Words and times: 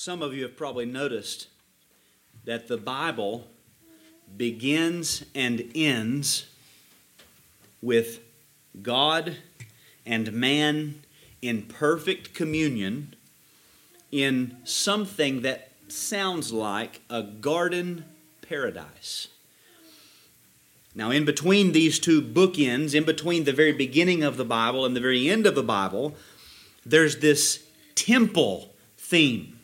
Some 0.00 0.22
of 0.22 0.32
you 0.32 0.44
have 0.44 0.56
probably 0.56 0.86
noticed 0.86 1.48
that 2.44 2.68
the 2.68 2.76
Bible 2.76 3.48
begins 4.36 5.24
and 5.34 5.72
ends 5.74 6.46
with 7.82 8.20
God 8.80 9.38
and 10.06 10.32
man 10.32 11.02
in 11.42 11.62
perfect 11.62 12.32
communion 12.32 13.16
in 14.12 14.58
something 14.62 15.42
that 15.42 15.72
sounds 15.88 16.52
like 16.52 17.00
a 17.10 17.24
garden 17.24 18.04
paradise. 18.40 19.26
Now, 20.94 21.10
in 21.10 21.24
between 21.24 21.72
these 21.72 21.98
two 21.98 22.22
bookends, 22.22 22.94
in 22.94 23.02
between 23.02 23.42
the 23.42 23.52
very 23.52 23.72
beginning 23.72 24.22
of 24.22 24.36
the 24.36 24.44
Bible 24.44 24.86
and 24.86 24.94
the 24.94 25.00
very 25.00 25.28
end 25.28 25.44
of 25.44 25.56
the 25.56 25.64
Bible, 25.64 26.14
there's 26.86 27.16
this 27.16 27.64
temple 27.96 28.72
theme. 28.96 29.57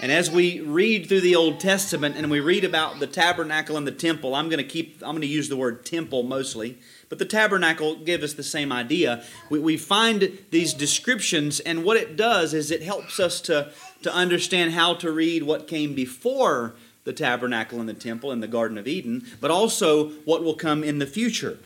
And 0.00 0.10
as 0.10 0.30
we 0.30 0.60
read 0.60 1.08
through 1.08 1.20
the 1.20 1.36
Old 1.36 1.60
Testament 1.60 2.16
and 2.16 2.30
we 2.30 2.40
read 2.40 2.64
about 2.64 2.98
the 2.98 3.06
tabernacle 3.06 3.76
and 3.76 3.86
the 3.86 3.92
temple, 3.92 4.34
I'm 4.34 4.48
going 4.48 4.58
to 4.58 4.68
keep 4.68 4.96
I'm 5.02 5.12
going 5.12 5.22
to 5.22 5.26
use 5.26 5.48
the 5.48 5.56
word 5.56 5.86
temple 5.86 6.24
mostly, 6.24 6.78
but 7.08 7.18
the 7.18 7.24
tabernacle 7.24 7.96
gives 7.96 8.24
us 8.24 8.32
the 8.32 8.42
same 8.42 8.72
idea. 8.72 9.22
We, 9.50 9.60
we 9.60 9.76
find 9.76 10.38
these 10.50 10.74
descriptions, 10.74 11.60
and 11.60 11.84
what 11.84 11.96
it 11.96 12.16
does 12.16 12.54
is 12.54 12.70
it 12.70 12.82
helps 12.82 13.20
us 13.20 13.40
to, 13.42 13.72
to 14.02 14.12
understand 14.12 14.72
how 14.72 14.94
to 14.94 15.12
read 15.12 15.44
what 15.44 15.68
came 15.68 15.94
before 15.94 16.74
the 17.04 17.12
tabernacle 17.12 17.78
and 17.78 17.88
the 17.88 17.94
temple 17.94 18.32
in 18.32 18.40
the 18.40 18.48
Garden 18.48 18.78
of 18.78 18.88
Eden, 18.88 19.24
but 19.40 19.50
also 19.50 20.08
what 20.24 20.42
will 20.42 20.54
come 20.54 20.82
in 20.82 20.98
the 20.98 21.06
future. 21.06 21.58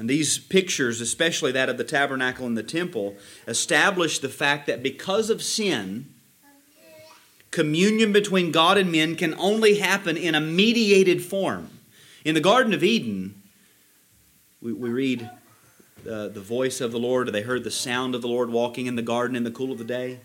And 0.00 0.08
these 0.08 0.38
pictures, 0.38 1.02
especially 1.02 1.52
that 1.52 1.68
of 1.68 1.76
the 1.76 1.84
tabernacle 1.84 2.46
and 2.46 2.56
the 2.56 2.62
temple, 2.62 3.16
establish 3.46 4.18
the 4.18 4.30
fact 4.30 4.66
that 4.66 4.82
because 4.82 5.28
of 5.28 5.42
sin, 5.42 6.06
communion 7.50 8.10
between 8.10 8.50
God 8.50 8.78
and 8.78 8.90
men 8.90 9.14
can 9.14 9.34
only 9.34 9.74
happen 9.74 10.16
in 10.16 10.34
a 10.34 10.40
mediated 10.40 11.22
form. 11.22 11.68
In 12.24 12.34
the 12.34 12.40
Garden 12.40 12.72
of 12.72 12.82
Eden, 12.82 13.42
we, 14.62 14.72
we 14.72 14.88
read 14.88 15.28
uh, 16.10 16.28
the 16.28 16.40
voice 16.40 16.80
of 16.80 16.92
the 16.92 16.98
Lord, 16.98 17.30
they 17.30 17.42
heard 17.42 17.62
the 17.62 17.70
sound 17.70 18.14
of 18.14 18.22
the 18.22 18.28
Lord 18.28 18.48
walking 18.48 18.86
in 18.86 18.96
the 18.96 19.02
garden 19.02 19.36
in 19.36 19.44
the 19.44 19.50
cool 19.50 19.70
of 19.70 19.76
the 19.76 19.84
day. 19.84 20.20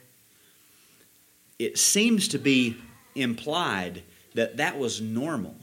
It 1.60 1.78
seems 1.78 2.30
to 2.30 2.38
be 2.38 2.78
implied 3.14 4.04
that 4.36 4.56
that 4.56 4.80
was 4.80 5.02
normal, 5.02 5.58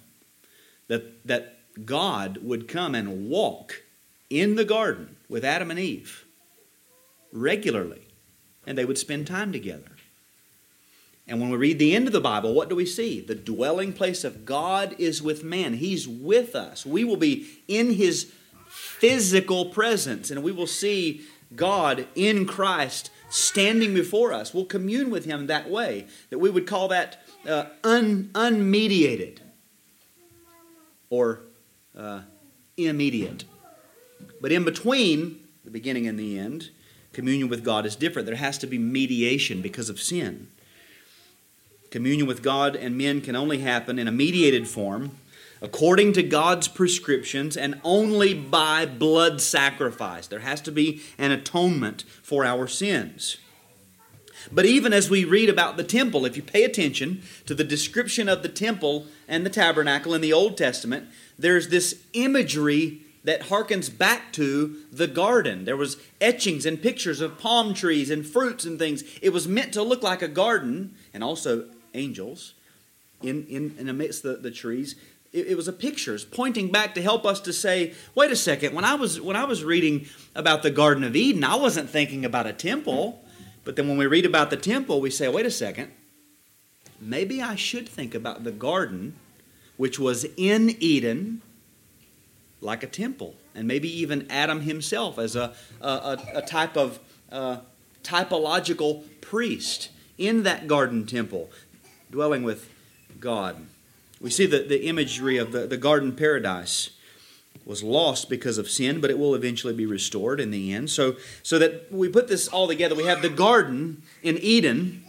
that, 0.88 1.26
that 1.26 1.60
God 1.86 2.40
would 2.42 2.68
come 2.68 2.94
and 2.94 3.30
walk 3.30 3.82
in 4.32 4.54
the 4.54 4.64
garden 4.64 5.16
with 5.28 5.44
Adam 5.44 5.70
and 5.70 5.78
Eve 5.78 6.24
regularly, 7.32 8.08
and 8.66 8.78
they 8.78 8.84
would 8.84 8.98
spend 8.98 9.26
time 9.26 9.52
together. 9.52 9.90
And 11.28 11.40
when 11.40 11.50
we 11.50 11.56
read 11.56 11.78
the 11.78 11.94
end 11.94 12.06
of 12.06 12.12
the 12.12 12.20
Bible, 12.20 12.54
what 12.54 12.68
do 12.68 12.74
we 12.74 12.86
see? 12.86 13.20
The 13.20 13.34
dwelling 13.34 13.92
place 13.92 14.24
of 14.24 14.44
God 14.44 14.96
is 14.98 15.22
with 15.22 15.44
man. 15.44 15.74
He's 15.74 16.08
with 16.08 16.56
us. 16.56 16.84
We 16.84 17.04
will 17.04 17.16
be 17.16 17.46
in 17.68 17.92
his 17.92 18.32
physical 18.68 19.66
presence, 19.66 20.30
and 20.30 20.42
we 20.42 20.50
will 20.50 20.66
see 20.66 21.22
God 21.54 22.06
in 22.14 22.46
Christ 22.46 23.10
standing 23.28 23.94
before 23.94 24.32
us. 24.32 24.52
We'll 24.52 24.64
commune 24.64 25.10
with 25.10 25.26
him 25.26 25.46
that 25.46 25.70
way, 25.70 26.06
that 26.30 26.38
we 26.38 26.50
would 26.50 26.66
call 26.66 26.88
that 26.88 27.22
uh, 27.46 27.66
un, 27.84 28.30
unmediated 28.34 29.38
or 31.10 31.40
uh, 31.96 32.22
immediate. 32.76 33.44
But 34.40 34.52
in 34.52 34.64
between 34.64 35.40
the 35.64 35.70
beginning 35.70 36.06
and 36.06 36.18
the 36.18 36.38
end, 36.38 36.70
communion 37.12 37.48
with 37.48 37.64
God 37.64 37.86
is 37.86 37.96
different. 37.96 38.26
There 38.26 38.36
has 38.36 38.58
to 38.58 38.66
be 38.66 38.78
mediation 38.78 39.62
because 39.62 39.88
of 39.88 40.00
sin. 40.00 40.48
Communion 41.90 42.26
with 42.26 42.42
God 42.42 42.74
and 42.74 42.96
men 42.96 43.20
can 43.20 43.36
only 43.36 43.58
happen 43.58 43.98
in 43.98 44.08
a 44.08 44.12
mediated 44.12 44.66
form, 44.66 45.18
according 45.60 46.14
to 46.14 46.22
God's 46.22 46.66
prescriptions, 46.66 47.56
and 47.56 47.80
only 47.84 48.34
by 48.34 48.86
blood 48.86 49.40
sacrifice. 49.40 50.26
There 50.26 50.40
has 50.40 50.60
to 50.62 50.72
be 50.72 51.02
an 51.18 51.30
atonement 51.30 52.02
for 52.22 52.44
our 52.44 52.66
sins. 52.66 53.36
But 54.50 54.64
even 54.64 54.92
as 54.92 55.08
we 55.08 55.24
read 55.24 55.48
about 55.48 55.76
the 55.76 55.84
temple, 55.84 56.24
if 56.24 56.36
you 56.36 56.42
pay 56.42 56.64
attention 56.64 57.22
to 57.46 57.54
the 57.54 57.62
description 57.62 58.28
of 58.28 58.42
the 58.42 58.48
temple 58.48 59.06
and 59.28 59.46
the 59.46 59.50
tabernacle 59.50 60.14
in 60.14 60.20
the 60.20 60.32
Old 60.32 60.56
Testament, 60.56 61.08
there's 61.38 61.68
this 61.68 62.02
imagery 62.12 63.02
that 63.24 63.42
harkens 63.42 63.96
back 63.96 64.32
to 64.32 64.76
the 64.90 65.06
garden. 65.06 65.64
There 65.64 65.76
was 65.76 65.96
etchings 66.20 66.66
and 66.66 66.82
pictures 66.82 67.20
of 67.20 67.38
palm 67.38 67.74
trees 67.74 68.10
and 68.10 68.26
fruits 68.26 68.64
and 68.64 68.78
things. 68.78 69.04
It 69.20 69.32
was 69.32 69.46
meant 69.46 69.72
to 69.74 69.82
look 69.82 70.02
like 70.02 70.22
a 70.22 70.28
garden, 70.28 70.94
and 71.14 71.22
also 71.22 71.66
angels 71.94 72.54
in, 73.22 73.46
in, 73.46 73.74
in 73.78 73.88
amidst 73.88 74.22
the, 74.22 74.34
the 74.34 74.50
trees. 74.50 74.96
It, 75.32 75.48
it 75.48 75.56
was 75.56 75.68
a 75.68 75.72
pictures 75.72 76.24
pointing 76.24 76.72
back 76.72 76.94
to 76.94 77.02
help 77.02 77.24
us 77.24 77.40
to 77.40 77.52
say, 77.52 77.94
wait 78.14 78.32
a 78.32 78.36
second, 78.36 78.74
when 78.74 78.84
I 78.84 78.94
was 78.94 79.20
when 79.20 79.36
I 79.36 79.44
was 79.44 79.62
reading 79.64 80.06
about 80.34 80.62
the 80.62 80.70
Garden 80.70 81.04
of 81.04 81.14
Eden, 81.14 81.44
I 81.44 81.56
wasn't 81.56 81.88
thinking 81.88 82.24
about 82.24 82.46
a 82.46 82.52
temple. 82.52 83.20
But 83.64 83.76
then 83.76 83.86
when 83.86 83.96
we 83.96 84.06
read 84.06 84.26
about 84.26 84.50
the 84.50 84.56
temple, 84.56 85.00
we 85.00 85.10
say, 85.10 85.28
wait 85.28 85.46
a 85.46 85.50
second, 85.50 85.92
maybe 87.00 87.40
I 87.40 87.54
should 87.54 87.88
think 87.88 88.12
about 88.12 88.42
the 88.42 88.50
garden, 88.50 89.14
which 89.76 90.00
was 90.00 90.26
in 90.36 90.70
Eden 90.80 91.42
like 92.62 92.82
a 92.82 92.86
temple, 92.86 93.34
and 93.54 93.66
maybe 93.66 93.88
even 94.00 94.26
Adam 94.30 94.60
himself 94.60 95.18
as 95.18 95.36
a, 95.36 95.52
a, 95.80 96.18
a 96.34 96.42
type 96.42 96.76
of 96.76 97.00
uh, 97.30 97.58
typological 98.02 99.04
priest 99.20 99.90
in 100.16 100.44
that 100.44 100.68
garden 100.68 101.04
temple, 101.04 101.50
dwelling 102.10 102.42
with 102.42 102.70
God. 103.20 103.56
We 104.20 104.30
see 104.30 104.46
that 104.46 104.68
the 104.68 104.86
imagery 104.86 105.36
of 105.36 105.52
the, 105.52 105.66
the 105.66 105.76
garden 105.76 106.14
paradise 106.14 106.90
was 107.64 107.82
lost 107.82 108.28
because 108.28 108.58
of 108.58 108.70
sin, 108.70 109.00
but 109.00 109.10
it 109.10 109.18
will 109.18 109.34
eventually 109.34 109.74
be 109.74 109.86
restored 109.86 110.40
in 110.40 110.50
the 110.50 110.72
end. 110.72 110.90
So, 110.90 111.16
so 111.42 111.58
that 111.58 111.92
we 111.92 112.08
put 112.08 112.28
this 112.28 112.48
all 112.48 112.68
together, 112.68 112.94
we 112.94 113.04
have 113.04 113.22
the 113.22 113.28
garden 113.28 114.02
in 114.22 114.38
Eden, 114.38 115.04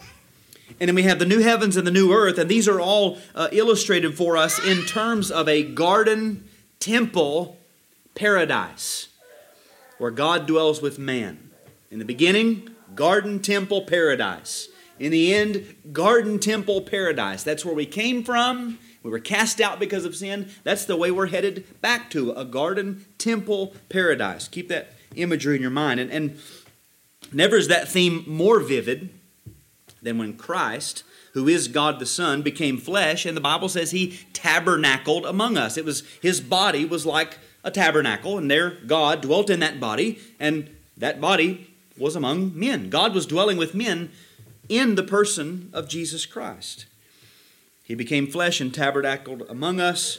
and 0.80 0.88
then 0.88 0.94
we 0.94 1.04
have 1.04 1.18
the 1.18 1.26
new 1.26 1.40
heavens 1.40 1.76
and 1.76 1.86
the 1.86 1.92
new 1.92 2.12
earth, 2.12 2.38
and 2.38 2.50
these 2.50 2.68
are 2.68 2.80
all 2.80 3.18
uh, 3.34 3.48
illustrated 3.52 4.16
for 4.16 4.36
us 4.36 4.64
in 4.64 4.82
terms 4.82 5.30
of 5.30 5.48
a 5.48 5.62
garden 5.62 6.48
temple 6.84 7.56
paradise 8.14 9.08
where 9.96 10.10
God 10.10 10.46
dwells 10.46 10.82
with 10.82 10.98
man. 10.98 11.50
In 11.90 11.98
the 11.98 12.04
beginning, 12.04 12.68
garden 12.94 13.40
temple 13.40 13.86
paradise. 13.86 14.68
In 14.98 15.10
the 15.10 15.34
end, 15.34 15.76
garden 15.94 16.38
temple 16.38 16.82
paradise. 16.82 17.42
That's 17.42 17.64
where 17.64 17.74
we 17.74 17.86
came 17.86 18.22
from. 18.22 18.78
We 19.02 19.10
were 19.10 19.18
cast 19.18 19.62
out 19.62 19.80
because 19.80 20.04
of 20.04 20.14
sin. 20.14 20.50
That's 20.62 20.84
the 20.84 20.94
way 20.94 21.10
we're 21.10 21.28
headed 21.28 21.80
back 21.80 22.10
to 22.10 22.32
a 22.32 22.44
garden 22.44 23.06
temple 23.16 23.72
paradise. 23.88 24.46
Keep 24.46 24.68
that 24.68 24.92
imagery 25.16 25.56
in 25.56 25.62
your 25.62 25.70
mind. 25.70 26.00
And, 26.00 26.10
and 26.10 26.38
never 27.32 27.56
is 27.56 27.68
that 27.68 27.88
theme 27.88 28.24
more 28.26 28.60
vivid 28.60 29.08
than 30.02 30.18
when 30.18 30.36
Christ 30.36 31.02
who 31.34 31.48
is 31.48 31.68
God 31.68 31.98
the 31.98 32.06
Son, 32.06 32.42
became 32.42 32.78
flesh, 32.78 33.26
and 33.26 33.36
the 33.36 33.40
Bible 33.40 33.68
says 33.68 33.90
he 33.90 34.18
tabernacled 34.32 35.26
among 35.26 35.56
us. 35.56 35.76
It 35.76 35.84
was 35.84 36.04
his 36.22 36.40
body 36.40 36.84
was 36.84 37.04
like 37.04 37.38
a 37.64 37.70
tabernacle, 37.70 38.38
and 38.38 38.50
there 38.50 38.78
God 38.86 39.20
dwelt 39.20 39.50
in 39.50 39.60
that 39.60 39.80
body, 39.80 40.20
and 40.38 40.70
that 40.96 41.20
body 41.20 41.74
was 41.98 42.14
among 42.14 42.58
men. 42.58 42.88
God 42.88 43.14
was 43.14 43.26
dwelling 43.26 43.56
with 43.56 43.74
men 43.74 44.10
in 44.68 44.94
the 44.94 45.02
person 45.02 45.70
of 45.72 45.88
Jesus 45.88 46.24
Christ. 46.24 46.86
He 47.82 47.94
became 47.94 48.28
flesh 48.28 48.60
and 48.60 48.72
tabernacled 48.72 49.42
among 49.48 49.80
us. 49.80 50.18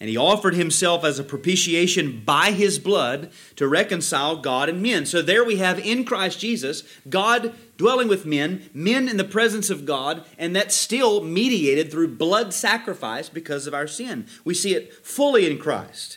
And 0.00 0.08
he 0.08 0.16
offered 0.16 0.54
himself 0.54 1.04
as 1.04 1.18
a 1.18 1.24
propitiation 1.24 2.22
by 2.24 2.52
his 2.52 2.78
blood 2.78 3.30
to 3.56 3.68
reconcile 3.68 4.36
God 4.36 4.70
and 4.70 4.82
men. 4.82 5.04
So 5.04 5.20
there 5.20 5.44
we 5.44 5.56
have 5.56 5.78
in 5.78 6.04
Christ 6.06 6.40
Jesus, 6.40 6.82
God 7.06 7.54
dwelling 7.76 8.08
with 8.08 8.24
men, 8.24 8.70
men 8.72 9.10
in 9.10 9.18
the 9.18 9.24
presence 9.24 9.68
of 9.68 9.84
God, 9.84 10.24
and 10.38 10.56
that's 10.56 10.74
still 10.74 11.22
mediated 11.22 11.90
through 11.90 12.16
blood 12.16 12.54
sacrifice 12.54 13.28
because 13.28 13.66
of 13.66 13.74
our 13.74 13.86
sin. 13.86 14.26
We 14.42 14.54
see 14.54 14.74
it 14.74 14.94
fully 15.06 15.50
in 15.50 15.58
Christ. 15.58 16.16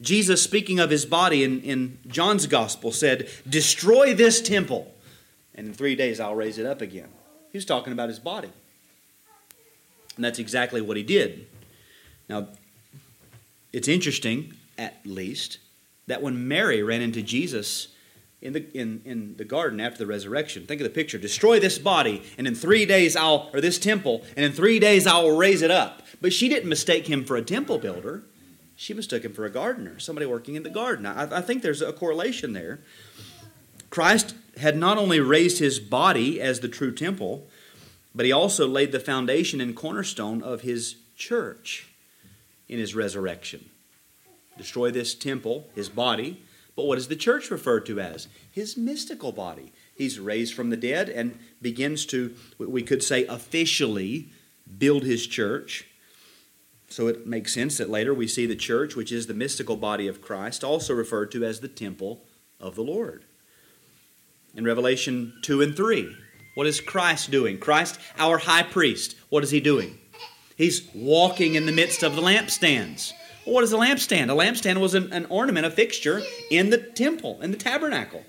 Jesus, 0.00 0.42
speaking 0.42 0.80
of 0.80 0.90
his 0.90 1.04
body 1.04 1.44
in, 1.44 1.60
in 1.60 1.98
John's 2.06 2.46
gospel, 2.46 2.90
said, 2.90 3.28
Destroy 3.48 4.14
this 4.14 4.40
temple, 4.40 4.94
and 5.54 5.68
in 5.68 5.74
three 5.74 5.94
days 5.94 6.20
I'll 6.20 6.34
raise 6.34 6.58
it 6.58 6.66
up 6.66 6.80
again. 6.80 7.08
He 7.52 7.58
was 7.58 7.64
talking 7.64 7.92
about 7.92 8.08
his 8.08 8.18
body. 8.18 8.50
And 10.16 10.24
that's 10.24 10.38
exactly 10.38 10.80
what 10.80 10.96
he 10.96 11.02
did. 11.02 11.46
Now, 12.28 12.48
it's 13.74 13.88
interesting, 13.88 14.54
at 14.78 15.04
least, 15.04 15.58
that 16.06 16.22
when 16.22 16.46
Mary 16.46 16.80
ran 16.84 17.02
into 17.02 17.22
Jesus 17.22 17.88
in 18.40 18.52
the, 18.52 18.78
in, 18.78 19.02
in 19.04 19.36
the 19.36 19.44
garden 19.44 19.80
after 19.80 19.98
the 19.98 20.06
resurrection, 20.06 20.64
think 20.64 20.80
of 20.80 20.84
the 20.84 20.94
picture 20.94 21.18
destroy 21.18 21.58
this 21.58 21.76
body, 21.76 22.22
and 22.38 22.46
in 22.46 22.54
three 22.54 22.86
days 22.86 23.16
I'll, 23.16 23.50
or 23.52 23.60
this 23.60 23.80
temple, 23.80 24.22
and 24.36 24.44
in 24.44 24.52
three 24.52 24.78
days 24.78 25.08
I 25.08 25.18
will 25.18 25.36
raise 25.36 25.60
it 25.60 25.72
up. 25.72 26.02
But 26.20 26.32
she 26.32 26.48
didn't 26.48 26.68
mistake 26.68 27.08
him 27.08 27.24
for 27.24 27.36
a 27.36 27.42
temple 27.42 27.78
builder. 27.78 28.22
She 28.76 28.94
mistook 28.94 29.24
him 29.24 29.32
for 29.32 29.44
a 29.44 29.50
gardener, 29.50 29.98
somebody 29.98 30.26
working 30.26 30.54
in 30.54 30.62
the 30.62 30.70
garden. 30.70 31.04
I, 31.04 31.38
I 31.38 31.40
think 31.40 31.62
there's 31.62 31.82
a 31.82 31.92
correlation 31.92 32.52
there. 32.52 32.78
Christ 33.90 34.36
had 34.56 34.76
not 34.76 34.98
only 34.98 35.18
raised 35.18 35.58
his 35.58 35.80
body 35.80 36.40
as 36.40 36.60
the 36.60 36.68
true 36.68 36.92
temple, 36.92 37.48
but 38.14 38.24
he 38.24 38.30
also 38.30 38.68
laid 38.68 38.92
the 38.92 39.00
foundation 39.00 39.60
and 39.60 39.74
cornerstone 39.74 40.42
of 40.44 40.60
his 40.60 40.94
church 41.16 41.88
in 42.68 42.78
his 42.78 42.94
resurrection. 42.94 43.68
Destroy 44.56 44.90
this 44.90 45.14
temple, 45.14 45.68
his 45.74 45.88
body, 45.88 46.42
but 46.76 46.86
what 46.86 46.98
is 46.98 47.08
the 47.08 47.16
church 47.16 47.50
referred 47.50 47.86
to 47.86 48.00
as? 48.00 48.28
His 48.50 48.76
mystical 48.76 49.32
body. 49.32 49.72
He's 49.94 50.18
raised 50.18 50.54
from 50.54 50.70
the 50.70 50.76
dead 50.76 51.08
and 51.08 51.38
begins 51.62 52.04
to, 52.06 52.34
we 52.58 52.82
could 52.82 53.02
say, 53.02 53.26
officially 53.26 54.28
build 54.78 55.04
his 55.04 55.26
church. 55.26 55.86
So 56.88 57.06
it 57.06 57.26
makes 57.26 57.54
sense 57.54 57.78
that 57.78 57.90
later 57.90 58.12
we 58.12 58.26
see 58.26 58.46
the 58.46 58.56
church, 58.56 58.96
which 58.96 59.12
is 59.12 59.26
the 59.26 59.34
mystical 59.34 59.76
body 59.76 60.08
of 60.08 60.20
Christ, 60.20 60.64
also 60.64 60.94
referred 60.94 61.30
to 61.32 61.44
as 61.44 61.60
the 61.60 61.68
temple 61.68 62.24
of 62.60 62.74
the 62.74 62.82
Lord. 62.82 63.24
In 64.54 64.64
Revelation 64.64 65.34
2 65.42 65.62
and 65.62 65.76
3, 65.76 66.16
what 66.54 66.66
is 66.66 66.80
Christ 66.80 67.30
doing? 67.30 67.58
Christ, 67.58 67.98
our 68.16 68.38
high 68.38 68.62
priest, 68.62 69.16
what 69.28 69.42
is 69.42 69.50
he 69.50 69.60
doing? 69.60 69.98
He's 70.56 70.88
walking 70.94 71.54
in 71.54 71.66
the 71.66 71.72
midst 71.72 72.02
of 72.02 72.14
the 72.14 72.22
lampstands. 72.22 73.12
Well, 73.44 73.56
what 73.56 73.64
is 73.64 73.72
a 73.72 73.76
lampstand? 73.76 74.30
A 74.30 74.34
lampstand 74.34 74.80
was 74.80 74.94
an, 74.94 75.12
an, 75.12 75.26
ornament, 75.26 75.66
a 75.66 75.70
fixture 75.70 76.22
in 76.50 76.70
the 76.70 76.78
temple, 76.78 77.40
in 77.42 77.50
the 77.50 77.56
tabernacle. 77.56 78.24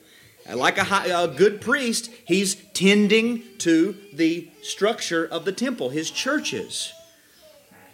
Uh, 0.49 0.57
like 0.57 0.77
a, 0.77 0.83
high, 0.83 1.07
a 1.07 1.27
good 1.27 1.61
priest, 1.61 2.09
he's 2.25 2.55
tending 2.73 3.43
to 3.59 3.95
the 4.13 4.49
structure 4.61 5.25
of 5.25 5.45
the 5.45 5.51
temple, 5.51 5.89
his 5.89 6.11
churches. 6.11 6.93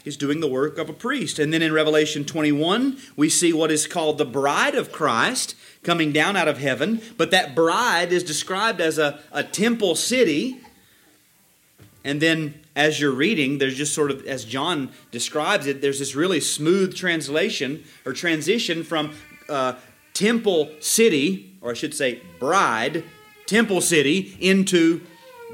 He's 0.03 0.17
doing 0.17 0.39
the 0.39 0.47
work 0.47 0.77
of 0.77 0.89
a 0.89 0.93
priest. 0.93 1.37
And 1.37 1.53
then 1.53 1.61
in 1.61 1.73
Revelation 1.73 2.25
21, 2.25 2.97
we 3.15 3.29
see 3.29 3.53
what 3.53 3.71
is 3.71 3.85
called 3.85 4.17
the 4.17 4.25
bride 4.25 4.73
of 4.73 4.91
Christ 4.91 5.55
coming 5.83 6.11
down 6.11 6.35
out 6.35 6.47
of 6.47 6.57
heaven. 6.57 7.01
But 7.17 7.31
that 7.31 7.53
bride 7.53 8.11
is 8.11 8.23
described 8.23 8.81
as 8.81 8.97
a, 8.97 9.19
a 9.31 9.43
temple 9.43 9.95
city. 9.95 10.59
And 12.03 12.21
then 12.21 12.61
as 12.75 12.99
you're 12.99 13.11
reading, 13.11 13.57
there's 13.57 13.77
just 13.77 13.93
sort 13.93 14.11
of, 14.11 14.25
as 14.25 14.45
John 14.45 14.91
describes 15.11 15.67
it, 15.67 15.81
there's 15.81 15.99
this 15.99 16.15
really 16.15 16.39
smooth 16.39 16.95
translation 16.95 17.83
or 18.05 18.13
transition 18.13 18.83
from 18.83 19.13
uh, 19.49 19.75
temple 20.13 20.71
city, 20.79 21.57
or 21.61 21.71
I 21.71 21.73
should 21.73 21.93
say 21.93 22.21
bride, 22.39 23.03
temple 23.45 23.81
city, 23.81 24.35
into 24.39 25.01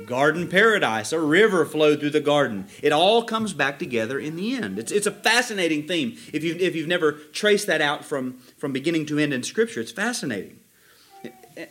garden 0.05 0.47
paradise. 0.47 1.11
A 1.11 1.19
river 1.19 1.65
flowed 1.65 1.99
through 1.99 2.11
the 2.11 2.21
garden. 2.21 2.67
It 2.81 2.93
all 2.93 3.23
comes 3.23 3.53
back 3.53 3.79
together 3.79 4.19
in 4.19 4.35
the 4.35 4.55
end. 4.55 4.79
It's, 4.79 4.91
it's 4.91 5.07
a 5.07 5.11
fascinating 5.11 5.87
theme. 5.87 6.17
If 6.31 6.43
you've, 6.43 6.61
if 6.61 6.75
you've 6.75 6.87
never 6.87 7.13
traced 7.13 7.67
that 7.67 7.81
out 7.81 8.05
from, 8.05 8.37
from 8.57 8.71
beginning 8.71 9.05
to 9.07 9.17
end 9.17 9.33
in 9.33 9.43
Scripture, 9.43 9.81
it's 9.81 9.91
fascinating. 9.91 10.59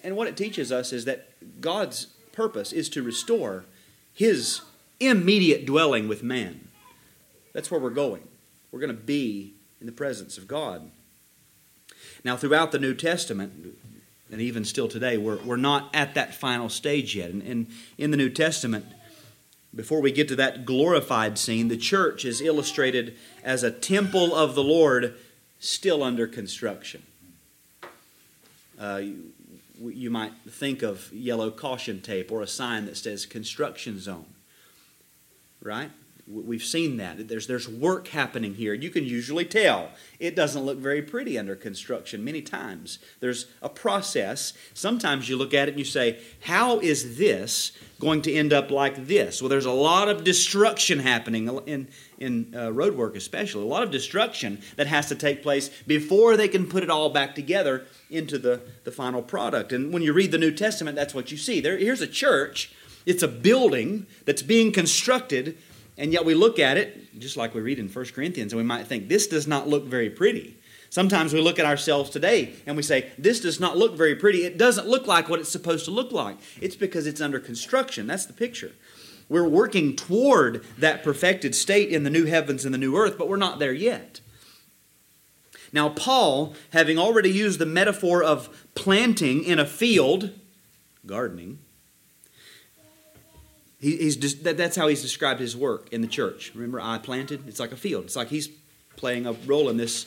And 0.03 0.17
what 0.17 0.27
it 0.27 0.37
teaches 0.37 0.73
us 0.73 0.93
is 0.93 1.05
that 1.05 1.29
God's 1.61 2.07
purpose 2.33 2.73
is 2.73 2.89
to 2.91 3.03
restore 3.03 3.65
His 4.17 4.63
immediate 4.99 5.67
dwelling 5.67 6.09
with 6.09 6.23
man. 6.23 6.69
That's 7.53 7.71
where 7.71 7.79
we're 7.79 7.91
going. 7.91 8.23
We're 8.73 8.81
going 8.81 8.97
to 8.97 9.03
be 9.03 9.53
in 9.79 9.87
the 9.87 9.93
presence 9.93 10.39
of 10.39 10.49
God. 10.49 10.91
Now, 12.25 12.35
throughout 12.35 12.73
the 12.73 12.79
New 12.79 12.95
Testament, 12.95 13.77
and 14.33 14.41
even 14.41 14.65
still 14.65 14.89
today, 14.89 15.19
we're, 15.19 15.37
we're 15.43 15.57
not 15.57 15.95
at 15.95 16.15
that 16.15 16.35
final 16.35 16.71
stage 16.71 17.15
yet. 17.15 17.29
And, 17.29 17.43
and 17.43 17.67
in 17.99 18.11
the 18.11 18.17
New 18.17 18.31
Testament, 18.31 18.87
before 19.75 20.01
we 20.01 20.11
get 20.11 20.29
to 20.29 20.37
that 20.37 20.65
glorified 20.65 21.37
scene, 21.37 21.69
the 21.69 21.77
church 21.77 22.25
is 22.25 22.41
illustrated 22.41 23.19
as 23.45 23.63
a 23.63 23.71
temple 23.71 24.35
of 24.35 24.55
the 24.55 24.65
Lord 24.65 25.15
still 25.61 26.03
under 26.03 26.27
construction. 26.27 27.03
Uh, 28.81 29.03
you, 29.81 30.11
might 30.11 30.33
think 30.49 30.83
of 30.83 31.13
yellow 31.13 31.51
caution 31.51 32.01
tape 32.01 32.31
or 32.33 32.43
a 32.43 32.47
sign 32.47 32.87
that 32.87 32.97
says 32.97 33.27
construction 33.27 33.99
zone, 34.01 34.27
right? 35.63 35.91
We've 36.29 36.65
seen 36.65 36.97
that. 36.97 37.29
There's, 37.29 37.47
there's 37.47 37.69
work 37.69 38.09
happening 38.09 38.55
here. 38.55 38.75
You 38.75 38.91
can 38.91 39.05
usually 39.05 39.45
tell. 39.45 39.91
It 40.19 40.35
doesn't 40.35 40.65
look 40.65 40.79
very 40.79 41.01
pretty 41.01 41.39
under 41.39 41.55
construction 41.55 42.25
many 42.25 42.43
times. 42.43 42.99
There's 43.21 43.47
a 43.63 43.69
process. 43.69 44.53
Sometimes 44.75 45.29
you 45.29 45.37
look 45.37 45.55
at 45.55 45.69
it 45.69 45.73
and 45.73 45.79
you 45.79 45.85
say, 45.85 46.19
How 46.41 46.81
is 46.81 47.17
this 47.17 47.71
going 48.01 48.23
to 48.23 48.33
end 48.33 48.53
up 48.53 48.73
like 48.73 49.07
this? 49.07 49.41
Well, 49.41 49.49
there's 49.49 49.67
a 49.67 49.71
lot 49.71 50.09
of 50.09 50.25
destruction 50.25 50.99
happening 50.99 51.49
in, 51.67 51.87
in 52.19 52.55
uh, 52.57 52.73
road 52.73 52.97
work, 52.97 53.17
especially. 53.17 53.63
A 53.63 53.67
lot 53.67 53.83
of 53.83 53.91
destruction 53.91 54.61
that 54.77 54.87
has 54.87 55.09
to 55.09 55.15
take 55.15 55.43
place 55.43 55.71
before 55.87 56.37
they 56.37 56.49
can 56.49 56.67
put 56.67 56.83
it 56.83 56.91
all 56.91 57.11
back 57.11 57.35
together 57.35 57.87
into 58.11 58.39
the, 58.39 58.63
the 58.85 58.93
final 58.93 59.23
product. 59.23 59.73
And 59.73 59.93
when 59.93 60.03
you 60.03 60.13
read 60.13 60.31
the 60.31 60.39
New 60.39 60.53
Testament, 60.53 60.97
that's 60.97 61.15
what 61.15 61.31
you 61.31 61.37
see. 61.37 61.61
There, 61.61 61.77
here's 61.77 62.01
a 62.01 62.07
church, 62.07 62.73
it's 63.05 63.23
a 63.23 63.29
building 63.29 64.07
that's 64.25 64.43
being 64.43 64.73
constructed 64.73 65.59
and 65.99 66.13
yet 66.13 66.25
we 66.25 66.35
look 66.35 66.59
at 66.59 66.77
it, 66.77 67.19
just 67.19 67.37
like 67.37 67.55
we 67.55 67.61
read 67.61 67.79
in 67.79 67.89
1 67.89 68.05
Corinthians, 68.07 68.53
and 68.53 68.59
we 68.59 68.65
might 68.65 68.87
think, 68.87 69.09
this 69.09 69.27
does 69.27 69.47
not 69.47 69.67
look 69.69 69.85
very 69.85 70.11
pretty. 70.11 70.59
Sometimes 70.91 71.33
we 71.33 71.41
look 71.41 71.59
at 71.59 71.67
ourselves 71.67 72.11
today 72.11 72.55
and 72.65 72.77
we 72.77 72.83
say, 72.83 73.11
this 73.19 73.41
does 73.41 73.59
not 73.59 73.77
look 73.77 73.97
very 73.97 74.15
pretty. 74.15 74.45
It 74.45 74.57
doesn't 74.57 74.87
look 74.87 75.07
like 75.07 75.29
what 75.29 75.41
it's 75.41 75.51
supposed 75.51 75.85
to 75.87 75.91
look 75.91 76.13
like. 76.13 76.37
It's 76.61 76.77
because 76.77 77.07
it's 77.07 77.21
under 77.21 77.41
construction. 77.41 78.07
That's 78.07 78.27
the 78.27 78.33
picture. 78.33 78.73
We're 79.29 79.49
working 79.49 79.97
toward 79.97 80.65
that 80.79 81.03
perfected 81.03 81.55
state 81.55 81.89
in 81.89 82.05
the 82.05 82.11
new 82.11 82.27
heavens 82.27 82.65
and 82.65 82.73
the 82.73 82.79
new 82.79 82.97
earth, 82.97 83.19
but 83.19 83.29
we're 83.29 83.37
not 83.37 83.59
there 83.59 83.73
yet. 83.73 84.21
Now, 85.73 85.89
Paul, 85.89 86.55
having 86.73 86.99
already 86.99 87.31
used 87.31 87.59
the 87.59 87.67
metaphor 87.67 88.23
of 88.23 88.49
planting 88.75 89.43
in 89.43 89.59
a 89.59 89.67
field, 89.67 90.31
gardening, 91.05 91.59
he, 93.81 93.97
he's 93.97 94.17
just, 94.17 94.45
that, 94.45 94.57
that's 94.57 94.77
how 94.77 94.89
he's 94.89 95.03
described 95.03 95.41
his 95.41 95.57
work 95.57 95.93
in 95.93 96.01
the 96.01 96.07
church. 96.07 96.53
Remember, 96.55 96.81
I 96.81 96.99
planted? 96.99 97.47
It's 97.49 97.61
like 97.61 97.73
a 97.73 97.77
field. 97.77 98.05
It's 98.05 98.17
like 98.17 98.29
he's 98.29 98.49
playing 98.97 99.27
a 99.27 99.33
role 99.33 99.69
in 99.69 99.77
this 99.77 100.07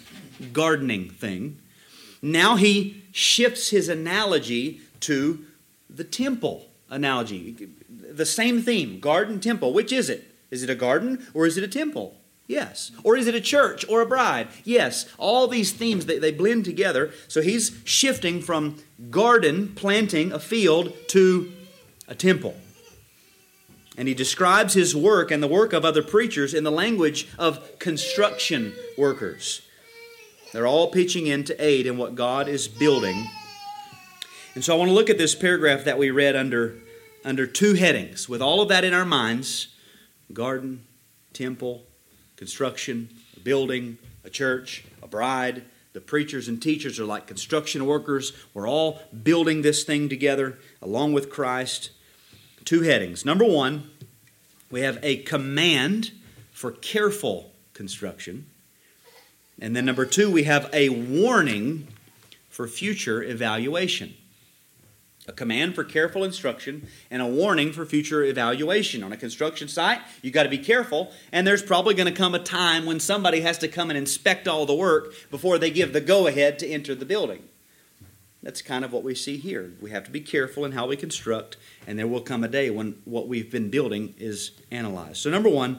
gardening 0.54 1.10
thing. 1.10 1.60
Now 2.22 2.56
he 2.56 3.04
shifts 3.12 3.70
his 3.70 3.90
analogy 3.90 4.82
to 5.02 5.46
the 5.90 6.04
temple 6.04 6.69
analogy. 6.90 7.70
The 7.90 8.26
same 8.26 8.62
theme 8.62 9.00
garden, 9.00 9.40
temple. 9.40 9.74
Which 9.74 9.92
is 9.92 10.10
it? 10.10 10.36
Is 10.52 10.64
it 10.64 10.70
a 10.70 10.76
garden 10.76 11.28
or 11.34 11.46
is 11.46 11.58
it 11.58 11.64
a 11.64 11.68
temple? 11.68 12.16
Yes. 12.48 12.92
Or 13.04 13.16
is 13.16 13.28
it 13.28 13.36
a 13.36 13.42
church 13.42 13.86
or 13.88 14.02
a 14.02 14.08
bride? 14.08 14.48
Yes. 14.64 15.06
All 15.20 15.48
these 15.48 15.72
themes, 15.72 16.08
they, 16.08 16.18
they 16.18 16.32
blend 16.32 16.66
together. 16.66 17.12
So 17.28 17.42
he's 17.42 17.80
shifting 17.86 18.42
from 18.42 18.78
garden, 19.12 19.74
planting 19.76 20.32
a 20.32 20.40
field, 20.40 20.92
to 21.10 21.52
a 22.08 22.16
temple. 22.16 22.58
And 23.96 24.08
he 24.08 24.16
describes 24.16 24.74
his 24.74 24.96
work 24.96 25.30
and 25.30 25.44
the 25.44 25.48
work 25.48 25.74
of 25.74 25.86
other 25.86 26.02
preachers 26.02 26.56
in 26.56 26.64
the 26.64 26.72
language 26.72 27.28
of 27.38 27.78
construction 27.78 28.74
workers. 28.98 29.62
They're 30.52 30.66
all 30.66 30.90
pitching 30.90 31.28
in 31.28 31.44
to 31.44 31.64
aid 31.64 31.86
in 31.86 31.98
what 31.98 32.16
God 32.16 32.48
is 32.48 32.68
building. 32.68 33.30
And 34.60 34.66
so 34.66 34.76
I 34.76 34.78
want 34.78 34.90
to 34.90 34.94
look 34.94 35.10
at 35.10 35.18
this 35.18 35.36
paragraph 35.36 35.86
that 35.86 35.98
we 35.98 36.12
read 36.12 36.36
under, 36.36 36.76
under 37.24 37.48
two 37.48 37.76
headings. 37.76 38.28
With 38.28 38.42
all 38.42 38.62
of 38.62 38.68
that 38.68 38.84
in 38.84 38.94
our 38.94 39.06
minds 39.06 39.70
garden, 40.34 40.86
temple, 41.32 41.86
construction, 42.36 43.08
a 43.38 43.40
building, 43.40 43.98
a 44.26 44.30
church, 44.30 44.84
a 45.02 45.08
bride. 45.08 45.64
The 45.94 46.02
preachers 46.02 46.50
and 46.50 46.62
teachers 46.62 47.00
are 47.00 47.06
like 47.06 47.26
construction 47.26 47.86
workers. 47.86 48.34
We're 48.54 48.68
all 48.68 49.00
building 49.24 49.62
this 49.62 49.86
thing 49.86 50.10
together 50.10 50.60
along 50.82 51.14
with 51.14 51.30
Christ 51.30 51.92
two 52.66 52.82
headings. 52.82 53.24
Number 53.24 53.46
one, 53.46 53.90
we 54.70 54.82
have 54.82 55.00
a 55.02 55.24
command 55.24 56.12
for 56.52 56.72
careful 56.72 57.54
construction. 57.74 58.48
And 59.62 59.74
then 59.74 59.86
number 59.86 60.06
two, 60.06 60.30
we 60.30 60.44
have 60.44 60.70
a 60.74 60.90
warning 60.90 61.88
for 62.50 62.68
future 62.68 63.24
evaluation. 63.24 64.16
A 65.30 65.32
command 65.32 65.76
for 65.76 65.84
careful 65.84 66.24
instruction 66.24 66.88
and 67.12 67.22
a 67.22 67.28
warning 67.28 67.72
for 67.72 67.86
future 67.86 68.24
evaluation. 68.24 69.04
On 69.04 69.14
a 69.14 69.18
construction 69.18 69.68
site, 69.68 70.02
you've 70.24 70.34
got 70.34 70.42
to 70.42 70.50
be 70.50 70.58
careful, 70.58 71.12
and 71.32 71.46
there's 71.46 71.62
probably 71.62 71.94
going 71.94 72.12
to 72.12 72.18
come 72.18 72.34
a 72.34 72.40
time 72.40 72.88
when 72.88 73.00
somebody 73.00 73.42
has 73.42 73.60
to 73.60 73.68
come 73.68 73.92
and 73.92 73.98
inspect 73.98 74.48
all 74.48 74.66
the 74.66 74.74
work 74.74 75.14
before 75.30 75.60
they 75.60 75.70
give 75.70 75.94
the 75.94 76.02
go 76.02 76.26
ahead 76.26 76.58
to 76.58 76.68
enter 76.68 76.96
the 76.96 77.06
building. 77.06 77.44
That's 78.42 78.64
kind 78.64 78.84
of 78.84 78.92
what 78.92 79.04
we 79.04 79.14
see 79.14 79.38
here. 79.38 79.72
We 79.80 79.92
have 79.92 80.04
to 80.06 80.12
be 80.12 80.20
careful 80.20 80.66
in 80.66 80.72
how 80.72 80.88
we 80.88 80.96
construct, 80.96 81.58
and 81.86 82.00
there 82.00 82.08
will 82.08 82.22
come 82.22 82.44
a 82.44 82.48
day 82.48 82.72
when 82.72 83.00
what 83.06 83.28
we've 83.28 83.52
been 83.52 83.70
building 83.70 84.16
is 84.18 84.50
analyzed. 84.72 85.18
So, 85.18 85.30
number 85.30 85.50
one, 85.50 85.78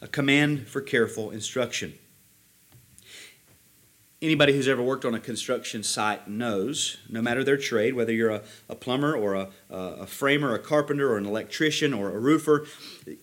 a 0.00 0.08
command 0.08 0.66
for 0.66 0.80
careful 0.80 1.30
instruction. 1.30 1.92
Anybody 4.20 4.52
who's 4.52 4.66
ever 4.66 4.82
worked 4.82 5.04
on 5.04 5.14
a 5.14 5.20
construction 5.20 5.84
site 5.84 6.26
knows, 6.26 6.96
no 7.08 7.22
matter 7.22 7.44
their 7.44 7.56
trade, 7.56 7.94
whether 7.94 8.12
you're 8.12 8.30
a, 8.30 8.42
a 8.68 8.74
plumber 8.74 9.16
or 9.16 9.34
a, 9.34 9.48
a, 9.70 10.06
framer, 10.08 10.54
a 10.54 10.58
carpenter, 10.58 11.12
or 11.12 11.18
an 11.18 11.24
electrician 11.24 11.94
or 11.94 12.10
a 12.10 12.18
roofer, 12.18 12.66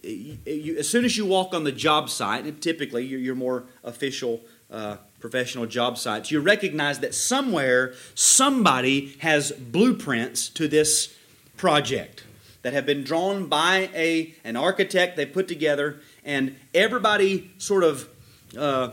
you, 0.01 0.77
as 0.77 0.87
soon 0.87 1.03
as 1.03 1.17
you 1.17 1.25
walk 1.25 1.53
on 1.53 1.65
the 1.65 1.71
job 1.73 2.09
site, 2.09 2.61
typically 2.61 3.05
you're, 3.05 3.19
you're 3.19 3.35
more 3.35 3.65
official 3.83 4.39
uh, 4.71 4.95
professional 5.19 5.65
job 5.65 5.97
sites, 5.97 6.31
you 6.31 6.39
recognize 6.39 6.99
that 6.99 7.13
somewhere 7.13 7.93
somebody 8.13 9.17
has 9.19 9.51
blueprints 9.51 10.47
to 10.47 10.65
this 10.65 11.13
project 11.57 12.23
that 12.61 12.71
have 12.71 12.85
been 12.85 13.03
drawn 13.03 13.47
by 13.47 13.89
a, 13.93 14.33
an 14.45 14.55
architect 14.55 15.17
they 15.17 15.25
put 15.25 15.47
together, 15.47 15.99
and 16.23 16.55
everybody 16.73 17.51
sort 17.57 17.83
of, 17.83 18.07
uh, 18.57 18.91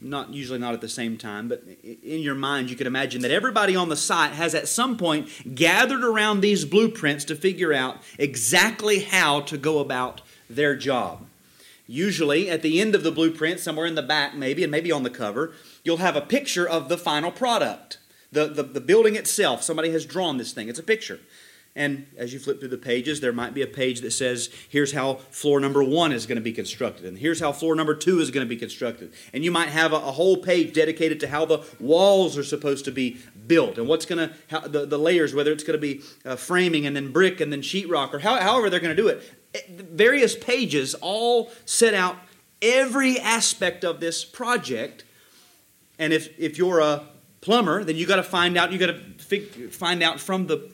not 0.00 0.32
usually 0.32 0.58
not 0.58 0.74
at 0.74 0.80
the 0.80 0.88
same 0.88 1.16
time, 1.16 1.48
but 1.48 1.62
in 1.82 2.20
your 2.20 2.34
mind, 2.34 2.70
you 2.70 2.76
could 2.76 2.86
imagine 2.86 3.22
that 3.22 3.30
everybody 3.30 3.74
on 3.74 3.88
the 3.88 3.96
site 3.96 4.32
has 4.32 4.54
at 4.54 4.68
some 4.68 4.96
point 4.96 5.54
gathered 5.54 6.04
around 6.04 6.40
these 6.40 6.64
blueprints 6.64 7.24
to 7.24 7.34
figure 7.34 7.72
out 7.72 7.98
exactly 8.18 9.00
how 9.00 9.40
to 9.40 9.56
go 9.56 9.78
about 9.78 10.20
their 10.50 10.76
job. 10.76 11.26
Usually, 11.86 12.50
at 12.50 12.62
the 12.62 12.80
end 12.80 12.94
of 12.94 13.04
the 13.04 13.12
blueprint, 13.12 13.60
somewhere 13.60 13.86
in 13.86 13.94
the 13.94 14.02
back, 14.02 14.34
maybe, 14.34 14.62
and 14.62 14.70
maybe 14.70 14.90
on 14.90 15.02
the 15.02 15.10
cover, 15.10 15.54
you'll 15.84 15.98
have 15.98 16.16
a 16.16 16.20
picture 16.20 16.68
of 16.68 16.88
the 16.88 16.98
final 16.98 17.30
product. 17.30 17.98
The, 18.32 18.48
the, 18.48 18.64
the 18.64 18.80
building 18.80 19.14
itself, 19.14 19.62
somebody 19.62 19.90
has 19.92 20.04
drawn 20.04 20.36
this 20.36 20.52
thing, 20.52 20.68
it's 20.68 20.80
a 20.80 20.84
picture. 20.84 21.20
And 21.76 22.06
as 22.16 22.32
you 22.32 22.40
flip 22.40 22.58
through 22.58 22.70
the 22.70 22.78
pages, 22.78 23.20
there 23.20 23.32
might 23.32 23.54
be 23.54 23.62
a 23.62 23.66
page 23.66 24.00
that 24.00 24.10
says, 24.10 24.50
here's 24.68 24.92
how 24.92 25.14
floor 25.30 25.60
number 25.60 25.84
one 25.84 26.10
is 26.10 26.26
going 26.26 26.36
to 26.36 26.42
be 26.42 26.52
constructed, 26.52 27.04
and 27.04 27.18
here's 27.18 27.38
how 27.38 27.52
floor 27.52 27.76
number 27.76 27.94
two 27.94 28.18
is 28.18 28.32
going 28.32 28.44
to 28.44 28.48
be 28.48 28.56
constructed. 28.56 29.12
And 29.32 29.44
you 29.44 29.50
might 29.52 29.68
have 29.68 29.92
a, 29.92 29.96
a 29.96 30.12
whole 30.12 30.38
page 30.38 30.72
dedicated 30.74 31.20
to 31.20 31.28
how 31.28 31.44
the 31.44 31.64
walls 31.78 32.36
are 32.36 32.42
supposed 32.42 32.84
to 32.86 32.90
be 32.90 33.18
built 33.46 33.78
and 33.78 33.86
what's 33.86 34.06
going 34.06 34.28
to, 34.28 34.68
the, 34.68 34.86
the 34.86 34.98
layers, 34.98 35.34
whether 35.34 35.52
it's 35.52 35.64
going 35.64 35.78
to 35.78 35.94
be 35.94 36.00
uh, 36.24 36.34
framing 36.34 36.86
and 36.86 36.96
then 36.96 37.12
brick 37.12 37.40
and 37.40 37.52
then 37.52 37.60
sheetrock 37.60 38.12
or 38.12 38.20
how, 38.20 38.40
however 38.40 38.70
they're 38.70 38.80
going 38.80 38.96
to 38.96 39.00
do 39.00 39.08
it 39.08 39.22
various 39.68 40.36
pages 40.36 40.94
all 40.94 41.50
set 41.64 41.94
out 41.94 42.16
every 42.62 43.18
aspect 43.18 43.84
of 43.84 44.00
this 44.00 44.24
project. 44.24 45.04
And 45.98 46.12
if, 46.12 46.38
if 46.38 46.58
you're 46.58 46.80
a 46.80 47.06
plumber, 47.40 47.84
then 47.84 47.96
you 47.96 48.06
got 48.06 48.16
to 48.16 48.22
find 48.22 48.56
out, 48.56 48.72
you 48.72 48.78
got 48.78 48.94
to 49.28 49.68
find 49.70 50.02
out 50.02 50.20
from 50.20 50.46
the, 50.46 50.70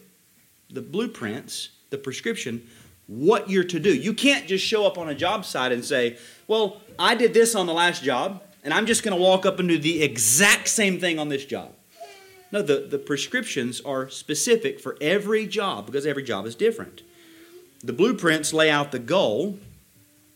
the 0.73 0.83
blueprints, 0.83 1.71
the 1.91 1.99
prescription, 1.99 2.67
what 3.07 3.51
you're 3.51 3.65
to 3.65 3.79
do. 3.79 3.95
You 3.95 4.15
can't 4.15 4.47
just 4.47 4.65
show 4.65 4.87
up 4.87 4.97
on 4.97 5.09
a 5.09 5.15
job 5.15 5.45
site 5.45 5.73
and 5.73 5.85
say, 5.85 6.17
well, 6.49 6.81
I 6.99 7.15
did 7.15 7.35
this 7.35 7.55
on 7.55 7.67
the 7.67 7.73
last 7.73 8.03
job, 8.03 8.43
and 8.65 8.73
I'm 8.73 8.87
just 8.87 9.03
going 9.03 9.17
to 9.17 9.23
walk 9.23 9.45
up 9.45 9.59
and 9.59 9.69
do 9.69 9.79
the 9.79 10.03
exact 10.03 10.69
same 10.69 10.99
thing 10.99 11.19
on 11.19 11.29
this 11.29 11.45
job. 11.45 11.73
No, 12.51 12.63
the, 12.63 12.87
the 12.89 12.99
prescriptions 12.99 13.81
are 13.81 14.09
specific 14.09 14.79
for 14.79 14.97
every 15.01 15.47
job 15.47 15.87
because 15.87 16.07
every 16.07 16.23
job 16.23 16.47
is 16.47 16.55
different. 16.55 17.03
The 17.83 17.93
blueprints 17.93 18.53
lay 18.53 18.71
out 18.71 18.93
the 18.93 18.99
goal 18.99 19.59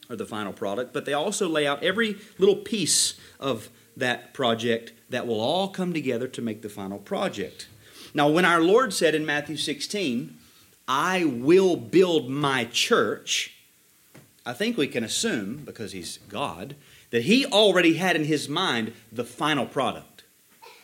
or 0.08 0.16
the 0.16 0.24
final 0.24 0.52
product, 0.52 0.92
but 0.92 1.04
they 1.04 1.12
also 1.12 1.48
lay 1.48 1.66
out 1.66 1.82
every 1.82 2.16
little 2.38 2.56
piece 2.56 3.14
of 3.38 3.68
that 3.96 4.34
project 4.34 4.92
that 5.10 5.26
will 5.26 5.40
all 5.40 5.68
come 5.68 5.92
together 5.92 6.26
to 6.28 6.42
make 6.42 6.62
the 6.62 6.68
final 6.68 6.98
project. 6.98 7.68
Now, 8.16 8.30
when 8.30 8.46
our 8.46 8.62
Lord 8.62 8.94
said 8.94 9.14
in 9.14 9.26
Matthew 9.26 9.58
16, 9.58 10.38
I 10.88 11.26
will 11.26 11.76
build 11.76 12.30
my 12.30 12.64
church, 12.64 13.54
I 14.46 14.54
think 14.54 14.78
we 14.78 14.88
can 14.88 15.04
assume, 15.04 15.58
because 15.66 15.92
He's 15.92 16.18
God, 16.30 16.76
that 17.10 17.24
He 17.24 17.44
already 17.44 17.98
had 17.98 18.16
in 18.16 18.24
His 18.24 18.48
mind 18.48 18.94
the 19.12 19.22
final 19.22 19.66
product. 19.66 20.24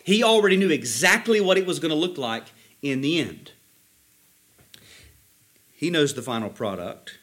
He 0.04 0.22
already 0.22 0.58
knew 0.58 0.68
exactly 0.68 1.40
what 1.40 1.56
it 1.56 1.64
was 1.64 1.80
going 1.80 1.88
to 1.88 1.96
look 1.96 2.18
like 2.18 2.48
in 2.82 3.00
the 3.00 3.18
end. 3.18 3.52
He 5.72 5.88
knows 5.88 6.12
the 6.12 6.20
final 6.20 6.50
product. 6.50 7.18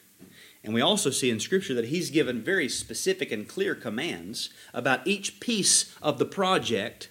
And 0.64 0.74
we 0.74 0.80
also 0.80 1.10
see 1.10 1.30
in 1.30 1.38
Scripture 1.38 1.74
that 1.74 1.86
He's 1.86 2.10
given 2.10 2.42
very 2.42 2.68
specific 2.68 3.30
and 3.30 3.46
clear 3.46 3.76
commands 3.76 4.50
about 4.74 5.06
each 5.06 5.38
piece 5.38 5.94
of 6.02 6.18
the 6.18 6.26
project 6.26 7.10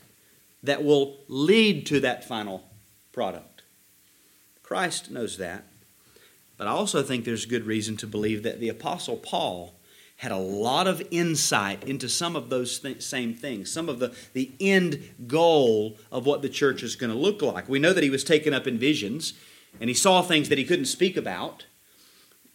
that 0.62 0.84
will 0.84 1.20
lead 1.29 1.86
to 1.86 2.01
that 2.01 2.27
final 2.27 2.69
product. 3.20 3.64
Christ 4.64 5.12
knows 5.12 5.38
that. 5.40 5.66
But 6.56 6.68
I 6.68 6.70
also 6.70 7.04
think 7.04 7.26
there's 7.26 7.46
good 7.46 7.66
reason 7.66 7.98
to 7.98 8.08
believe 8.08 8.44
that 8.44 8.62
the 8.62 8.70
Apostle 8.70 9.18
Paul 9.18 9.76
had 10.16 10.32
a 10.32 10.38
lot 10.38 10.88
of 10.88 11.06
insight 11.12 11.84
into 11.84 12.08
some 12.08 12.38
of 12.38 12.50
those 12.50 12.80
th- 12.80 13.02
same 13.02 13.34
things, 13.34 13.70
some 13.70 13.90
of 13.90 14.00
the, 14.00 14.16
the 14.32 14.54
end 14.62 15.04
goal 15.28 15.98
of 16.14 16.26
what 16.26 16.42
the 16.42 16.48
church 16.48 16.82
is 16.82 16.96
going 16.96 17.12
to 17.12 17.20
look 17.20 17.42
like. 17.42 17.68
We 17.68 17.78
know 17.78 17.92
that 17.92 18.06
he 18.06 18.10
was 18.10 18.24
taken 18.24 18.54
up 18.54 18.66
in 18.66 18.80
visions 18.80 19.34
and 19.82 19.90
he 19.90 19.94
saw 19.94 20.22
things 20.22 20.48
that 20.48 20.58
he 20.58 20.64
couldn't 20.64 20.86
speak 20.86 21.18
about. 21.18 21.66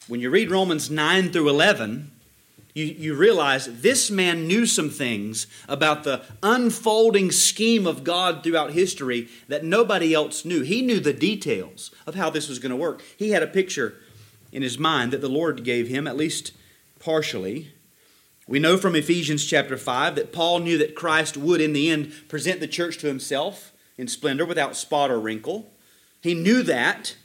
When 0.08 0.20
you 0.20 0.30
read 0.30 0.50
Romans 0.50 0.90
9 0.90 1.30
through 1.30 1.50
11, 1.50 2.10
you, 2.74 2.84
you 2.86 3.14
realize 3.14 3.80
this 3.80 4.10
man 4.10 4.48
knew 4.48 4.66
some 4.66 4.90
things 4.90 5.46
about 5.68 6.02
the 6.02 6.22
unfolding 6.42 7.30
scheme 7.30 7.86
of 7.86 8.02
God 8.02 8.42
throughout 8.42 8.72
history 8.72 9.28
that 9.46 9.64
nobody 9.64 10.12
else 10.12 10.44
knew. 10.44 10.62
He 10.62 10.82
knew 10.82 10.98
the 10.98 11.12
details 11.12 11.92
of 12.04 12.16
how 12.16 12.30
this 12.30 12.48
was 12.48 12.58
going 12.58 12.70
to 12.70 12.76
work. 12.76 13.02
He 13.16 13.30
had 13.30 13.44
a 13.44 13.48
picture 13.48 13.94
in 14.50 14.62
his 14.62 14.78
mind 14.78 15.12
that 15.12 15.20
the 15.20 15.28
Lord 15.28 15.62
gave 15.62 15.86
him, 15.86 16.08
at 16.08 16.16
least 16.16 16.52
partially. 16.98 17.72
We 18.46 18.58
know 18.58 18.76
from 18.76 18.96
Ephesians 18.96 19.44
chapter 19.44 19.76
5 19.76 20.16
that 20.16 20.32
Paul 20.32 20.58
knew 20.58 20.76
that 20.78 20.96
Christ 20.96 21.36
would, 21.36 21.60
in 21.60 21.72
the 21.72 21.90
end, 21.90 22.12
present 22.28 22.58
the 22.58 22.68
church 22.68 22.98
to 22.98 23.06
himself 23.06 23.72
in 23.96 24.08
splendor 24.08 24.44
without 24.44 24.76
spot 24.76 25.12
or 25.12 25.20
wrinkle. 25.20 25.72
He 26.20 26.34
knew 26.34 26.62
that, 26.64 27.16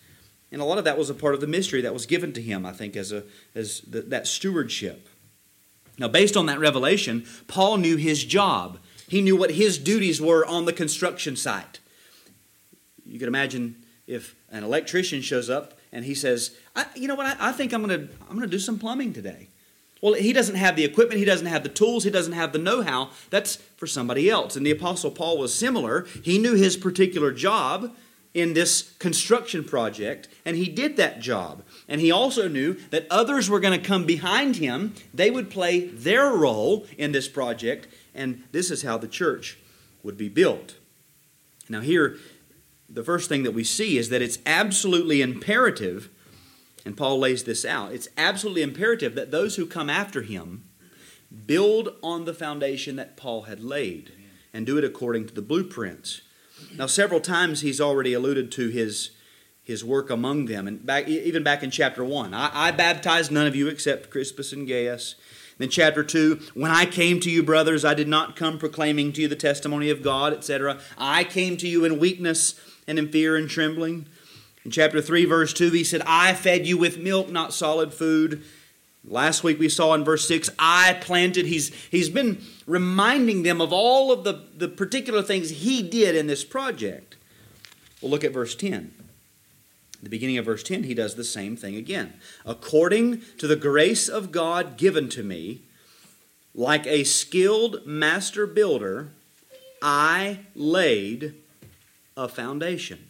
and 0.51 0.61
a 0.61 0.65
lot 0.65 0.77
of 0.77 0.83
that 0.83 0.97
was 0.97 1.09
a 1.09 1.15
part 1.15 1.33
of 1.33 1.41
the 1.41 1.47
mystery 1.47 1.81
that 1.81 1.93
was 1.93 2.05
given 2.05 2.33
to 2.33 2.41
him, 2.41 2.65
I 2.65 2.71
think, 2.71 2.95
as, 2.95 3.11
a, 3.11 3.23
as 3.55 3.81
the, 3.81 4.01
that 4.03 4.27
stewardship. 4.27 5.08
Now, 5.99 6.07
based 6.07 6.37
on 6.37 6.45
that 6.45 6.59
revelation, 6.59 7.25
Paul 7.47 7.77
knew 7.77 7.97
his 7.97 8.23
job. 8.23 8.79
He 9.07 9.21
knew 9.21 9.35
what 9.35 9.51
his 9.51 9.77
duties 9.77 10.21
were 10.21 10.45
on 10.45 10.65
the 10.65 10.73
construction 10.73 11.35
site. 11.35 11.79
You 13.05 13.19
can 13.19 13.27
imagine 13.27 13.75
if 14.07 14.35
an 14.49 14.63
electrician 14.63 15.21
shows 15.21 15.49
up 15.49 15.77
and 15.91 16.05
he 16.05 16.15
says, 16.15 16.55
You 16.95 17.07
know 17.07 17.15
what, 17.15 17.25
I, 17.25 17.49
I 17.49 17.51
think 17.51 17.73
I'm 17.73 17.85
going 17.85 18.07
to 18.07 18.13
I'm 18.21 18.37
going 18.37 18.41
to 18.41 18.47
do 18.47 18.59
some 18.59 18.79
plumbing 18.79 19.13
today. 19.13 19.47
Well, 20.01 20.13
he 20.13 20.31
doesn't 20.31 20.55
have 20.55 20.77
the 20.77 20.85
equipment, 20.85 21.19
he 21.19 21.25
doesn't 21.25 21.47
have 21.47 21.63
the 21.63 21.69
tools, 21.69 22.05
he 22.05 22.09
doesn't 22.09 22.33
have 22.33 22.53
the 22.53 22.59
know 22.59 22.81
how. 22.81 23.09
That's 23.31 23.57
for 23.75 23.85
somebody 23.85 24.29
else. 24.29 24.55
And 24.55 24.65
the 24.65 24.71
Apostle 24.71 25.11
Paul 25.11 25.37
was 25.37 25.53
similar. 25.53 26.07
He 26.23 26.37
knew 26.37 26.55
his 26.55 26.77
particular 26.77 27.33
job, 27.33 27.93
in 28.33 28.53
this 28.53 28.93
construction 29.00 29.63
project, 29.63 30.27
and 30.45 30.55
he 30.55 30.69
did 30.69 30.98
that 30.98 31.19
job. 31.19 31.63
And 31.88 32.00
he 32.00 32.12
also 32.12 32.48
knew 32.48 32.74
that 32.91 33.07
others 33.09 33.50
were 33.50 33.59
going 33.59 33.79
to 33.79 33.86
come 33.86 34.05
behind 34.05 34.57
him. 34.57 34.93
They 35.13 35.31
would 35.31 35.50
play 35.50 35.88
their 35.88 36.29
role 36.29 36.86
in 36.98 37.12
this 37.12 37.27
project, 37.27 37.88
and 38.13 38.43
this 38.51 38.69
is 38.69 38.83
how 38.83 38.98
the 38.98 39.07
church 39.07 39.57
would 40.03 40.17
be 40.17 40.29
built. 40.29 40.77
Now, 41.67 41.81
here, 41.81 42.17
the 42.89 43.03
first 43.03 43.29
thing 43.29 43.43
that 43.43 43.51
we 43.51 43.63
see 43.63 43.98
is 43.98 44.09
that 44.09 44.21
it's 44.21 44.39
absolutely 44.45 45.21
imperative, 45.21 46.09
and 46.86 46.98
Paul 46.98 47.19
lays 47.19 47.43
this 47.43 47.65
out 47.65 47.91
it's 47.91 48.07
absolutely 48.17 48.62
imperative 48.62 49.15
that 49.15 49.31
those 49.31 49.55
who 49.55 49.65
come 49.65 49.89
after 49.89 50.21
him 50.21 50.63
build 51.45 51.89
on 52.01 52.25
the 52.25 52.33
foundation 52.33 52.95
that 52.95 53.17
Paul 53.17 53.43
had 53.43 53.59
laid 53.59 54.12
and 54.53 54.65
do 54.65 54.77
it 54.77 54.83
according 54.83 55.27
to 55.27 55.33
the 55.33 55.41
blueprints. 55.41 56.21
Now, 56.77 56.85
several 56.85 57.19
times 57.19 57.61
he's 57.61 57.81
already 57.81 58.13
alluded 58.13 58.51
to 58.53 58.69
his, 58.69 59.11
his 59.63 59.83
work 59.83 60.09
among 60.09 60.45
them, 60.45 60.67
and 60.67 60.85
back, 60.85 61.07
even 61.07 61.43
back 61.43 61.63
in 61.63 61.71
chapter 61.71 62.03
1. 62.03 62.33
I, 62.33 62.49
I 62.53 62.71
baptized 62.71 63.31
none 63.31 63.47
of 63.47 63.55
you 63.55 63.67
except 63.67 64.09
Crispus 64.09 64.53
and 64.53 64.67
Gaius. 64.67 65.15
Then, 65.57 65.69
chapter 65.69 66.03
2, 66.03 66.39
when 66.53 66.71
I 66.71 66.85
came 66.85 67.19
to 67.19 67.29
you, 67.29 67.43
brothers, 67.43 67.83
I 67.83 67.93
did 67.93 68.07
not 68.07 68.37
come 68.37 68.57
proclaiming 68.57 69.11
to 69.13 69.21
you 69.21 69.27
the 69.27 69.35
testimony 69.35 69.89
of 69.89 70.01
God, 70.01 70.33
etc. 70.33 70.79
I 70.97 71.25
came 71.25 71.57
to 71.57 71.67
you 71.67 71.83
in 71.83 71.99
weakness 71.99 72.59
and 72.87 72.97
in 72.97 73.09
fear 73.09 73.35
and 73.35 73.49
trembling. 73.49 74.07
In 74.63 74.71
chapter 74.71 75.01
3, 75.01 75.25
verse 75.25 75.53
2, 75.53 75.71
he 75.71 75.83
said, 75.83 76.01
I 76.05 76.33
fed 76.33 76.65
you 76.65 76.77
with 76.77 76.97
milk, 76.97 77.29
not 77.29 77.53
solid 77.53 77.93
food. 77.93 78.43
Last 79.09 79.43
week 79.43 79.57
we 79.57 79.69
saw 79.69 79.95
in 79.95 80.03
verse 80.03 80.27
6, 80.27 80.51
I 80.59 80.93
planted. 81.01 81.47
He's, 81.47 81.73
he's 81.89 82.09
been 82.09 82.43
reminding 82.67 83.41
them 83.41 83.59
of 83.59 83.73
all 83.73 84.11
of 84.11 84.23
the, 84.23 84.43
the 84.55 84.67
particular 84.67 85.23
things 85.23 85.49
he 85.49 85.81
did 85.81 86.15
in 86.15 86.27
this 86.27 86.43
project. 86.43 87.17
We'll 88.01 88.11
look 88.11 88.23
at 88.23 88.31
verse 88.31 88.53
10. 88.53 88.93
the 90.03 90.09
beginning 90.09 90.37
of 90.37 90.45
verse 90.45 90.61
10, 90.61 90.83
he 90.83 90.93
does 90.93 91.15
the 91.15 91.23
same 91.23 91.57
thing 91.57 91.75
again. 91.75 92.13
According 92.45 93.23
to 93.39 93.47
the 93.47 93.55
grace 93.55 94.07
of 94.07 94.31
God 94.31 94.77
given 94.77 95.09
to 95.09 95.23
me, 95.23 95.61
like 96.53 96.85
a 96.85 97.03
skilled 97.03 97.87
master 97.87 98.45
builder, 98.45 99.09
I 99.81 100.41
laid 100.53 101.33
a 102.15 102.27
foundation. 102.27 103.09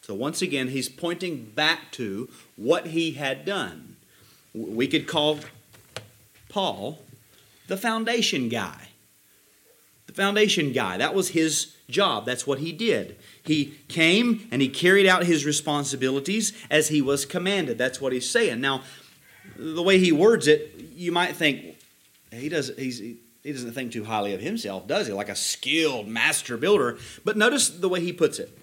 So 0.00 0.14
once 0.14 0.42
again, 0.42 0.68
he's 0.68 0.88
pointing 0.88 1.44
back 1.44 1.92
to 1.92 2.28
what 2.56 2.88
he 2.88 3.12
had 3.12 3.44
done. 3.44 3.93
We 4.54 4.86
could 4.86 5.06
call 5.06 5.40
Paul 6.48 7.02
the 7.66 7.76
foundation 7.76 8.48
guy. 8.48 8.88
The 10.06 10.12
foundation 10.12 10.72
guy. 10.72 10.96
That 10.98 11.14
was 11.14 11.30
his 11.30 11.74
job. 11.90 12.24
That's 12.26 12.46
what 12.46 12.60
he 12.60 12.72
did. 12.72 13.16
He 13.42 13.74
came 13.88 14.46
and 14.50 14.62
he 14.62 14.68
carried 14.68 15.06
out 15.06 15.24
his 15.24 15.44
responsibilities 15.44 16.52
as 16.70 16.88
he 16.88 17.02
was 17.02 17.26
commanded. 17.26 17.78
That's 17.78 18.00
what 18.00 18.12
he's 18.12 18.28
saying. 18.28 18.60
Now, 18.60 18.82
the 19.56 19.82
way 19.82 19.98
he 19.98 20.12
words 20.12 20.46
it, 20.46 20.74
you 20.94 21.12
might 21.12 21.36
think 21.36 21.76
he 22.30 22.48
does 22.48 22.70
he 22.76 23.52
doesn't 23.52 23.72
think 23.72 23.92
too 23.92 24.04
highly 24.04 24.32
of 24.32 24.40
himself, 24.40 24.86
does 24.86 25.06
he? 25.06 25.12
Like 25.12 25.28
a 25.28 25.36
skilled 25.36 26.08
master 26.08 26.56
builder. 26.56 26.96
But 27.24 27.36
notice 27.36 27.68
the 27.68 27.88
way 27.88 28.00
he 28.00 28.12
puts 28.12 28.38
it. 28.38 28.56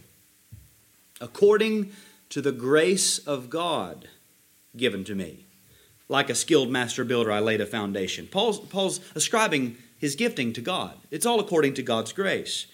According 1.19 1.91
to 2.29 2.41
the 2.41 2.51
grace 2.51 3.19
of 3.19 3.49
God 3.49 4.07
given 4.75 5.03
to 5.03 5.13
me. 5.13 5.45
Like 6.11 6.29
a 6.29 6.35
skilled 6.35 6.69
master 6.69 7.05
builder, 7.05 7.31
I 7.31 7.39
laid 7.39 7.61
a 7.61 7.65
foundation. 7.65 8.27
Paul's, 8.27 8.59
Paul's 8.59 8.99
ascribing 9.15 9.77
his 9.97 10.15
gifting 10.15 10.51
to 10.51 10.59
God. 10.59 10.97
It's 11.09 11.25
all 11.25 11.39
according 11.39 11.73
to 11.75 11.81
God's 11.81 12.11
grace. 12.11 12.65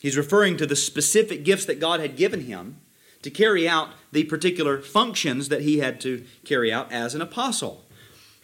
He's 0.00 0.16
referring 0.16 0.56
to 0.56 0.64
the 0.64 0.74
specific 0.74 1.44
gifts 1.44 1.66
that 1.66 1.80
God 1.80 2.00
had 2.00 2.16
given 2.16 2.46
him 2.46 2.80
to 3.20 3.30
carry 3.30 3.68
out 3.68 3.90
the 4.10 4.24
particular 4.24 4.80
functions 4.80 5.50
that 5.50 5.60
he 5.60 5.80
had 5.80 6.00
to 6.00 6.24
carry 6.46 6.72
out 6.72 6.90
as 6.90 7.14
an 7.14 7.20
apostle. 7.20 7.84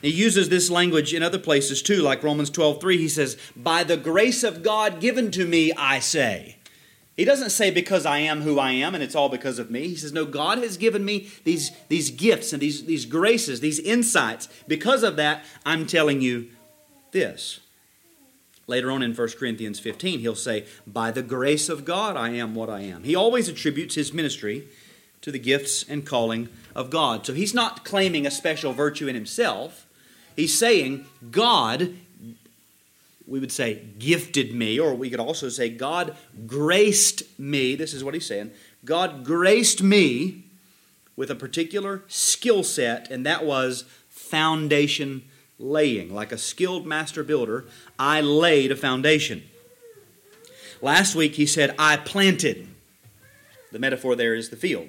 He 0.03 0.11
uses 0.11 0.51
this 0.51 0.69
language 0.69 1.15
in 1.15 1.23
other 1.23 1.39
places 1.39 1.81
too, 1.81 2.03
like 2.03 2.23
Romans 2.23 2.51
12 2.51 2.83
3. 2.83 2.99
He 2.99 3.09
says, 3.09 3.39
By 3.57 3.83
the 3.83 3.97
grace 3.97 4.45
of 4.45 4.63
God 4.63 5.01
given 5.01 5.31
to 5.31 5.47
me, 5.47 5.73
I 5.73 6.01
say. 6.01 6.59
He 7.17 7.25
doesn't 7.25 7.51
say 7.51 7.71
because 7.71 8.07
I 8.07 8.19
am 8.19 8.41
who 8.41 8.59
I 8.59 8.73
am 8.73 8.95
and 8.95 9.05
it's 9.05 9.15
all 9.15 9.29
because 9.29 9.59
of 9.59 9.71
me. 9.71 9.89
He 9.89 9.97
says, 9.97 10.13
No, 10.13 10.25
God 10.25 10.59
has 10.59 10.77
given 10.77 11.05
me 11.05 11.29
these, 11.45 11.71
these 11.89 12.11
gifts 12.11 12.53
and 12.53 12.63
these, 12.63 12.85
these 12.85 13.05
graces, 13.05 13.61
these 13.61 13.79
insights. 13.79 14.49
Because 14.67 15.03
of 15.03 15.17
that, 15.17 15.45
I'm 15.67 15.87
telling 15.87 16.23
you 16.23 16.49
this. 17.13 17.61
Later 18.67 18.91
on 18.91 19.03
in 19.03 19.13
1 19.15 19.29
Corinthians 19.39 19.79
15, 19.81 20.21
he'll 20.21 20.35
say, 20.35 20.65
By 20.87 21.11
the 21.11 21.23
grace 21.23 21.69
of 21.69 21.85
God, 21.85 22.17
I 22.17 22.31
am 22.31 22.55
what 22.55 22.71
I 22.71 22.81
am. 22.81 23.05
He 23.05 23.15
always 23.15 23.49
attributes 23.49 23.97
his 23.97 24.13
ministry 24.13 24.69
to 25.21 25.31
the 25.31 25.39
gifts 25.39 25.85
and 25.89 26.07
calling 26.07 26.49
of 26.75 26.89
God. 26.89 27.27
So 27.27 27.35
he's 27.35 27.55
not 27.55 27.85
claiming 27.85 28.27
a 28.27 28.31
special 28.31 28.73
virtue 28.73 29.09
in 29.09 29.15
himself. 29.15 29.87
He's 30.37 30.57
saying, 30.57 31.07
God, 31.31 31.95
we 33.27 33.41
would 33.41 33.53
say, 33.53 33.83
gifted 33.99 34.55
me, 34.55 34.79
or 34.79 34.95
we 34.95 35.11
could 35.11 35.21
also 35.21 35.49
say, 35.49 35.69
God 35.69 36.17
graced 36.47 37.39
me. 37.39 37.75
This 37.75 37.95
is 37.95 38.03
what 38.03 38.15
he's 38.15 38.27
saying. 38.27 38.51
God 38.85 39.25
graced 39.25 39.83
me 39.83 40.45
with 41.17 41.31
a 41.31 41.35
particular 41.35 42.03
skill 42.09 42.65
set, 42.65 43.11
and 43.11 43.25
that 43.27 43.45
was 43.45 43.85
foundation 44.09 45.23
laying. 45.59 46.13
Like 46.13 46.33
a 46.33 46.39
skilled 46.39 46.87
master 46.87 47.23
builder, 47.23 47.67
I 47.99 48.21
laid 48.21 48.73
a 48.73 48.77
foundation. 48.77 49.45
Last 50.81 51.15
week 51.15 51.37
he 51.37 51.47
said, 51.47 51.75
I 51.79 51.97
planted. 51.97 52.69
The 53.71 53.79
metaphor 53.79 54.17
there 54.17 54.35
is 54.35 54.51
the 54.51 54.57
field. 54.57 54.89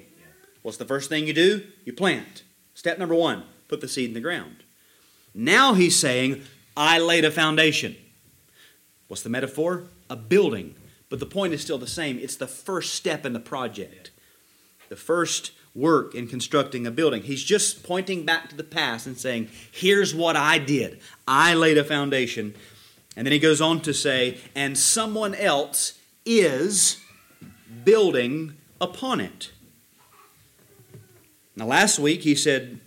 What's 0.62 0.78
the 0.78 0.84
first 0.84 1.08
thing 1.08 1.26
you 1.26 1.32
do? 1.32 1.64
You 1.84 1.92
plant. 1.92 2.42
Step 2.74 2.98
number 2.98 3.14
one 3.14 3.44
put 3.68 3.80
the 3.80 3.88
seed 3.88 4.08
in 4.08 4.14
the 4.14 4.20
ground. 4.20 4.62
Now 5.34 5.74
he's 5.74 5.96
saying, 5.96 6.42
I 6.76 6.98
laid 6.98 7.24
a 7.24 7.30
foundation. 7.30 7.96
What's 9.08 9.22
the 9.22 9.30
metaphor? 9.30 9.84
A 10.08 10.16
building. 10.16 10.74
But 11.08 11.20
the 11.20 11.26
point 11.26 11.52
is 11.52 11.60
still 11.60 11.78
the 11.78 11.86
same. 11.86 12.18
It's 12.18 12.36
the 12.36 12.46
first 12.46 12.94
step 12.94 13.26
in 13.26 13.32
the 13.32 13.40
project. 13.40 14.10
The 14.88 14.96
first 14.96 15.52
work 15.74 16.14
in 16.14 16.26
constructing 16.26 16.86
a 16.86 16.90
building. 16.90 17.22
He's 17.22 17.44
just 17.44 17.82
pointing 17.82 18.24
back 18.24 18.48
to 18.48 18.56
the 18.56 18.64
past 18.64 19.06
and 19.06 19.18
saying, 19.18 19.48
Here's 19.70 20.14
what 20.14 20.36
I 20.36 20.58
did. 20.58 21.00
I 21.26 21.54
laid 21.54 21.78
a 21.78 21.84
foundation. 21.84 22.54
And 23.16 23.26
then 23.26 23.32
he 23.32 23.38
goes 23.38 23.60
on 23.60 23.80
to 23.82 23.94
say, 23.94 24.38
And 24.54 24.78
someone 24.78 25.34
else 25.34 25.98
is 26.24 27.00
building 27.84 28.54
upon 28.80 29.20
it. 29.20 29.50
Now, 31.56 31.66
last 31.66 31.98
week 31.98 32.22
he 32.22 32.34
said, 32.34 32.80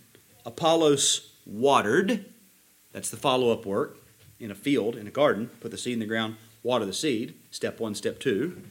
Apollos 0.44 1.32
watered. 1.46 2.26
That's 2.92 3.10
the 3.10 3.16
follow 3.16 3.52
up 3.52 3.64
work 3.64 3.98
in 4.40 4.50
a 4.50 4.54
field, 4.54 4.96
in 4.96 5.06
a 5.06 5.10
garden. 5.10 5.50
Put 5.60 5.70
the 5.70 5.78
seed 5.78 5.94
in 5.94 5.98
the 5.98 6.06
ground, 6.06 6.36
water 6.62 6.84
the 6.84 6.92
seed. 6.92 7.34
Step 7.50 7.80
one, 7.80 7.94
step 7.94 8.18
two. 8.18 8.62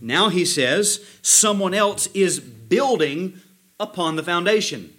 Now 0.00 0.28
he 0.28 0.44
says, 0.44 1.04
someone 1.22 1.74
else 1.74 2.08
is 2.08 2.40
building 2.40 3.40
upon 3.78 4.16
the 4.16 4.22
foundation. 4.22 4.92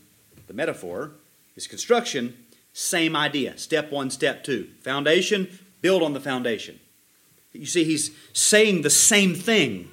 The 0.47 0.53
metaphor 0.53 1.11
is 1.55 1.67
construction, 1.67 2.35
same 2.73 3.15
idea. 3.15 3.57
Step 3.57 3.91
one, 3.91 4.09
step 4.09 4.43
two. 4.43 4.69
Foundation, 4.81 5.59
build 5.81 6.01
on 6.01 6.13
the 6.13 6.19
foundation. 6.19 6.79
You 7.53 7.65
see, 7.65 7.83
he's 7.83 8.11
saying 8.33 8.81
the 8.81 8.89
same 8.89 9.33
thing. 9.33 9.89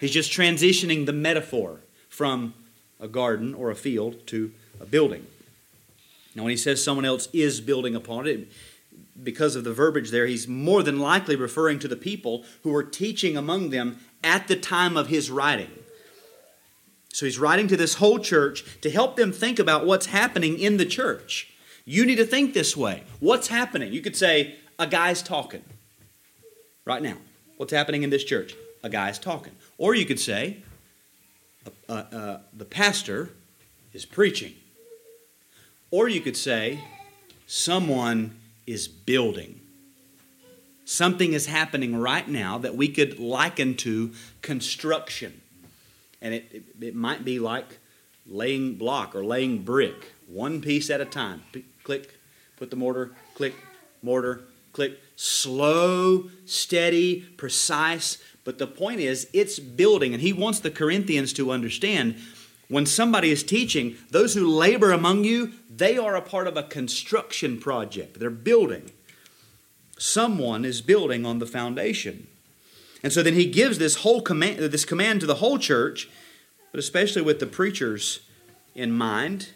He's 0.00 0.12
just 0.12 0.30
transitioning 0.30 1.06
the 1.06 1.12
metaphor 1.12 1.80
from 2.08 2.54
a 3.00 3.08
garden 3.08 3.54
or 3.54 3.70
a 3.70 3.74
field 3.74 4.26
to 4.28 4.52
a 4.80 4.86
building. 4.86 5.26
Now, 6.34 6.44
when 6.44 6.50
he 6.50 6.56
says 6.56 6.84
someone 6.84 7.06
else 7.06 7.28
is 7.32 7.60
building 7.60 7.94
upon 7.94 8.26
it, 8.26 8.48
because 9.22 9.56
of 9.56 9.64
the 9.64 9.72
verbiage 9.72 10.10
there, 10.10 10.26
he's 10.26 10.46
more 10.46 10.82
than 10.82 10.98
likely 10.98 11.36
referring 11.36 11.78
to 11.80 11.88
the 11.88 11.96
people 11.96 12.44
who 12.62 12.70
were 12.70 12.82
teaching 12.82 13.36
among 13.36 13.70
them 13.70 13.98
at 14.22 14.48
the 14.48 14.56
time 14.56 14.96
of 14.96 15.08
his 15.08 15.30
writing. 15.30 15.70
So 17.12 17.24
he's 17.24 17.38
writing 17.38 17.66
to 17.68 17.76
this 17.76 17.94
whole 17.94 18.18
church 18.18 18.80
to 18.82 18.90
help 18.90 19.16
them 19.16 19.32
think 19.32 19.58
about 19.58 19.86
what's 19.86 20.06
happening 20.06 20.58
in 20.58 20.76
the 20.76 20.84
church. 20.84 21.50
You 21.84 22.04
need 22.04 22.16
to 22.16 22.26
think 22.26 22.52
this 22.52 22.76
way. 22.76 23.04
What's 23.20 23.48
happening? 23.48 23.92
You 23.92 24.02
could 24.02 24.16
say, 24.16 24.56
a 24.78 24.86
guy's 24.86 25.22
talking 25.22 25.62
right 26.84 27.00
now. 27.02 27.16
What's 27.56 27.72
happening 27.72 28.02
in 28.02 28.10
this 28.10 28.24
church? 28.24 28.54
A 28.82 28.90
guy's 28.90 29.18
talking. 29.18 29.54
Or 29.78 29.94
you 29.94 30.04
could 30.04 30.20
say, 30.20 30.58
uh, 31.88 31.92
uh, 31.92 32.38
the 32.52 32.64
pastor 32.64 33.30
is 33.92 34.04
preaching. 34.04 34.52
Or 35.90 36.08
you 36.08 36.20
could 36.20 36.36
say, 36.36 36.84
someone 37.46 38.36
is 38.66 38.88
building. 38.88 39.60
Something 40.84 41.32
is 41.32 41.46
happening 41.46 41.96
right 41.96 42.28
now 42.28 42.58
that 42.58 42.76
we 42.76 42.88
could 42.88 43.18
liken 43.18 43.76
to 43.78 44.12
construction. 44.42 45.40
And 46.22 46.34
it, 46.34 46.48
it, 46.52 46.64
it 46.80 46.94
might 46.94 47.24
be 47.24 47.38
like 47.38 47.78
laying 48.26 48.74
block 48.74 49.14
or 49.14 49.24
laying 49.24 49.62
brick, 49.62 50.12
one 50.28 50.60
piece 50.60 50.90
at 50.90 51.00
a 51.00 51.04
time. 51.04 51.42
P- 51.52 51.64
click, 51.82 52.18
put 52.56 52.70
the 52.70 52.76
mortar, 52.76 53.12
click, 53.34 53.54
mortar, 54.02 54.42
click. 54.72 55.00
Slow, 55.16 56.30
steady, 56.44 57.22
precise. 57.36 58.18
But 58.44 58.58
the 58.58 58.66
point 58.66 59.00
is, 59.00 59.28
it's 59.32 59.58
building. 59.58 60.12
And 60.12 60.22
he 60.22 60.32
wants 60.32 60.60
the 60.60 60.70
Corinthians 60.70 61.32
to 61.32 61.50
understand 61.50 62.16
when 62.68 62.86
somebody 62.86 63.30
is 63.30 63.42
teaching, 63.42 63.96
those 64.10 64.34
who 64.34 64.46
labor 64.46 64.90
among 64.90 65.24
you, 65.24 65.52
they 65.70 65.96
are 65.96 66.16
a 66.16 66.22
part 66.22 66.46
of 66.46 66.56
a 66.56 66.62
construction 66.62 67.60
project. 67.60 68.18
They're 68.18 68.30
building. 68.30 68.90
Someone 69.98 70.64
is 70.64 70.80
building 70.80 71.24
on 71.24 71.38
the 71.38 71.46
foundation. 71.46 72.26
And 73.02 73.12
so 73.12 73.22
then 73.22 73.34
he 73.34 73.46
gives 73.46 73.78
this 73.78 73.96
whole 73.96 74.20
command 74.20 74.58
this 74.58 74.84
command 74.84 75.20
to 75.20 75.26
the 75.26 75.36
whole 75.36 75.58
church, 75.58 76.08
but 76.72 76.80
especially 76.80 77.22
with 77.22 77.38
the 77.38 77.46
preachers 77.46 78.20
in 78.74 78.92
mind. 78.92 79.50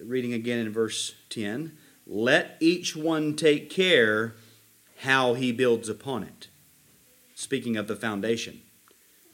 Reading 0.00 0.32
again 0.32 0.58
in 0.58 0.72
verse 0.72 1.14
10, 1.30 1.76
let 2.06 2.56
each 2.60 2.94
one 2.94 3.34
take 3.34 3.68
care 3.68 4.34
how 4.98 5.34
he 5.34 5.50
builds 5.50 5.88
upon 5.88 6.22
it. 6.22 6.48
Speaking 7.34 7.76
of 7.76 7.88
the 7.88 7.96
foundation. 7.96 8.62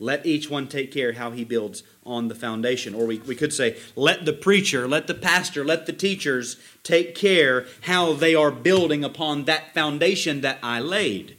Let 0.00 0.26
each 0.26 0.48
one 0.48 0.68
take 0.68 0.92
care 0.92 1.12
how 1.12 1.32
he 1.32 1.44
builds 1.44 1.82
on 2.06 2.28
the 2.28 2.34
foundation. 2.34 2.94
Or 2.94 3.06
we, 3.06 3.18
we 3.18 3.34
could 3.34 3.52
say, 3.52 3.76
let 3.96 4.24
the 4.24 4.32
preacher, 4.32 4.86
let 4.86 5.08
the 5.08 5.14
pastor, 5.14 5.64
let 5.64 5.86
the 5.86 5.92
teachers 5.92 6.56
take 6.84 7.14
care 7.14 7.66
how 7.82 8.12
they 8.12 8.34
are 8.34 8.52
building 8.52 9.02
upon 9.04 9.44
that 9.44 9.74
foundation 9.74 10.40
that 10.42 10.58
I 10.62 10.78
laid. 10.78 11.36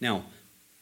Now, 0.00 0.24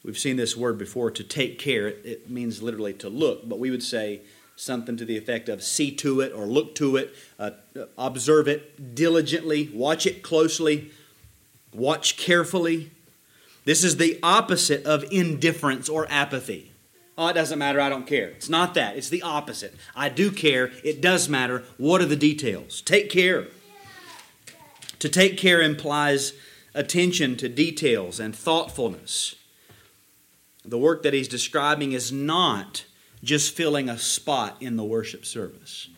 we've 0.04 0.18
seen 0.18 0.36
this 0.36 0.56
word 0.56 0.76
before 0.76 1.10
to 1.12 1.24
take 1.24 1.58
care. 1.58 1.88
It 1.88 2.28
means 2.28 2.62
literally 2.62 2.92
to 2.94 3.08
look, 3.08 3.48
but 3.48 3.58
we 3.58 3.70
would 3.70 3.82
say 3.82 4.20
something 4.54 4.96
to 4.96 5.04
the 5.04 5.16
effect 5.16 5.48
of 5.48 5.62
see 5.62 5.90
to 5.92 6.20
it 6.20 6.32
or 6.32 6.44
look 6.44 6.74
to 6.74 6.96
it, 6.96 7.14
uh, 7.38 7.50
observe 7.96 8.48
it 8.48 8.94
diligently, 8.94 9.70
watch 9.72 10.04
it 10.04 10.22
closely, 10.22 10.90
watch 11.72 12.16
carefully. 12.16 12.90
This 13.68 13.85
is 13.85 13.98
the 13.98 14.18
opposite 14.22 14.87
of 14.87 15.04
indifference 15.11 15.90
or 15.90 16.07
apathy. 16.09 16.72
Oh, 17.18 17.28
it 17.28 17.35
doesn't 17.35 17.59
matter, 17.59 17.83
I 17.83 17.90
don't 17.90 18.07
care. 18.07 18.28
It's 18.28 18.48
not 18.48 18.72
that, 18.72 18.96
it's 18.96 19.11
the 19.11 19.20
opposite. 19.20 19.74
I 19.94 20.09
do 20.09 20.31
care, 20.31 20.72
it 20.83 21.02
does 21.02 21.28
matter. 21.28 21.64
What 21.76 22.00
are 22.00 22.07
the 22.07 22.16
details? 22.16 22.81
Take 22.81 23.11
care. 23.11 23.48
To 25.00 25.11
take 25.11 25.37
care 25.37 25.61
implies 25.61 26.33
attention 26.72 27.37
to 27.37 27.48
details 27.50 28.18
and 28.18 28.35
thoughtfulness. 28.35 29.35
The 30.64 30.78
work 30.78 31.02
that 31.02 31.12
he's 31.12 31.28
describing 31.28 31.92
is 31.92 32.11
not 32.11 32.87
just 33.22 33.54
filling 33.54 33.90
a 33.90 33.98
spot 33.98 34.57
in 34.62 34.76
the 34.76 34.85
worship 34.85 35.26
service. 35.26 35.90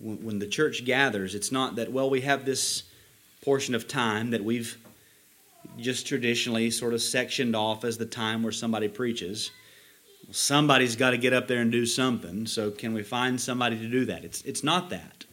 When 0.00 0.38
the 0.38 0.46
church 0.46 0.84
gathers, 0.84 1.34
it's 1.34 1.50
not 1.50 1.74
that, 1.74 1.90
well, 1.90 2.08
we 2.08 2.20
have 2.20 2.44
this 2.44 2.84
portion 3.44 3.74
of 3.74 3.88
time 3.88 4.30
that 4.30 4.44
we've 4.44 4.78
just 5.78 6.06
traditionally 6.06 6.70
sort 6.70 6.94
of 6.94 7.02
sectioned 7.02 7.56
off 7.56 7.84
as 7.84 7.98
the 7.98 8.06
time 8.06 8.42
where 8.42 8.52
somebody 8.52 8.88
preaches. 8.88 9.50
Somebody's 10.30 10.96
got 10.96 11.10
to 11.10 11.18
get 11.18 11.32
up 11.32 11.48
there 11.48 11.60
and 11.60 11.72
do 11.72 11.84
something, 11.84 12.46
so 12.46 12.70
can 12.70 12.94
we 12.94 13.02
find 13.02 13.40
somebody 13.40 13.78
to 13.78 13.88
do 13.88 14.04
that? 14.06 14.24
It's, 14.24 14.42
it's 14.42 14.62
not 14.62 14.90
that. 14.90 15.24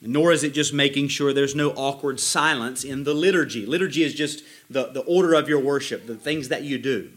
Nor 0.00 0.32
is 0.32 0.44
it 0.44 0.54
just 0.54 0.72
making 0.72 1.08
sure 1.08 1.32
there's 1.32 1.54
no 1.54 1.70
awkward 1.72 2.20
silence 2.20 2.84
in 2.84 3.04
the 3.04 3.12
liturgy. 3.12 3.66
Liturgy 3.66 4.02
is 4.02 4.14
just 4.14 4.42
the, 4.70 4.86
the 4.86 5.02
order 5.02 5.34
of 5.34 5.48
your 5.48 5.60
worship, 5.60 6.06
the 6.06 6.14
things 6.14 6.48
that 6.48 6.62
you 6.62 6.78
do. 6.78 7.10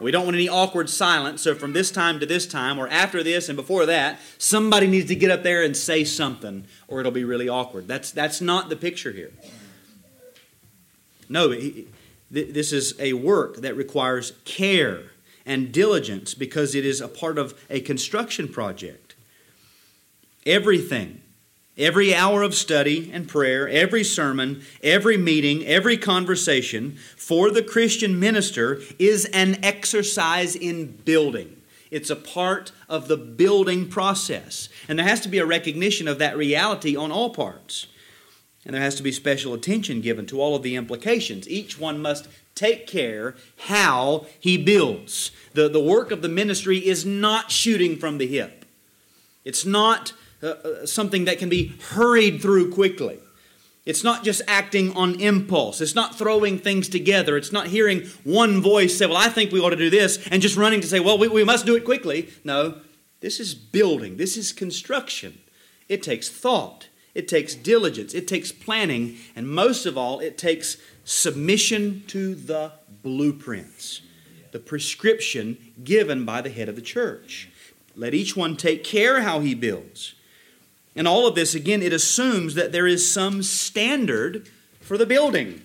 We 0.00 0.10
don't 0.10 0.24
want 0.24 0.36
any 0.36 0.48
awkward 0.48 0.90
silence. 0.90 1.42
So 1.42 1.54
from 1.54 1.72
this 1.72 1.90
time 1.90 2.20
to 2.20 2.26
this 2.26 2.46
time, 2.46 2.78
or 2.78 2.88
after 2.88 3.22
this 3.22 3.48
and 3.48 3.56
before 3.56 3.86
that, 3.86 4.18
somebody 4.38 4.86
needs 4.86 5.08
to 5.08 5.16
get 5.16 5.30
up 5.30 5.42
there 5.42 5.62
and 5.62 5.76
say 5.76 6.04
something, 6.04 6.64
or 6.88 7.00
it'll 7.00 7.12
be 7.12 7.24
really 7.24 7.48
awkward. 7.48 7.86
That's 7.86 8.10
that's 8.10 8.40
not 8.40 8.68
the 8.68 8.76
picture 8.76 9.12
here. 9.12 9.30
No, 11.32 11.54
this 12.30 12.72
is 12.72 12.94
a 13.00 13.14
work 13.14 13.56
that 13.56 13.76
requires 13.76 14.32
care 14.44 15.10
and 15.44 15.72
diligence 15.72 16.34
because 16.34 16.74
it 16.74 16.86
is 16.86 17.00
a 17.00 17.08
part 17.08 17.38
of 17.38 17.58
a 17.68 17.80
construction 17.80 18.48
project. 18.48 19.16
Everything 20.46 21.22
Every 21.78 22.14
hour 22.14 22.42
of 22.42 22.54
study 22.54 23.10
and 23.14 23.26
prayer, 23.26 23.66
every 23.66 24.04
sermon, 24.04 24.62
every 24.82 25.16
meeting, 25.16 25.64
every 25.64 25.96
conversation 25.96 26.98
for 27.16 27.50
the 27.50 27.62
Christian 27.62 28.20
minister 28.20 28.82
is 28.98 29.24
an 29.32 29.58
exercise 29.64 30.54
in 30.54 30.98
building. 31.04 31.56
It's 31.90 32.10
a 32.10 32.16
part 32.16 32.72
of 32.90 33.08
the 33.08 33.16
building 33.16 33.88
process. 33.88 34.68
And 34.86 34.98
there 34.98 35.06
has 35.06 35.20
to 35.22 35.30
be 35.30 35.38
a 35.38 35.46
recognition 35.46 36.08
of 36.08 36.18
that 36.18 36.36
reality 36.36 36.94
on 36.94 37.10
all 37.10 37.30
parts. 37.30 37.86
And 38.64 38.74
there 38.74 38.82
has 38.82 38.94
to 38.96 39.02
be 39.02 39.12
special 39.12 39.54
attention 39.54 40.00
given 40.00 40.26
to 40.26 40.40
all 40.40 40.54
of 40.54 40.62
the 40.62 40.76
implications. 40.76 41.48
Each 41.48 41.78
one 41.78 42.00
must 42.00 42.28
take 42.54 42.86
care 42.86 43.34
how 43.66 44.26
he 44.38 44.56
builds. 44.56 45.32
The, 45.54 45.68
the 45.68 45.80
work 45.80 46.10
of 46.10 46.22
the 46.22 46.28
ministry 46.28 46.78
is 46.78 47.04
not 47.04 47.50
shooting 47.50 47.96
from 47.96 48.18
the 48.18 48.26
hip. 48.26 48.64
It's 49.44 49.66
not 49.66 50.12
uh, 50.42 50.46
uh, 50.46 50.86
something 50.86 51.24
that 51.24 51.38
can 51.38 51.48
be 51.48 51.74
hurried 51.90 52.40
through 52.40 52.72
quickly. 52.72 53.18
It's 53.84 54.04
not 54.04 54.22
just 54.22 54.42
acting 54.46 54.94
on 54.94 55.20
impulse. 55.20 55.80
It's 55.80 55.96
not 55.96 56.16
throwing 56.16 56.58
things 56.58 56.88
together. 56.88 57.36
It's 57.36 57.50
not 57.50 57.66
hearing 57.66 58.02
one 58.22 58.60
voice 58.60 58.96
say, 58.96 59.06
Well, 59.06 59.16
I 59.16 59.28
think 59.28 59.50
we 59.50 59.60
ought 59.60 59.70
to 59.70 59.76
do 59.76 59.90
this, 59.90 60.24
and 60.30 60.40
just 60.40 60.56
running 60.56 60.80
to 60.82 60.86
say, 60.86 61.00
Well, 61.00 61.18
we, 61.18 61.26
we 61.26 61.42
must 61.42 61.66
do 61.66 61.74
it 61.74 61.84
quickly. 61.84 62.28
No, 62.44 62.76
this 63.20 63.40
is 63.40 63.54
building, 63.54 64.18
this 64.18 64.36
is 64.36 64.52
construction. 64.52 65.40
It 65.88 66.02
takes 66.02 66.28
thought, 66.28 66.88
it 67.14 67.28
takes 67.28 67.54
diligence, 67.54 68.14
it 68.14 68.26
takes 68.26 68.52
planning, 68.52 69.16
and 69.36 69.48
most 69.48 69.86
of 69.86 69.98
all, 69.98 70.20
it 70.20 70.38
takes 70.38 70.78
submission 71.04 72.04
to 72.06 72.34
the 72.34 72.72
blueprints, 73.02 74.00
the 74.52 74.58
prescription 74.58 75.56
given 75.84 76.24
by 76.24 76.40
the 76.40 76.50
head 76.50 76.68
of 76.68 76.76
the 76.76 76.82
church. 76.82 77.48
Let 77.94 78.14
each 78.14 78.36
one 78.36 78.56
take 78.56 78.84
care 78.84 79.22
how 79.22 79.40
he 79.40 79.54
builds. 79.54 80.14
And 80.94 81.08
all 81.08 81.26
of 81.26 81.34
this, 81.34 81.54
again, 81.54 81.82
it 81.82 81.92
assumes 81.92 82.54
that 82.54 82.72
there 82.72 82.86
is 82.86 83.10
some 83.10 83.42
standard 83.42 84.48
for 84.80 84.98
the 84.98 85.06
building. 85.06 85.62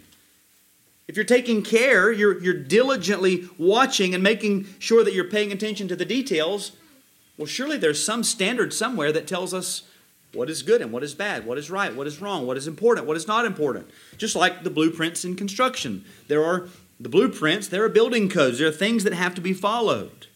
If 1.07 1.15
you're 1.15 1.25
taking 1.25 1.63
care, 1.63 2.11
you're, 2.11 2.41
you're 2.41 2.53
diligently 2.53 3.47
watching 3.57 4.13
and 4.13 4.23
making 4.23 4.67
sure 4.79 5.03
that 5.03 5.13
you're 5.13 5.29
paying 5.29 5.51
attention 5.51 5.87
to 5.87 5.95
the 5.95 6.05
details, 6.05 6.73
well, 7.37 7.45
surely 7.45 7.77
there's 7.77 8.03
some 8.03 8.23
standard 8.23 8.73
somewhere 8.73 9.11
that 9.13 9.27
tells 9.27 9.53
us 9.53 9.83
what 10.33 10.49
is 10.49 10.61
good 10.61 10.81
and 10.81 10.91
what 10.91 11.03
is 11.03 11.13
bad, 11.13 11.45
what 11.45 11.57
is 11.57 11.69
right, 11.71 11.95
what 11.95 12.07
is 12.07 12.21
wrong, 12.21 12.45
what 12.45 12.57
is 12.57 12.67
important, 12.67 13.07
what 13.07 13.17
is 13.17 13.27
not 13.27 13.45
important. 13.45 13.89
Just 14.17 14.35
like 14.35 14.63
the 14.63 14.69
blueprints 14.69 15.25
in 15.25 15.35
construction. 15.35 16.03
There 16.27 16.43
are 16.43 16.67
the 16.99 17.09
blueprints, 17.09 17.67
there 17.67 17.83
are 17.83 17.89
building 17.89 18.29
codes, 18.29 18.59
there 18.59 18.67
are 18.67 18.71
things 18.71 19.03
that 19.03 19.13
have 19.13 19.35
to 19.35 19.41
be 19.41 19.53
followed. 19.53 20.27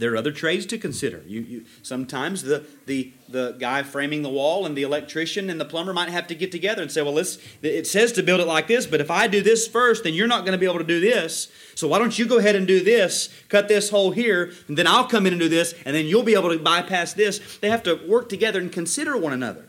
There 0.00 0.14
are 0.14 0.16
other 0.16 0.32
trades 0.32 0.64
to 0.66 0.78
consider. 0.78 1.22
You, 1.26 1.40
you, 1.42 1.64
sometimes 1.82 2.42
the, 2.42 2.64
the, 2.86 3.12
the 3.28 3.54
guy 3.60 3.82
framing 3.82 4.22
the 4.22 4.30
wall 4.30 4.64
and 4.64 4.74
the 4.74 4.82
electrician 4.82 5.50
and 5.50 5.60
the 5.60 5.66
plumber 5.66 5.92
might 5.92 6.08
have 6.08 6.26
to 6.28 6.34
get 6.34 6.50
together 6.50 6.80
and 6.80 6.90
say, 6.90 7.02
well, 7.02 7.12
this, 7.12 7.38
it 7.60 7.86
says 7.86 8.10
to 8.12 8.22
build 8.22 8.40
it 8.40 8.46
like 8.46 8.66
this, 8.66 8.86
but 8.86 9.02
if 9.02 9.10
I 9.10 9.26
do 9.26 9.42
this 9.42 9.68
first, 9.68 10.04
then 10.04 10.14
you're 10.14 10.26
not 10.26 10.46
going 10.46 10.52
to 10.52 10.58
be 10.58 10.64
able 10.64 10.78
to 10.78 10.84
do 10.84 11.00
this. 11.00 11.52
So 11.74 11.86
why 11.86 11.98
don't 11.98 12.18
you 12.18 12.26
go 12.26 12.38
ahead 12.38 12.56
and 12.56 12.66
do 12.66 12.82
this, 12.82 13.28
cut 13.50 13.68
this 13.68 13.90
hole 13.90 14.10
here, 14.10 14.52
and 14.68 14.78
then 14.78 14.86
I'll 14.86 15.04
come 15.06 15.26
in 15.26 15.34
and 15.34 15.40
do 15.40 15.50
this, 15.50 15.74
and 15.84 15.94
then 15.94 16.06
you'll 16.06 16.22
be 16.22 16.34
able 16.34 16.48
to 16.48 16.58
bypass 16.58 17.12
this. 17.12 17.58
They 17.58 17.68
have 17.68 17.82
to 17.82 18.00
work 18.08 18.30
together 18.30 18.58
and 18.58 18.72
consider 18.72 19.18
one 19.18 19.34
another. 19.34 19.66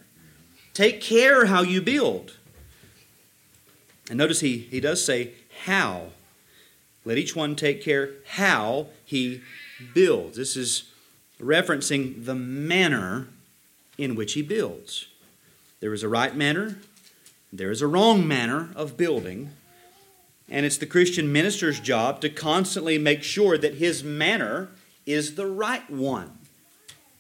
Take 0.74 1.02
care 1.02 1.48
how 1.48 1.62
you 1.62 1.82
build. 1.82 2.38
And 4.08 4.18
notice 4.18 4.40
he, 4.40 4.60
he 4.60 4.80
does 4.80 5.04
say, 5.04 5.34
how. 5.66 6.12
Let 7.04 7.18
each 7.18 7.36
one 7.36 7.58
take 7.58 7.84
care 7.84 8.12
how 8.26 8.88
he 9.04 9.42
builds. 9.94 10.38
This 10.38 10.56
is 10.56 10.92
referencing 11.40 12.26
the 12.26 12.36
manner 12.36 13.28
in 13.98 14.16
which 14.16 14.34
he 14.34 14.42
builds. 14.42 15.08
There 15.80 15.94
is 15.94 16.04
a 16.04 16.10
right 16.10 16.36
manner, 16.36 16.78
there 17.52 17.72
is 17.72 17.82
a 17.82 17.88
wrong 17.88 18.28
manner 18.28 18.70
of 18.76 18.98
building, 18.98 19.52
and 20.50 20.66
it's 20.66 20.78
the 20.78 20.86
Christian 20.86 21.32
minister's 21.32 21.80
job 21.80 22.22
to 22.22 22.30
constantly 22.30 22.98
make 22.98 23.24
sure 23.24 23.58
that 23.58 23.76
his 23.76 24.04
manner 24.04 24.70
is 25.06 25.36
the 25.36 25.48
right 25.48 25.90
one. 25.90 26.38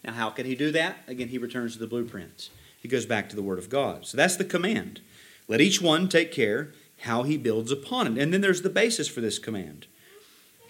Now, 0.03 0.13
how 0.13 0.29
can 0.29 0.45
he 0.45 0.55
do 0.55 0.71
that? 0.71 0.97
Again, 1.07 1.29
he 1.29 1.37
returns 1.37 1.73
to 1.73 1.79
the 1.79 1.87
blueprints. 1.87 2.49
He 2.81 2.87
goes 2.87 3.05
back 3.05 3.29
to 3.29 3.35
the 3.35 3.43
Word 3.43 3.59
of 3.59 3.69
God. 3.69 4.05
So 4.05 4.17
that's 4.17 4.35
the 4.35 4.45
command. 4.45 5.01
Let 5.47 5.61
each 5.61 5.81
one 5.81 6.07
take 6.09 6.31
care 6.31 6.71
how 7.01 7.23
he 7.23 7.37
builds 7.37 7.71
upon 7.71 8.07
it. 8.07 8.21
And 8.21 8.33
then 8.33 8.41
there's 8.41 8.61
the 8.61 8.69
basis 8.69 9.07
for 9.07 9.21
this 9.21 9.39
command. 9.39 9.87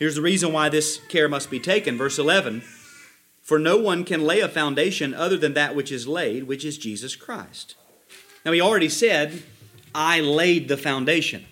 Here's 0.02 0.16
the 0.16 0.22
reason 0.24 0.52
why 0.52 0.68
this 0.68 1.00
care 1.10 1.30
must 1.30 1.52
be 1.52 1.60
taken. 1.60 1.96
Verse 1.96 2.18
11 2.18 2.64
For 3.44 3.60
no 3.60 3.78
one 3.78 4.04
can 4.04 4.24
lay 4.24 4.40
a 4.40 4.50
foundation 4.50 5.14
other 5.14 5.38
than 5.38 5.54
that 5.54 5.76
which 5.76 5.92
is 5.92 6.08
laid, 6.08 6.46
which 6.46 6.66
is 6.66 6.80
Jesus 6.80 7.16
Christ. 7.16 7.76
Now, 8.44 8.52
he 8.52 8.60
already 8.60 8.90
said, 8.90 9.44
I 9.94 10.20
laid 10.20 10.70
the 10.70 10.76
foundation. 10.76 11.46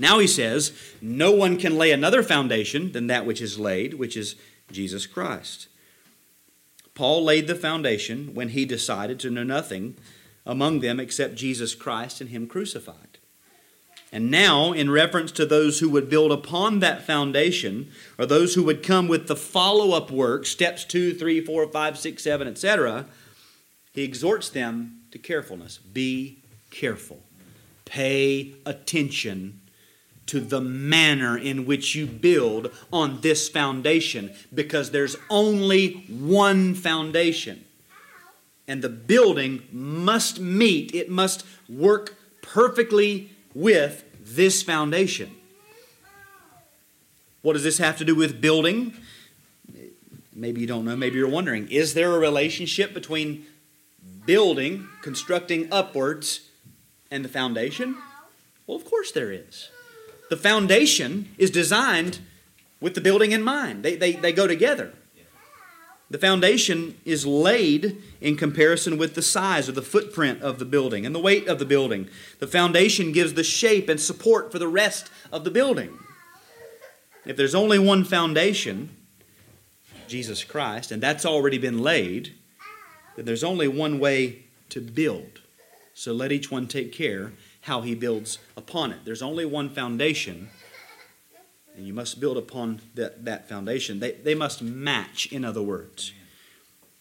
Now 0.00 0.18
he 0.18 0.26
says, 0.26 0.72
No 1.00 1.30
one 1.30 1.56
can 1.56 1.78
lay 1.78 1.92
another 1.92 2.24
foundation 2.24 2.90
than 2.90 3.06
that 3.06 3.24
which 3.24 3.40
is 3.40 3.56
laid, 3.56 3.94
which 3.94 4.16
is 4.16 4.34
Jesus 4.72 5.06
Christ. 5.06 5.68
Paul 6.96 7.22
laid 7.22 7.46
the 7.46 7.54
foundation 7.54 8.34
when 8.34 8.48
he 8.48 8.64
decided 8.64 9.20
to 9.20 9.30
know 9.30 9.44
nothing 9.44 9.96
among 10.44 10.80
them 10.80 10.98
except 10.98 11.36
Jesus 11.36 11.76
Christ 11.76 12.20
and 12.20 12.30
Him 12.30 12.48
crucified. 12.48 13.13
And 14.14 14.30
now, 14.30 14.70
in 14.70 14.92
reference 14.92 15.32
to 15.32 15.44
those 15.44 15.80
who 15.80 15.90
would 15.90 16.08
build 16.08 16.30
upon 16.30 16.78
that 16.78 17.02
foundation, 17.02 17.90
or 18.16 18.24
those 18.24 18.54
who 18.54 18.62
would 18.62 18.80
come 18.80 19.08
with 19.08 19.26
the 19.26 19.34
follow 19.34 19.90
up 19.90 20.08
work, 20.08 20.46
steps 20.46 20.84
2, 20.84 21.14
3, 21.14 21.40
4, 21.40 21.66
5, 21.66 21.98
6, 21.98 22.22
7, 22.22 22.46
etc., 22.46 23.06
he 23.92 24.04
exhorts 24.04 24.48
them 24.48 25.00
to 25.10 25.18
carefulness. 25.18 25.78
Be 25.78 26.38
careful. 26.70 27.24
Pay 27.86 28.54
attention 28.64 29.60
to 30.26 30.38
the 30.38 30.60
manner 30.60 31.36
in 31.36 31.66
which 31.66 31.96
you 31.96 32.06
build 32.06 32.70
on 32.92 33.20
this 33.20 33.48
foundation 33.48 34.32
because 34.54 34.92
there's 34.92 35.16
only 35.28 36.04
one 36.08 36.74
foundation. 36.76 37.64
And 38.68 38.80
the 38.80 38.88
building 38.88 39.64
must 39.72 40.38
meet, 40.38 40.94
it 40.94 41.10
must 41.10 41.44
work 41.68 42.14
perfectly 42.42 43.30
with 43.54 44.03
this 44.24 44.62
foundation. 44.62 45.30
What 47.42 47.52
does 47.52 47.62
this 47.62 47.78
have 47.78 47.98
to 47.98 48.04
do 48.04 48.14
with 48.14 48.40
building? 48.40 48.94
Maybe 50.34 50.62
you 50.62 50.66
don't 50.66 50.84
know, 50.84 50.96
maybe 50.96 51.18
you're 51.18 51.28
wondering. 51.28 51.70
Is 51.70 51.94
there 51.94 52.14
a 52.14 52.18
relationship 52.18 52.94
between 52.94 53.44
building, 54.26 54.88
constructing 55.02 55.68
upwards, 55.70 56.48
and 57.10 57.24
the 57.24 57.28
foundation? 57.28 57.96
Well, 58.66 58.76
of 58.76 58.84
course 58.84 59.12
there 59.12 59.30
is. 59.30 59.68
The 60.30 60.36
foundation 60.36 61.28
is 61.36 61.50
designed 61.50 62.18
with 62.80 62.94
the 62.94 63.00
building 63.00 63.32
in 63.32 63.42
mind, 63.42 63.82
they, 63.82 63.96
they, 63.96 64.12
they 64.12 64.32
go 64.32 64.46
together. 64.46 64.92
The 66.14 66.20
foundation 66.20 66.96
is 67.04 67.26
laid 67.26 68.00
in 68.20 68.36
comparison 68.36 68.98
with 68.98 69.16
the 69.16 69.20
size 69.20 69.68
or 69.68 69.72
the 69.72 69.82
footprint 69.82 70.42
of 70.42 70.60
the 70.60 70.64
building 70.64 71.04
and 71.04 71.12
the 71.12 71.18
weight 71.18 71.48
of 71.48 71.58
the 71.58 71.64
building. 71.64 72.08
The 72.38 72.46
foundation 72.46 73.10
gives 73.10 73.34
the 73.34 73.42
shape 73.42 73.88
and 73.88 74.00
support 74.00 74.52
for 74.52 74.60
the 74.60 74.68
rest 74.68 75.10
of 75.32 75.42
the 75.42 75.50
building. 75.50 75.98
If 77.26 77.36
there's 77.36 77.56
only 77.56 77.80
one 77.80 78.04
foundation, 78.04 78.90
Jesus 80.06 80.44
Christ, 80.44 80.92
and 80.92 81.02
that's 81.02 81.26
already 81.26 81.58
been 81.58 81.80
laid, 81.80 82.32
then 83.16 83.24
there's 83.24 83.42
only 83.42 83.66
one 83.66 83.98
way 83.98 84.44
to 84.68 84.80
build. 84.80 85.40
So 85.94 86.12
let 86.12 86.30
each 86.30 86.48
one 86.48 86.68
take 86.68 86.92
care 86.92 87.32
how 87.62 87.80
he 87.80 87.96
builds 87.96 88.38
upon 88.56 88.92
it. 88.92 89.00
There's 89.04 89.20
only 89.20 89.46
one 89.46 89.68
foundation 89.68 90.50
and 91.76 91.86
you 91.86 91.92
must 91.92 92.20
build 92.20 92.36
upon 92.36 92.80
that, 92.94 93.24
that 93.24 93.48
foundation. 93.48 94.00
They, 94.00 94.12
they 94.12 94.34
must 94.34 94.62
match, 94.62 95.26
in 95.32 95.44
other 95.44 95.62
words. 95.62 96.12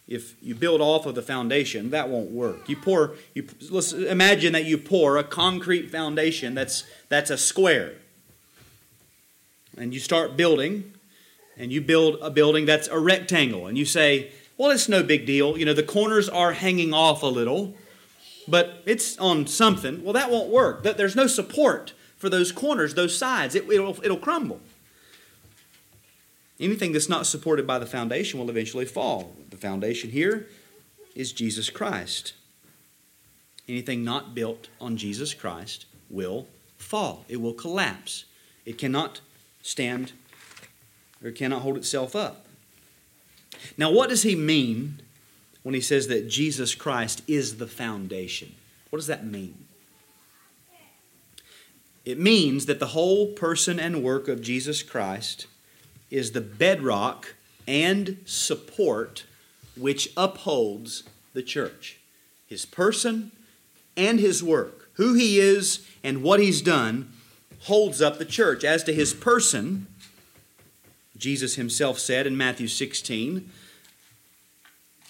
If 0.08 0.36
you 0.42 0.56
build 0.56 0.82
off 0.82 1.06
of 1.06 1.16
the 1.16 1.22
foundation, 1.22 1.92
that 1.92 2.10
won't 2.10 2.32
work. 2.32 2.68
You 2.68 2.76
pour, 2.76 3.14
you, 3.34 3.48
let's 3.70 3.94
imagine 3.94 4.54
that 4.54 4.66
you 4.66 4.78
pour 4.78 5.18
a 5.18 5.24
concrete 5.24 5.90
foundation 5.90 6.56
that's, 6.56 6.84
that's 7.08 7.30
a 7.30 7.38
square. 7.38 7.94
And 9.78 9.94
you 9.94 10.00
start 10.00 10.36
building, 10.36 10.94
and 11.58 11.72
you 11.72 11.82
build 11.82 12.18
a 12.22 12.30
building 12.30 12.66
that's 12.66 12.88
a 12.90 13.00
rectangle. 13.00 13.68
And 13.68 13.78
you 13.78 13.86
say, 13.86 14.32
well, 14.58 14.72
it's 14.72 14.90
no 14.90 15.04
big 15.04 15.26
deal. 15.26 15.58
You 15.58 15.66
know, 15.66 15.74
the 15.74 15.84
corners 15.84 16.28
are 16.28 16.54
hanging 16.54 16.94
off 16.94 17.24
a 17.24 17.28
little, 17.28 17.76
but 18.48 18.84
it's 18.86 19.18
on 19.20 19.48
something. 19.48 20.04
Well, 20.04 20.14
that 20.14 20.30
won't 20.30 20.50
work. 20.50 20.84
There's 20.84 21.16
no 21.16 21.28
support 21.28 21.94
for 22.24 22.30
those 22.30 22.54
corners, 22.54 22.94
those 22.94 23.18
sides. 23.18 23.54
It, 23.54 23.68
will 23.68 23.98
it'll 24.02 24.16
crumble. 24.16 24.62
Anything 26.58 26.94
that's 26.94 27.10
not 27.10 27.26
supported 27.26 27.68
by 27.68 27.80
the 27.80 27.86
foundation 27.86 28.40
will 28.40 28.50
eventually 28.50 28.86
fall. 28.86 29.36
The 29.50 29.58
foundation 29.58 30.10
here 30.10 30.48
is 31.16 31.34
Jesus 31.34 31.70
Christ. 31.70 32.32
Anything 33.68 34.06
not 34.06 34.34
built 34.34 34.70
on 34.80 34.96
Jesus 34.96 35.34
Christ 35.34 35.86
will 36.10 36.48
fall, 36.78 37.26
it 37.28 37.42
will 37.42 37.54
collapse. 37.54 38.24
It 38.66 38.78
cannot 38.78 39.20
stand 39.62 40.14
or 41.22 41.32
cannot 41.32 41.62
hold 41.62 41.76
itself 41.76 42.16
up. 42.16 42.46
Now, 43.78 43.92
what 43.92 44.08
does 44.08 44.24
he 44.24 44.38
mean 44.38 45.02
when 45.64 45.76
he 45.76 45.82
says 45.82 46.08
that 46.08 46.30
Jesus 46.30 46.74
Christ 46.74 47.22
is 47.28 47.58
the 47.58 47.68
foundation? 47.68 48.56
What 48.92 49.00
does 49.00 49.08
that 49.08 49.26
mean? 49.26 49.62
It 52.06 52.20
means 52.20 52.66
that 52.66 52.80
the 52.80 52.88
whole 52.88 53.28
person 53.28 53.80
and 53.80 54.04
work 54.04 54.28
of 54.28 54.42
Jesus 54.42 54.84
Christ 54.84 55.48
is 56.12 56.32
the 56.32 56.42
bedrock 56.42 57.36
and 57.68 58.18
support 58.26 59.26
which 59.78 60.10
upholds 60.18 61.04
the 61.34 61.42
church. 61.42 62.00
His 62.46 62.66
person 62.66 63.32
and 63.96 64.20
his 64.20 64.44
work, 64.44 64.89
who 64.94 65.13
he 65.13 65.39
is 65.39 65.88
and 66.04 66.22
what 66.22 66.39
he's 66.39 66.62
done, 66.62 67.12
holds 67.62 68.02
up 68.02 68.18
the 68.18 68.26
church. 68.26 68.63
As 68.63 68.84
to 68.84 68.94
his 68.94 69.13
person, 69.13 69.88
Jesus 71.18 71.56
himself 71.56 72.00
said 72.00 72.28
in 72.28 72.36
Matthew 72.36 72.68
16, 72.68 73.50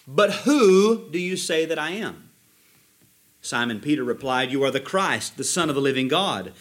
But 0.07 0.31
who 0.31 1.09
do 1.09 1.19
you 1.19 1.35
say 1.35 1.65
that 1.65 1.79
I 1.79 1.91
am? 1.91 2.29
Simon 3.41 3.79
Peter 3.79 4.03
replied, 4.03 4.51
You 4.51 4.63
are 4.63 4.71
the 4.71 4.79
Christ, 4.79 5.37
the 5.37 5.43
Son 5.43 5.69
of 5.69 5.75
the 5.75 5.81
living 5.81 6.07
God. 6.07 6.53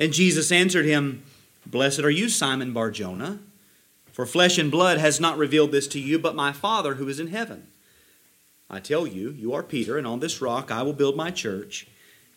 And 0.00 0.14
Jesus 0.14 0.50
answered 0.50 0.86
him, 0.86 1.22
Blessed 1.66 2.00
are 2.00 2.10
you, 2.10 2.30
Simon 2.30 2.72
Barjona, 2.72 3.38
for 4.10 4.24
flesh 4.24 4.56
and 4.56 4.70
blood 4.70 4.96
has 4.96 5.20
not 5.20 5.36
revealed 5.36 5.72
this 5.72 5.86
to 5.88 6.00
you, 6.00 6.18
but 6.18 6.34
my 6.34 6.52
Father 6.52 6.94
who 6.94 7.06
is 7.06 7.20
in 7.20 7.26
heaven. 7.26 7.66
I 8.70 8.80
tell 8.80 9.06
you, 9.06 9.30
you 9.30 9.52
are 9.52 9.62
Peter, 9.62 9.98
and 9.98 10.06
on 10.06 10.20
this 10.20 10.40
rock 10.40 10.70
I 10.70 10.82
will 10.82 10.94
build 10.94 11.16
my 11.16 11.30
church, 11.30 11.86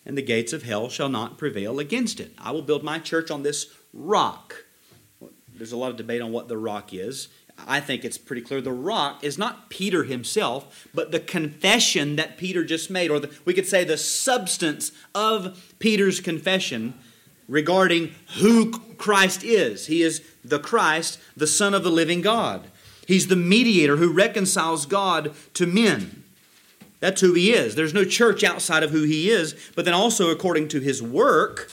and 0.05 0.17
the 0.17 0.21
gates 0.21 0.51
of 0.51 0.63
hell 0.63 0.89
shall 0.89 1.07
not 1.07 1.37
prevail 1.37 1.79
against 1.79 2.19
it. 2.19 2.33
I 2.37 2.51
will 2.51 2.63
build 2.63 2.83
my 2.83 2.99
church 2.99 3.31
on 3.31 3.43
this 3.43 3.67
rock. 3.93 4.65
There's 5.55 5.71
a 5.71 5.77
lot 5.77 5.91
of 5.91 5.97
debate 5.97 6.21
on 6.21 6.33
what 6.33 6.49
the 6.49 6.57
rock 6.57 6.93
is. 6.93 7.29
I 7.65 7.79
think 7.79 8.03
it's 8.03 8.17
pretty 8.17 8.41
clear 8.41 8.59
the 8.59 8.73
rock 8.73 9.23
is 9.23 9.37
not 9.37 9.69
Peter 9.69 10.03
himself, 10.03 10.87
but 10.93 11.11
the 11.11 11.19
confession 11.19 12.17
that 12.17 12.37
Peter 12.37 12.65
just 12.65 12.89
made, 12.89 13.09
or 13.09 13.21
the, 13.21 13.31
we 13.45 13.53
could 13.53 13.67
say 13.67 13.85
the 13.85 13.97
substance 13.97 14.91
of 15.15 15.73
Peter's 15.79 16.19
confession 16.19 16.95
regarding 17.47 18.13
who 18.37 18.71
Christ 18.97 19.43
is. 19.43 19.87
He 19.87 20.01
is 20.01 20.21
the 20.43 20.59
Christ, 20.59 21.19
the 21.35 21.47
Son 21.47 21.73
of 21.73 21.83
the 21.83 21.91
living 21.91 22.21
God. 22.21 22.67
He's 23.07 23.27
the 23.27 23.35
mediator 23.35 23.97
who 23.97 24.13
reconciles 24.13 24.85
God 24.85 25.33
to 25.55 25.65
men. 25.65 26.23
That's 26.99 27.19
who 27.19 27.33
he 27.33 27.51
is. 27.51 27.75
There's 27.75 27.93
no 27.93 28.05
church 28.05 28.43
outside 28.43 28.81
of 28.81 28.91
who 28.91 29.03
he 29.03 29.29
is, 29.29 29.55
but 29.75 29.83
then 29.83 29.93
also 29.93 30.29
according 30.29 30.69
to 30.69 30.79
his 30.79 31.03
work, 31.03 31.69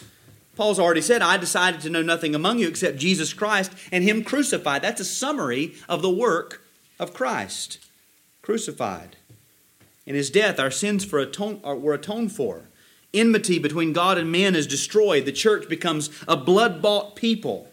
Paul's 0.60 0.78
already 0.78 1.00
said, 1.00 1.22
I 1.22 1.36
decided 1.36 1.80
to 1.80 1.88
know 1.88 2.02
nothing 2.02 2.34
among 2.34 2.58
you 2.58 2.68
except 2.68 2.98
Jesus 2.98 3.32
Christ 3.32 3.72
and 3.90 4.04
Him 4.04 4.22
crucified. 4.22 4.82
That's 4.82 5.00
a 5.00 5.06
summary 5.06 5.74
of 5.88 6.02
the 6.02 6.10
work 6.10 6.62
of 6.98 7.14
Christ 7.14 7.78
crucified. 8.42 9.16
In 10.04 10.14
His 10.14 10.30
death, 10.30 10.60
our 10.60 10.70
sins 10.70 11.02
for 11.02 11.18
atone, 11.18 11.62
were 11.62 11.94
atoned 11.94 12.32
for. 12.32 12.64
Enmity 13.12 13.58
between 13.58 13.92
God 13.92 14.18
and 14.18 14.30
men 14.30 14.54
is 14.54 14.66
destroyed. 14.66 15.24
The 15.24 15.32
church 15.32 15.68
becomes 15.68 16.10
a 16.28 16.36
blood 16.36 16.80
bought 16.80 17.16
people. 17.16 17.68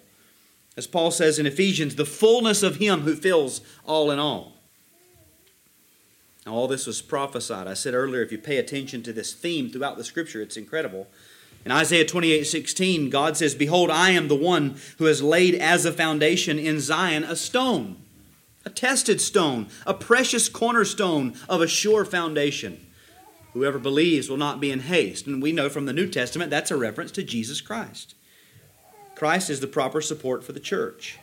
As 0.75 0.87
Paul 0.87 1.11
says 1.11 1.39
in 1.39 1.45
Ephesians, 1.45 1.95
the 1.95 2.05
fullness 2.05 2.63
of 2.63 2.77
Him 2.77 3.01
who 3.01 3.15
fills 3.15 3.61
all 3.85 4.11
in 4.11 4.19
all. 4.19 4.53
Now, 6.45 6.53
all 6.53 6.67
this 6.67 6.87
was 6.87 7.01
prophesied. 7.01 7.67
I 7.67 7.73
said 7.73 7.93
earlier, 7.93 8.21
if 8.21 8.31
you 8.31 8.37
pay 8.37 8.57
attention 8.57 9.03
to 9.03 9.11
this 9.11 9.33
theme 9.33 9.69
throughout 9.69 9.97
the 9.97 10.03
scripture, 10.03 10.41
it's 10.41 10.55
incredible. 10.55 11.07
In 11.65 11.71
Isaiah 11.71 12.05
28 12.05 12.45
16, 12.45 13.09
God 13.09 13.35
says, 13.35 13.53
Behold, 13.53 13.89
I 13.89 14.11
am 14.11 14.29
the 14.29 14.35
one 14.35 14.77
who 14.97 15.05
has 15.05 15.21
laid 15.21 15.55
as 15.55 15.83
a 15.83 15.91
foundation 15.91 16.57
in 16.57 16.79
Zion 16.79 17.25
a 17.25 17.35
stone, 17.35 17.97
a 18.63 18.69
tested 18.69 19.19
stone, 19.19 19.67
a 19.85 19.93
precious 19.93 20.47
cornerstone 20.47 21.35
of 21.49 21.59
a 21.59 21.67
sure 21.67 22.05
foundation. 22.05 22.86
Whoever 23.57 23.79
believes 23.79 24.29
will 24.29 24.37
not 24.37 24.59
be 24.59 24.69
in 24.69 24.81
haste. 24.81 25.25
And 25.25 25.41
we 25.41 25.51
know 25.51 25.67
from 25.67 25.87
the 25.87 25.93
New 25.93 26.07
Testament 26.07 26.51
that's 26.51 26.69
a 26.69 26.77
reference 26.77 27.11
to 27.13 27.23
Jesus 27.23 27.59
Christ. 27.59 28.13
Christ 29.15 29.49
is 29.49 29.61
the 29.61 29.67
proper 29.67 29.99
support 29.99 30.43
for 30.43 30.51
the 30.51 30.59
church. 30.59 31.17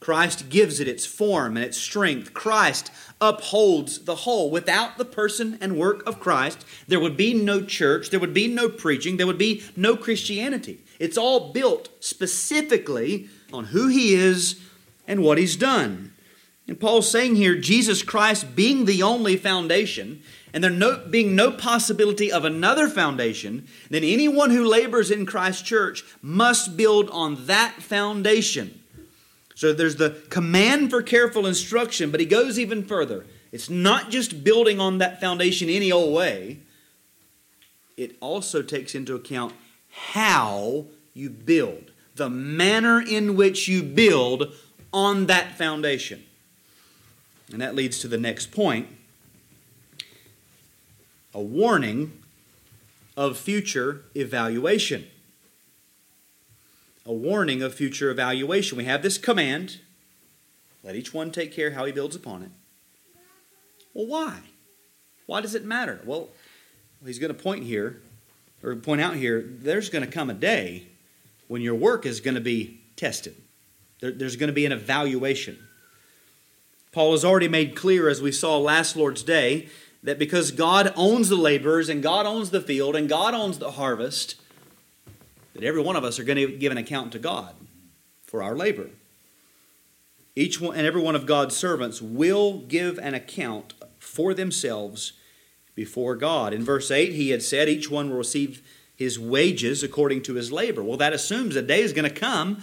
Christ 0.00 0.48
gives 0.48 0.80
it 0.80 0.88
its 0.88 1.04
form 1.04 1.58
and 1.58 1.64
its 1.66 1.76
strength. 1.76 2.32
Christ 2.32 2.90
upholds 3.20 4.06
the 4.06 4.14
whole. 4.14 4.50
Without 4.50 4.96
the 4.96 5.04
person 5.04 5.58
and 5.60 5.76
work 5.76 6.02
of 6.06 6.18
Christ, 6.18 6.64
there 6.88 7.00
would 7.00 7.16
be 7.16 7.34
no 7.34 7.62
church, 7.62 8.08
there 8.08 8.20
would 8.20 8.32
be 8.32 8.48
no 8.48 8.70
preaching, 8.70 9.18
there 9.18 9.26
would 9.26 9.36
be 9.36 9.62
no 9.76 9.98
Christianity. 9.98 10.82
It's 10.98 11.18
all 11.18 11.52
built 11.52 11.90
specifically 12.00 13.28
on 13.52 13.66
who 13.66 13.88
He 13.88 14.14
is 14.14 14.58
and 15.06 15.22
what 15.22 15.36
He's 15.36 15.56
done. 15.56 16.14
And 16.66 16.80
Paul's 16.80 17.10
saying 17.10 17.36
here 17.36 17.54
Jesus 17.54 18.02
Christ 18.02 18.56
being 18.56 18.86
the 18.86 19.02
only 19.02 19.36
foundation, 19.36 20.22
and 20.54 20.62
there 20.62 20.70
no, 20.70 21.04
being 21.10 21.34
no 21.34 21.50
possibility 21.50 22.30
of 22.30 22.44
another 22.44 22.88
foundation, 22.88 23.66
then 23.90 24.04
anyone 24.04 24.50
who 24.50 24.64
labors 24.64 25.10
in 25.10 25.26
Christ's 25.26 25.62
church 25.62 26.04
must 26.22 26.76
build 26.76 27.10
on 27.10 27.46
that 27.46 27.82
foundation. 27.82 28.80
So 29.56 29.72
there's 29.72 29.96
the 29.96 30.22
command 30.30 30.90
for 30.90 31.02
careful 31.02 31.44
instruction, 31.44 32.12
but 32.12 32.20
he 32.20 32.26
goes 32.26 32.56
even 32.56 32.84
further. 32.84 33.26
It's 33.50 33.68
not 33.68 34.10
just 34.10 34.44
building 34.44 34.78
on 34.78 34.98
that 34.98 35.20
foundation 35.20 35.68
any 35.68 35.90
old 35.90 36.14
way, 36.14 36.60
it 37.96 38.16
also 38.20 38.62
takes 38.62 38.94
into 38.94 39.16
account 39.16 39.54
how 39.90 40.86
you 41.14 41.30
build, 41.30 41.90
the 42.14 42.30
manner 42.30 43.00
in 43.00 43.34
which 43.34 43.66
you 43.66 43.82
build 43.82 44.52
on 44.92 45.26
that 45.26 45.58
foundation. 45.58 46.24
And 47.50 47.60
that 47.60 47.74
leads 47.74 47.98
to 48.00 48.08
the 48.08 48.18
next 48.18 48.52
point 48.52 48.88
a 51.34 51.40
warning 51.40 52.22
of 53.16 53.36
future 53.36 54.04
evaluation 54.14 55.06
a 57.06 57.12
warning 57.12 57.62
of 57.62 57.74
future 57.74 58.10
evaluation. 58.10 58.78
We 58.78 58.84
have 58.84 59.02
this 59.02 59.18
command 59.18 59.80
let 60.82 60.96
each 60.96 61.14
one 61.14 61.30
take 61.30 61.52
care 61.52 61.70
how 61.70 61.86
he 61.86 61.92
builds 61.92 62.14
upon 62.14 62.42
it. 62.42 62.50
Well, 63.94 64.06
why? 64.06 64.40
Why 65.24 65.40
does 65.40 65.54
it 65.54 65.64
matter? 65.64 66.00
Well, 66.04 66.28
he's 67.04 67.18
going 67.18 67.34
to 67.34 67.42
point 67.42 67.64
here, 67.64 68.02
or 68.62 68.76
point 68.76 69.00
out 69.00 69.16
here, 69.16 69.42
there's 69.46 69.88
going 69.88 70.04
to 70.04 70.10
come 70.10 70.28
a 70.28 70.34
day 70.34 70.88
when 71.48 71.62
your 71.62 71.74
work 71.74 72.04
is 72.04 72.20
going 72.20 72.34
to 72.34 72.40
be 72.40 72.82
tested. 72.96 73.34
There, 74.00 74.10
there's 74.10 74.36
going 74.36 74.48
to 74.48 74.54
be 74.54 74.66
an 74.66 74.72
evaluation. 74.72 75.58
Paul 76.92 77.12
has 77.12 77.24
already 77.24 77.48
made 77.48 77.74
clear, 77.74 78.10
as 78.10 78.20
we 78.20 78.30
saw 78.30 78.58
last 78.58 78.94
Lord's 78.94 79.22
Day, 79.22 79.68
that 80.04 80.18
because 80.18 80.52
God 80.52 80.92
owns 80.96 81.30
the 81.30 81.36
laborers 81.36 81.88
and 81.88 82.02
God 82.02 82.26
owns 82.26 82.50
the 82.50 82.60
field 82.60 82.94
and 82.94 83.08
God 83.08 83.34
owns 83.34 83.58
the 83.58 83.72
harvest, 83.72 84.36
that 85.54 85.64
every 85.64 85.82
one 85.82 85.96
of 85.96 86.04
us 86.04 86.18
are 86.18 86.24
going 86.24 86.36
to 86.36 86.56
give 86.56 86.70
an 86.70 86.78
account 86.78 87.10
to 87.12 87.18
God 87.18 87.54
for 88.26 88.42
our 88.42 88.54
labor. 88.54 88.90
Each 90.36 90.60
one 90.60 90.76
and 90.76 90.86
every 90.86 91.00
one 91.00 91.16
of 91.16 91.26
God's 91.26 91.56
servants 91.56 92.02
will 92.02 92.58
give 92.58 92.98
an 92.98 93.14
account 93.14 93.72
for 93.98 94.34
themselves 94.34 95.14
before 95.74 96.16
God. 96.16 96.52
In 96.52 96.64
verse 96.64 96.90
8, 96.90 97.12
he 97.12 97.30
had 97.30 97.42
said 97.42 97.68
each 97.68 97.90
one 97.90 98.10
will 98.10 98.18
receive 98.18 98.62
his 98.94 99.18
wages 99.18 99.82
according 99.82 100.22
to 100.22 100.34
his 100.34 100.52
labor. 100.52 100.82
Well, 100.82 100.98
that 100.98 101.14
assumes 101.14 101.56
a 101.56 101.62
day 101.62 101.80
is 101.80 101.94
going 101.94 102.08
to 102.08 102.14
come 102.14 102.62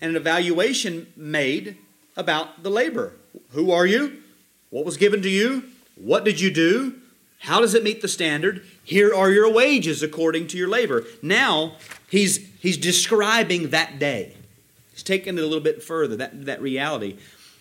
and 0.00 0.10
an 0.10 0.16
evaluation 0.16 1.12
made 1.14 1.76
about 2.16 2.62
the 2.62 2.70
labor. 2.70 3.12
Who 3.50 3.70
are 3.70 3.86
you? 3.86 4.22
What 4.70 4.84
was 4.86 4.96
given 4.96 5.20
to 5.22 5.28
you? 5.28 5.64
What 5.96 6.24
did 6.24 6.40
you 6.40 6.50
do? 6.50 7.00
How 7.40 7.60
does 7.60 7.74
it 7.74 7.84
meet 7.84 8.00
the 8.00 8.08
standard? 8.08 8.64
Here 8.82 9.14
are 9.14 9.30
your 9.30 9.52
wages 9.52 10.02
according 10.02 10.46
to 10.48 10.56
your 10.56 10.68
labor. 10.68 11.04
Now, 11.22 11.76
he's, 12.10 12.38
he's 12.58 12.78
describing 12.78 13.70
that 13.70 13.98
day. 13.98 14.34
He's 14.92 15.02
taking 15.02 15.36
it 15.36 15.42
a 15.42 15.46
little 15.46 15.60
bit 15.60 15.82
further, 15.82 16.16
that, 16.16 16.46
that 16.46 16.62
reality. 16.62 17.18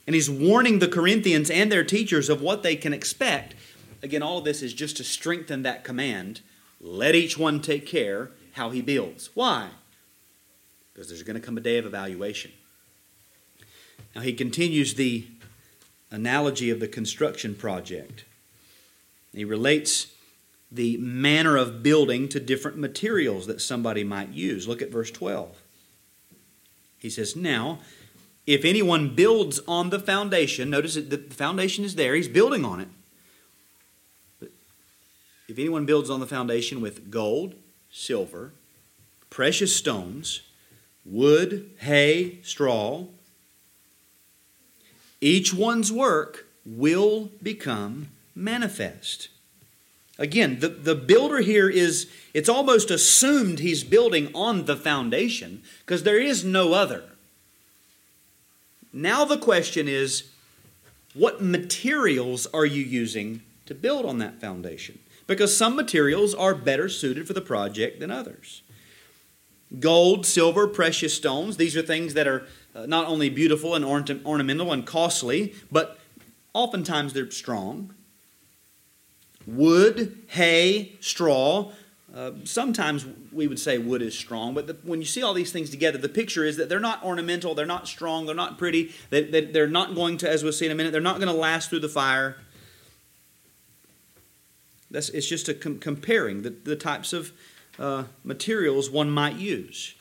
And 0.07 0.13
he's 0.13 0.29
warning 0.29 0.79
the 0.79 0.87
Corinthians 0.87 1.49
and 1.49 1.71
their 1.71 1.83
teachers 1.83 2.29
of 2.29 2.41
what 2.41 2.63
they 2.63 2.75
can 2.75 2.93
expect. 2.93 3.55
Again, 4.01 4.23
all 4.23 4.37
of 4.37 4.45
this 4.45 4.61
is 4.61 4.73
just 4.73 4.97
to 4.97 5.03
strengthen 5.03 5.63
that 5.63 5.83
command 5.83 6.41
let 6.83 7.15
each 7.15 7.37
one 7.37 7.61
take 7.61 7.87
care 7.87 8.31
how 8.53 8.69
he 8.69 8.81
builds. 8.81 9.29
Why? 9.33 9.69
Because 10.93 11.07
there's 11.07 11.23
going 11.23 11.39
to 11.39 11.45
come 11.45 11.57
a 11.57 11.61
day 11.61 11.77
of 11.77 11.85
evaluation. 11.85 12.51
Now, 14.13 14.21
he 14.21 14.33
continues 14.33 14.93
the 14.93 15.25
analogy 16.13 16.69
of 16.69 16.79
the 16.79 16.87
construction 16.87 17.55
project. 17.55 18.23
He 19.33 19.43
relates 19.43 20.13
the 20.71 20.97
manner 20.97 21.57
of 21.57 21.83
building 21.83 22.29
to 22.29 22.39
different 22.39 22.77
materials 22.77 23.47
that 23.47 23.59
somebody 23.59 24.03
might 24.03 24.29
use. 24.29 24.67
Look 24.67 24.81
at 24.81 24.91
verse 24.91 25.11
12. 25.11 25.57
He 26.99 27.09
says, 27.09 27.35
Now, 27.35 27.79
if 28.45 28.63
anyone 28.63 29.15
builds 29.15 29.59
on 29.67 29.89
the 29.89 29.99
foundation, 29.99 30.69
notice 30.69 30.95
that 30.95 31.09
the 31.09 31.35
foundation 31.35 31.83
is 31.83 31.95
there, 31.95 32.15
he's 32.15 32.27
building 32.27 32.63
on 32.63 32.79
it. 32.79 32.89
But 34.39 34.51
if 35.49 35.57
anyone 35.57 35.85
builds 35.85 36.09
on 36.09 36.19
the 36.19 36.27
foundation 36.27 36.79
with 36.79 37.09
gold, 37.09 37.55
silver, 37.91 38.53
precious 39.29 39.75
stones, 39.75 40.41
wood, 41.05 41.71
hay, 41.79 42.39
straw, 42.43 43.05
each 45.23 45.53
one's 45.53 45.91
work 45.91 46.45
will 46.65 47.31
become 47.41 48.09
manifest. 48.35 49.29
Again, 50.19 50.59
the, 50.59 50.67
the 50.67 50.95
builder 50.95 51.39
here 51.39 51.69
is, 51.69 52.11
it's 52.33 52.49
almost 52.49 52.91
assumed 52.91 53.59
he's 53.59 53.83
building 53.83 54.29
on 54.35 54.65
the 54.65 54.75
foundation 54.75 55.63
because 55.79 56.03
there 56.03 56.19
is 56.19 56.43
no 56.43 56.73
other. 56.73 57.03
Now 58.91 59.25
the 59.25 59.37
question 59.37 59.87
is 59.87 60.29
what 61.13 61.41
materials 61.41 62.45
are 62.53 62.65
you 62.65 62.83
using 62.83 63.41
to 63.65 63.73
build 63.73 64.05
on 64.05 64.19
that 64.19 64.41
foundation? 64.41 64.99
Because 65.25 65.55
some 65.55 65.75
materials 65.75 66.35
are 66.35 66.53
better 66.53 66.89
suited 66.89 67.25
for 67.25 67.33
the 67.33 67.41
project 67.41 67.99
than 67.99 68.11
others. 68.11 68.61
Gold, 69.79 70.25
silver, 70.25 70.67
precious 70.67 71.15
stones, 71.15 71.57
these 71.57 71.75
are 71.77 71.81
things 71.81 72.13
that 72.13 72.27
are 72.27 72.45
not 72.75 73.07
only 73.07 73.29
beautiful 73.29 73.75
and 73.75 73.85
ornamental 74.25 74.71
and 74.71 74.85
costly, 74.85 75.53
but 75.71 75.99
oftentimes 76.53 77.13
they're 77.13 77.29
strong. 77.31 77.93
Wood, 79.45 80.17
hay, 80.27 80.93
straw, 80.99 81.71
uh, 82.15 82.31
sometimes 82.43 83.07
we 83.31 83.47
would 83.47 83.59
say 83.59 83.79
wood 83.79 84.03
is 84.03 84.17
strong, 84.17 84.53
but 84.53 84.67
the, 84.67 84.77
when 84.83 84.99
you 84.99 85.05
see 85.05 85.23
all 85.23 85.33
these 85.33 85.51
things 85.51 85.71
together, 85.71 85.97
the 85.97 86.07
picture 86.07 86.45
is 86.45 86.57
that 86.57 86.69
they're 86.69 86.79
not 86.79 87.03
ornamental, 87.03 87.55
they're 87.55 87.65
not 87.65 87.87
strong, 87.87 88.27
they're 88.27 88.35
not 88.35 88.59
pretty, 88.59 88.93
they, 89.09 89.23
they, 89.23 89.41
they're 89.41 89.67
not 89.67 89.95
going 89.95 90.17
to, 90.17 90.29
as 90.29 90.43
we'll 90.43 90.53
see 90.53 90.67
in 90.67 90.71
a 90.71 90.75
minute, 90.75 90.91
they're 90.91 91.01
not 91.01 91.15
going 91.15 91.27
to 91.27 91.33
last 91.33 91.71
through 91.71 91.79
the 91.79 91.89
fire. 91.89 92.37
That's, 94.91 95.09
it's 95.09 95.27
just 95.27 95.49
a 95.49 95.55
com- 95.55 95.79
comparing 95.79 96.43
the, 96.43 96.51
the 96.51 96.75
types 96.75 97.13
of 97.13 97.31
uh, 97.79 98.03
materials 98.23 98.91
one 98.91 99.09
might 99.09 99.37
use. 99.37 99.95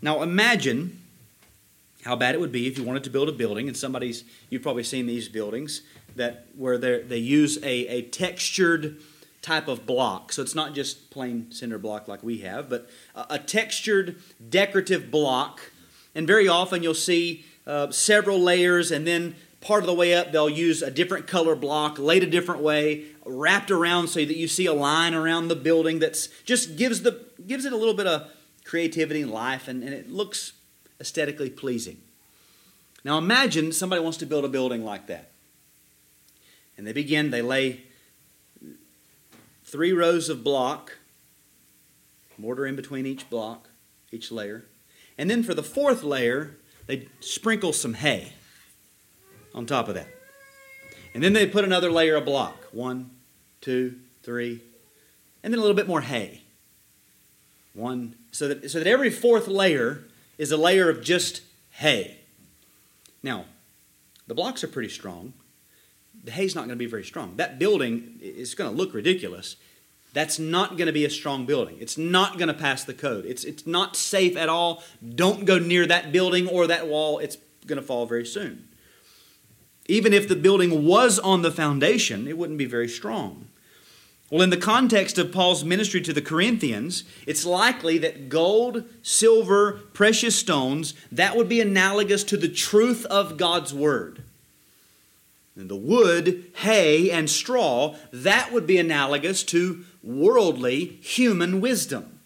Now 0.00 0.22
imagine 0.22 1.00
how 2.06 2.16
bad 2.16 2.34
it 2.34 2.40
would 2.40 2.52
be 2.52 2.66
if 2.66 2.78
you 2.78 2.84
wanted 2.84 3.04
to 3.04 3.10
build 3.10 3.28
a 3.28 3.32
building, 3.32 3.68
and 3.68 3.76
somebody's, 3.76 4.24
you've 4.48 4.62
probably 4.62 4.84
seen 4.84 5.06
these 5.06 5.28
buildings, 5.28 5.82
that 6.14 6.46
where 6.56 6.78
they 6.78 7.18
use 7.18 7.58
a, 7.58 7.86
a 7.88 8.02
textured 8.02 8.98
type 9.42 9.68
of 9.68 9.86
block. 9.86 10.32
So 10.32 10.42
it's 10.42 10.54
not 10.54 10.74
just 10.74 11.10
plain 11.10 11.52
cinder 11.52 11.78
block 11.78 12.08
like 12.08 12.22
we 12.22 12.38
have, 12.38 12.68
but 12.68 12.88
a, 13.14 13.26
a 13.30 13.38
textured 13.38 14.22
decorative 14.48 15.10
block. 15.10 15.72
And 16.14 16.26
very 16.26 16.48
often 16.48 16.82
you'll 16.82 16.94
see 16.94 17.44
uh, 17.66 17.90
several 17.90 18.40
layers, 18.40 18.90
and 18.90 19.06
then 19.06 19.36
part 19.60 19.82
of 19.82 19.86
the 19.86 19.94
way 19.94 20.14
up 20.14 20.32
they'll 20.32 20.48
use 20.48 20.82
a 20.82 20.90
different 20.90 21.26
color 21.26 21.56
block 21.56 21.98
laid 21.98 22.22
a 22.22 22.30
different 22.30 22.62
way, 22.62 23.04
wrapped 23.24 23.70
around 23.70 24.08
so 24.08 24.20
that 24.24 24.36
you 24.36 24.48
see 24.48 24.66
a 24.66 24.72
line 24.72 25.12
around 25.12 25.48
the 25.48 25.56
building 25.56 25.98
that's 25.98 26.28
just 26.44 26.76
gives 26.76 27.02
the 27.02 27.26
gives 27.46 27.64
it 27.64 27.72
a 27.72 27.76
little 27.76 27.94
bit 27.94 28.06
of 28.06 28.30
creativity 28.64 29.22
and 29.22 29.30
life, 29.30 29.68
and, 29.68 29.82
and 29.82 29.92
it 29.92 30.10
looks 30.10 30.52
aesthetically 31.00 31.50
pleasing. 31.50 31.98
Now 33.04 33.18
imagine 33.18 33.72
somebody 33.72 34.02
wants 34.02 34.18
to 34.18 34.26
build 34.26 34.44
a 34.44 34.48
building 34.48 34.84
like 34.84 35.06
that. 35.06 35.30
And 36.76 36.86
they 36.86 36.92
begin, 36.92 37.30
they 37.30 37.42
lay 37.42 37.82
three 39.64 39.92
rows 39.92 40.28
of 40.28 40.44
block, 40.44 40.98
mortar 42.38 42.66
in 42.66 42.76
between 42.76 43.06
each 43.06 43.28
block, 43.30 43.68
each 44.12 44.30
layer. 44.30 44.64
And 45.18 45.30
then 45.30 45.42
for 45.42 45.54
the 45.54 45.62
fourth 45.62 46.02
layer, 46.02 46.56
they 46.86 47.08
sprinkle 47.20 47.72
some 47.72 47.94
hay 47.94 48.32
on 49.54 49.66
top 49.66 49.88
of 49.88 49.94
that. 49.94 50.08
And 51.14 51.22
then 51.22 51.32
they 51.32 51.46
put 51.46 51.64
another 51.64 51.90
layer 51.90 52.16
of 52.16 52.24
block 52.24 52.64
one, 52.72 53.10
two, 53.60 53.96
three, 54.22 54.60
and 55.42 55.52
then 55.52 55.58
a 55.58 55.62
little 55.62 55.76
bit 55.76 55.88
more 55.88 56.02
hay. 56.02 56.42
One, 57.72 58.16
so 58.32 58.48
that, 58.48 58.70
so 58.70 58.78
that 58.78 58.86
every 58.86 59.10
fourth 59.10 59.48
layer 59.48 60.04
is 60.38 60.52
a 60.52 60.56
layer 60.56 60.88
of 60.88 61.02
just 61.02 61.42
hay. 61.70 62.20
Now, 63.22 63.46
the 64.26 64.34
blocks 64.34 64.62
are 64.64 64.68
pretty 64.68 64.88
strong, 64.88 65.32
the 66.24 66.32
hay's 66.32 66.54
not 66.54 66.62
going 66.62 66.70
to 66.70 66.76
be 66.76 66.86
very 66.86 67.04
strong. 67.04 67.36
That 67.36 67.58
building 67.58 68.18
is 68.20 68.54
going 68.54 68.70
to 68.70 68.76
look 68.76 68.92
ridiculous. 68.92 69.56
That's 70.12 70.38
not 70.38 70.76
going 70.76 70.86
to 70.86 70.92
be 70.92 71.04
a 71.04 71.10
strong 71.10 71.46
building. 71.46 71.76
It's 71.78 71.96
not 71.96 72.38
going 72.38 72.48
to 72.48 72.54
pass 72.54 72.82
the 72.84 72.94
code. 72.94 73.26
It's, 73.26 73.44
it's 73.44 73.66
not 73.66 73.96
safe 73.96 74.36
at 74.36 74.48
all. 74.48 74.82
Don't 75.14 75.44
go 75.44 75.58
near 75.58 75.86
that 75.86 76.10
building 76.10 76.48
or 76.48 76.66
that 76.66 76.88
wall. 76.88 77.18
It's 77.18 77.36
going 77.66 77.80
to 77.80 77.86
fall 77.86 78.06
very 78.06 78.26
soon. 78.26 78.66
Even 79.88 80.12
if 80.12 80.26
the 80.26 80.34
building 80.34 80.84
was 80.84 81.18
on 81.18 81.42
the 81.42 81.52
foundation, 81.52 82.26
it 82.26 82.36
wouldn't 82.36 82.58
be 82.58 82.64
very 82.64 82.88
strong. 82.88 83.48
Well, 84.30 84.42
in 84.42 84.50
the 84.50 84.56
context 84.56 85.18
of 85.18 85.30
Paul's 85.30 85.64
ministry 85.64 86.00
to 86.00 86.12
the 86.12 86.20
Corinthians, 86.20 87.04
it's 87.26 87.46
likely 87.46 87.96
that 87.98 88.28
gold, 88.28 88.84
silver, 89.02 89.82
precious 89.92 90.36
stones, 90.36 90.94
that 91.12 91.36
would 91.36 91.48
be 91.48 91.60
analogous 91.60 92.24
to 92.24 92.36
the 92.36 92.48
truth 92.48 93.06
of 93.06 93.36
God's 93.36 93.72
word. 93.72 94.24
And 95.54 95.70
the 95.70 95.76
wood, 95.76 96.50
hay, 96.56 97.10
and 97.10 97.30
straw, 97.30 97.94
that 98.12 98.52
would 98.52 98.66
be 98.66 98.78
analogous 98.78 99.44
to 99.44 99.84
worldly 100.02 100.98
human 101.02 101.60
wisdom. 101.60 102.18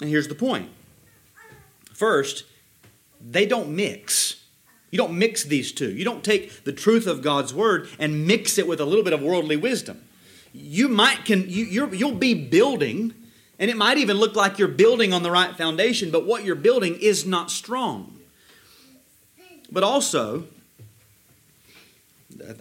And 0.00 0.10
here's 0.10 0.28
the 0.28 0.34
point. 0.34 0.68
First, 1.94 2.44
they 3.20 3.46
don't 3.46 3.74
mix. 3.74 4.41
You 4.92 4.98
don't 4.98 5.18
mix 5.18 5.42
these 5.42 5.72
two. 5.72 5.90
You 5.90 6.04
don't 6.04 6.22
take 6.22 6.64
the 6.64 6.72
truth 6.72 7.06
of 7.06 7.22
God's 7.22 7.52
word 7.52 7.88
and 7.98 8.26
mix 8.26 8.58
it 8.58 8.68
with 8.68 8.78
a 8.78 8.84
little 8.84 9.02
bit 9.02 9.14
of 9.14 9.22
worldly 9.22 9.56
wisdom. 9.56 10.04
You 10.52 10.86
might 10.86 11.24
can 11.24 11.48
you 11.48 11.90
you'll 11.90 12.14
be 12.14 12.34
building, 12.34 13.14
and 13.58 13.70
it 13.70 13.76
might 13.76 13.96
even 13.96 14.18
look 14.18 14.36
like 14.36 14.58
you're 14.58 14.68
building 14.68 15.14
on 15.14 15.22
the 15.22 15.30
right 15.30 15.56
foundation, 15.56 16.10
but 16.10 16.26
what 16.26 16.44
you're 16.44 16.54
building 16.54 16.98
is 17.00 17.24
not 17.24 17.50
strong. 17.50 18.18
But 19.70 19.82
also, 19.82 20.44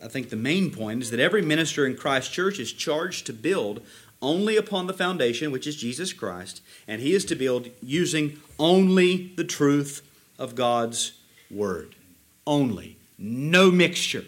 I 0.01 0.07
think 0.07 0.29
the 0.29 0.37
main 0.37 0.71
point 0.71 1.01
is 1.01 1.11
that 1.11 1.19
every 1.19 1.41
minister 1.41 1.85
in 1.85 1.97
Christ's 1.97 2.31
church 2.31 2.59
is 2.59 2.71
charged 2.71 3.25
to 3.25 3.33
build 3.33 3.81
only 4.21 4.55
upon 4.55 4.87
the 4.87 4.93
foundation, 4.93 5.51
which 5.51 5.67
is 5.67 5.75
Jesus 5.75 6.13
Christ, 6.13 6.61
and 6.87 7.01
he 7.01 7.13
is 7.13 7.25
to 7.25 7.35
build 7.35 7.71
using 7.81 8.39
only 8.57 9.33
the 9.35 9.43
truth 9.43 10.01
of 10.39 10.55
God's 10.55 11.11
word. 11.49 11.95
Only. 12.45 12.97
No 13.17 13.71
mixture. 13.71 14.25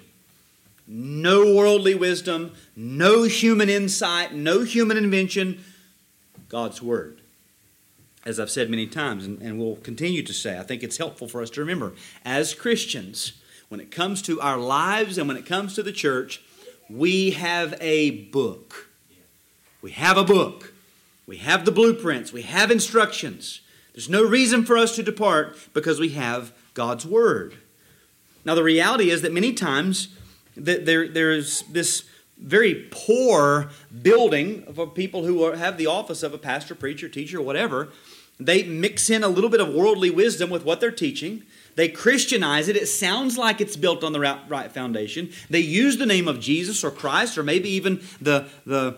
No 0.86 1.56
worldly 1.56 1.96
wisdom, 1.96 2.52
no 2.76 3.24
human 3.24 3.70
insight, 3.70 4.34
no 4.34 4.64
human 4.64 4.98
invention. 4.98 5.64
God's 6.50 6.82
word. 6.82 7.22
As 8.26 8.40
I've 8.40 8.50
said 8.50 8.70
many 8.70 8.86
times, 8.86 9.26
and, 9.26 9.42
and 9.42 9.58
will 9.58 9.78
continue 9.78 10.24
to 10.24 10.34
say, 10.34 10.60
I 10.60 10.64
think 10.64 10.84
it's 10.84 10.98
helpful 10.98 11.28
for 11.28 11.42
us 11.42 11.50
to 11.52 11.62
remember 11.62 11.94
as 12.26 12.54
Christians, 12.54 13.34
when 13.70 13.80
it 13.80 13.92
comes 13.92 14.22
to 14.24 14.40
our 14.40 14.58
lives 14.58 15.18
and 15.18 15.28
when 15.28 15.38
it 15.38 15.46
comes 15.46 15.74
to 15.76 15.84
the 15.84 15.92
church, 15.92 16.42
we 16.90 17.32
have 17.32 17.76
a 17.82 18.12
book. 18.12 18.90
We 19.82 19.92
have 19.92 20.18
a 20.18 20.24
book. 20.24 20.74
We 21.26 21.38
have 21.38 21.66
the 21.66 21.72
blueprints. 21.72 22.32
We 22.32 22.44
have 22.44 22.70
instructions. 22.70 23.62
There's 23.94 24.10
no 24.10 24.24
reason 24.24 24.66
for 24.66 24.78
us 24.78 24.96
to 24.96 25.04
depart 25.04 25.58
because 25.74 26.00
we 26.00 26.10
have 26.10 26.54
God's 26.74 27.06
Word. 27.06 27.56
Now, 28.46 28.56
the 28.56 28.64
reality 28.64 29.10
is 29.10 29.22
that 29.22 29.32
many 29.32 29.54
times 29.54 30.10
that 30.56 30.86
there, 30.86 31.08
there's 31.08 31.62
this 31.64 32.04
very 32.38 32.88
poor 32.92 33.70
building 34.02 34.64
for 34.74 34.88
people 34.88 35.26
who 35.26 35.44
are, 35.44 35.56
have 35.56 35.78
the 35.78 35.88
office 35.88 36.24
of 36.24 36.34
a 36.34 36.38
pastor, 36.38 36.76
preacher, 36.76 37.08
teacher, 37.08 37.42
whatever. 37.42 37.90
They 38.40 38.64
mix 38.64 39.10
in 39.10 39.24
a 39.24 39.28
little 39.28 39.50
bit 39.50 39.62
of 39.62 39.74
worldly 39.74 40.10
wisdom 40.10 40.50
with 40.50 40.66
what 40.66 40.82
they're 40.82 40.92
teaching. 40.92 41.44
They 41.76 41.88
Christianize 41.88 42.68
it. 42.68 42.76
It 42.76 42.88
sounds 42.88 43.38
like 43.38 43.62
it's 43.62 43.78
built 43.78 44.04
on 44.04 44.12
the 44.12 44.20
right 44.20 44.72
foundation. 44.72 45.32
They 45.50 45.60
use 45.60 45.98
the 45.98 46.06
name 46.06 46.28
of 46.28 46.40
Jesus 46.40 46.84
or 46.84 46.92
Christ 46.92 47.38
or 47.38 47.44
maybe 47.44 47.70
even 47.70 48.02
the, 48.22 48.48
the 48.66 48.98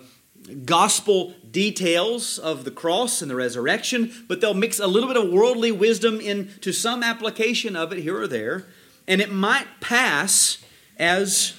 gospel 0.66 1.34
details 1.50 2.38
of 2.38 2.66
the 2.66 2.72
cross 2.72 3.22
and 3.22 3.32
the 3.32 3.36
resurrection, 3.36 4.12
but 4.28 4.42
they'll 4.42 4.54
mix 4.54 4.80
a 4.80 4.88
little 4.88 5.08
bit 5.08 5.18
of 5.18 5.32
worldly 5.32 5.72
wisdom 5.72 6.20
into 6.20 6.72
some 6.72 7.02
application 7.04 7.76
of 7.76 7.92
it 7.92 8.00
here 8.00 8.20
or 8.20 8.28
there, 8.28 8.66
and 9.08 9.22
it 9.22 9.32
might 9.32 9.68
pass 9.80 10.58
as 10.98 11.54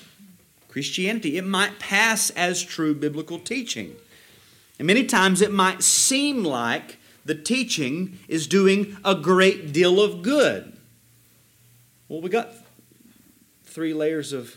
Christianity. 0.68 1.38
It 1.38 1.46
might 1.46 1.78
pass 1.78 2.30
as 2.30 2.62
true 2.62 2.94
biblical 2.94 3.38
teaching. 3.38 3.96
And 4.78 4.86
many 4.86 5.04
times 5.04 5.40
it 5.40 5.52
might 5.52 5.82
seem 5.82 6.44
like 6.44 6.98
the 7.24 7.34
teaching 7.34 8.18
is 8.28 8.46
doing 8.46 8.96
a 9.04 9.14
great 9.14 9.72
deal 9.72 10.00
of 10.00 10.22
good. 10.22 10.76
Well, 12.08 12.20
we 12.20 12.28
got 12.28 12.52
three 13.64 13.94
layers 13.94 14.32
of 14.32 14.56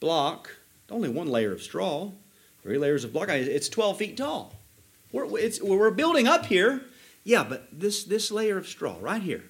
block, 0.00 0.56
only 0.90 1.08
one 1.08 1.28
layer 1.28 1.52
of 1.52 1.62
straw, 1.62 2.10
three 2.62 2.78
layers 2.78 3.04
of 3.04 3.12
block. 3.12 3.28
It's 3.28 3.68
12 3.68 3.98
feet 3.98 4.16
tall. 4.16 4.54
We're, 5.12 5.26
we're 5.26 5.90
building 5.90 6.26
up 6.26 6.46
here. 6.46 6.82
Yeah, 7.22 7.44
but 7.44 7.68
this, 7.70 8.04
this 8.04 8.30
layer 8.30 8.56
of 8.56 8.66
straw 8.66 8.96
right 9.00 9.22
here, 9.22 9.44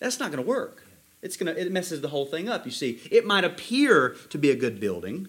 That's 0.00 0.20
not 0.20 0.30
going 0.30 0.42
to 0.42 0.48
work. 0.48 0.83
It's 1.24 1.38
to, 1.38 1.58
it 1.58 1.72
messes 1.72 2.02
the 2.02 2.08
whole 2.08 2.26
thing 2.26 2.50
up. 2.50 2.66
You 2.66 2.70
see, 2.70 3.00
it 3.10 3.24
might 3.26 3.44
appear 3.44 4.14
to 4.28 4.36
be 4.36 4.50
a 4.50 4.56
good 4.56 4.78
building, 4.78 5.28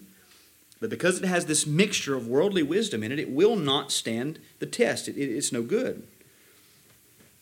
but 0.78 0.90
because 0.90 1.18
it 1.18 1.24
has 1.24 1.46
this 1.46 1.66
mixture 1.66 2.14
of 2.14 2.28
worldly 2.28 2.62
wisdom 2.62 3.02
in 3.02 3.10
it, 3.10 3.18
it 3.18 3.30
will 3.30 3.56
not 3.56 3.90
stand 3.90 4.38
the 4.58 4.66
test. 4.66 5.08
It, 5.08 5.16
it, 5.16 5.34
it's 5.34 5.52
no 5.52 5.62
good. 5.62 6.06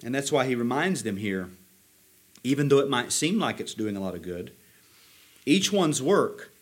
And 0.04 0.14
that's 0.14 0.30
why 0.30 0.46
he 0.46 0.54
reminds 0.54 1.02
them 1.02 1.16
here, 1.16 1.48
even 2.44 2.68
though 2.68 2.78
it 2.78 2.88
might 2.88 3.10
seem 3.10 3.40
like 3.40 3.58
it's 3.58 3.74
doing 3.74 3.96
a 3.96 4.00
lot 4.00 4.14
of 4.14 4.22
good, 4.22 4.52
each 5.44 5.72
one's 5.72 6.00
work 6.00 6.52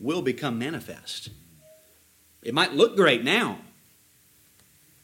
will 0.00 0.22
become 0.22 0.58
manifest. 0.58 1.28
It 2.42 2.54
might 2.54 2.72
look 2.72 2.96
great 2.96 3.22
now. 3.22 3.58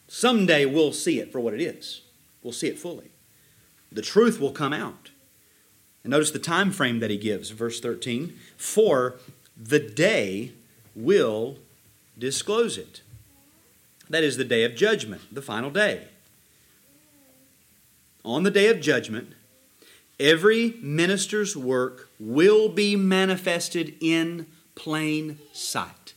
Someday 0.08 0.64
we'll 0.64 0.92
see 0.92 1.20
it 1.20 1.30
for 1.30 1.40
what 1.40 1.52
it 1.52 1.60
is. 1.60 2.00
We'll 2.42 2.54
see 2.54 2.68
it 2.68 2.78
fully. 2.78 3.10
The 3.92 4.00
truth 4.00 4.40
will 4.40 4.52
come 4.52 4.72
out. 4.72 5.10
And 6.04 6.10
notice 6.10 6.30
the 6.30 6.38
time 6.38 6.70
frame 6.70 7.00
that 7.00 7.10
he 7.10 7.16
gives, 7.16 7.50
verse 7.50 7.80
13. 7.80 8.34
For 8.56 9.16
the 9.56 9.80
day 9.80 10.52
will 10.94 11.56
disclose 12.16 12.78
it. 12.78 13.00
That 14.10 14.22
is 14.22 14.36
the 14.36 14.44
day 14.44 14.64
of 14.64 14.76
judgment, 14.76 15.22
the 15.32 15.42
final 15.42 15.70
day. 15.70 16.08
On 18.22 18.42
the 18.42 18.50
day 18.50 18.68
of 18.68 18.80
judgment, 18.80 19.32
every 20.20 20.76
minister's 20.80 21.56
work 21.56 22.10
will 22.20 22.68
be 22.68 22.96
manifested 22.96 23.94
in 24.00 24.46
plain 24.74 25.38
sight. 25.52 26.12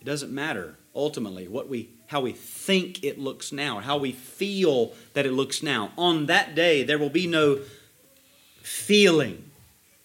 It 0.00 0.04
doesn't 0.04 0.32
matter 0.32 0.76
ultimately 0.94 1.46
what 1.46 1.68
we 1.68 1.88
how 2.08 2.20
we 2.20 2.32
think 2.32 3.04
it 3.04 3.18
looks 3.18 3.52
now 3.52 3.78
how 3.78 3.96
we 3.96 4.12
feel 4.12 4.92
that 5.14 5.26
it 5.26 5.32
looks 5.32 5.62
now. 5.62 5.92
On 5.96 6.26
that 6.26 6.54
day 6.54 6.82
there 6.82 6.98
will 6.98 7.10
be 7.10 7.26
no 7.26 7.60
feeling. 8.62 9.50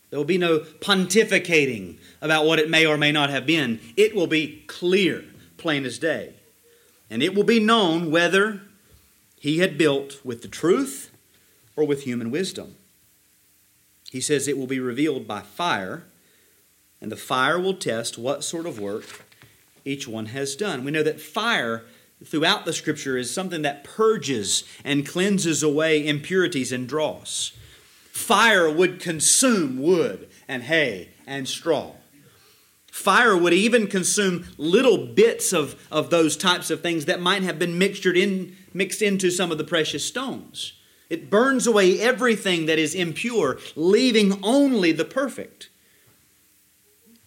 There 0.10 0.20
will 0.20 0.26
be 0.26 0.38
no 0.38 0.60
pontificating 0.60 1.98
about 2.22 2.46
what 2.46 2.60
it 2.60 2.70
may 2.70 2.86
or 2.86 2.98
may 2.98 3.12
not 3.12 3.30
have 3.30 3.46
been. 3.46 3.80
It 3.98 4.16
will 4.16 4.28
be 4.28 4.64
clear, 4.68 5.26
plain 5.58 5.86
as 5.86 6.00
day. 6.00 6.34
And 7.10 7.22
it 7.22 7.36
will 7.36 7.44
be 7.44 7.60
known 7.60 8.12
whether 8.12 8.62
he 9.40 9.60
had 9.60 9.78
built 9.78 10.24
with 10.24 10.42
the 10.42 10.48
truth 10.48 11.12
or 11.76 11.86
with 11.86 12.04
human 12.04 12.32
wisdom. 12.32 12.76
He 14.12 14.22
says 14.22 14.48
it 14.48 14.58
will 14.58 14.68
be 14.68 14.80
revealed 14.80 15.28
by 15.28 15.42
fire, 15.42 16.04
and 17.02 17.12
the 17.12 17.18
fire 17.18 17.60
will 17.60 17.74
test 17.74 18.18
what 18.18 18.44
sort 18.44 18.66
of 18.66 18.80
work 18.80 19.25
each 19.86 20.08
one 20.08 20.28
has 20.28 20.56
done. 20.56 20.84
We 20.84 20.92
know 20.92 21.04
that 21.04 21.22
fire 21.22 21.86
throughout 22.24 22.66
the 22.66 22.74
scripture 22.74 23.18
is 23.18 23.32
something 23.32 23.62
that 23.62 23.84
purges 23.84 24.64
and 24.84 25.08
cleanses 25.08 25.62
away 25.62 26.06
impurities 26.06 26.72
and 26.72 26.88
dross. 26.88 27.52
Fire 28.12 28.70
would 28.70 29.00
consume 29.00 29.82
wood 29.82 30.30
and 30.48 30.64
hay 30.64 31.10
and 31.28 31.48
straw. 31.48 31.92
Fire 32.92 33.36
would 33.36 33.54
even 33.54 33.88
consume 33.88 34.46
little 34.58 35.06
bits 35.06 35.52
of, 35.54 35.76
of 35.92 36.10
those 36.10 36.38
types 36.38 36.72
of 36.72 36.82
things 36.82 37.06
that 37.06 37.20
might 37.20 37.44
have 37.44 37.60
been 37.60 37.78
mixtured 37.78 38.18
in, 38.18 38.56
mixed 38.74 39.02
into 39.02 39.30
some 39.30 39.52
of 39.52 39.58
the 39.58 39.66
precious 39.66 40.06
stones. 40.06 40.74
It 41.10 41.30
burns 41.30 41.68
away 41.68 42.00
everything 42.00 42.66
that 42.66 42.80
is 42.80 42.96
impure, 42.96 43.60
leaving 43.76 44.40
only 44.42 44.92
the 44.94 45.06
perfect. 45.06 45.70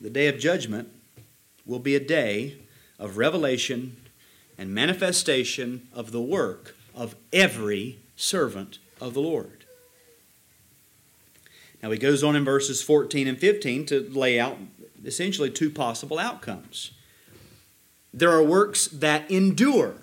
The 0.01 0.11
day 0.11 0.27
of 0.27 0.39
judgment 0.39 0.89
will 1.69 1.79
be 1.79 1.95
a 1.95 2.01
day 2.01 2.57
of 2.99 3.17
revelation 3.19 3.97
and 4.57 4.75
manifestation 4.75 5.87
of 5.95 6.11
the 6.11 6.21
work 6.21 6.75
of 6.95 7.15
every 7.33 8.01
servant 8.17 8.79
of 9.01 9.15
the 9.15 9.21
Lord. 9.21 9.65
Now 11.81 11.93
he 11.93 11.99
goes 11.99 12.25
on 12.25 12.35
in 12.35 12.45
verses 12.45 12.83
14 12.83 13.29
and 13.29 13.39
15 13.39 13.87
to 13.87 14.01
lay 14.11 14.41
out 14.41 14.59
essentially 15.05 15.51
two 15.51 15.71
possible 15.71 16.19
outcomes. 16.19 16.91
There 18.13 18.33
are 18.33 18.43
works 18.43 18.87
that 18.89 19.31
endure. 19.31 19.95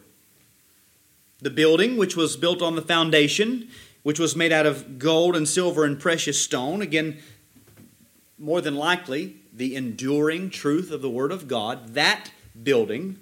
The 1.42 1.50
building, 1.50 1.98
which 1.98 2.16
was 2.16 2.38
built 2.38 2.62
on 2.62 2.76
the 2.76 2.82
foundation, 2.82 3.68
which 4.04 4.20
was 4.20 4.36
made 4.36 4.54
out 4.54 4.66
of 4.66 5.00
gold 5.00 5.36
and 5.36 5.48
silver 5.48 5.84
and 5.84 6.00
precious 6.00 6.42
stone, 6.42 6.82
again, 6.82 7.18
more 8.38 8.62
than 8.62 8.76
likely, 8.76 9.38
the 9.56 9.76
enduring 9.76 10.50
truth 10.50 10.92
of 10.92 11.02
the 11.02 11.10
Word 11.10 11.32
of 11.32 11.48
God, 11.48 11.94
that 11.94 12.32
building, 12.62 13.18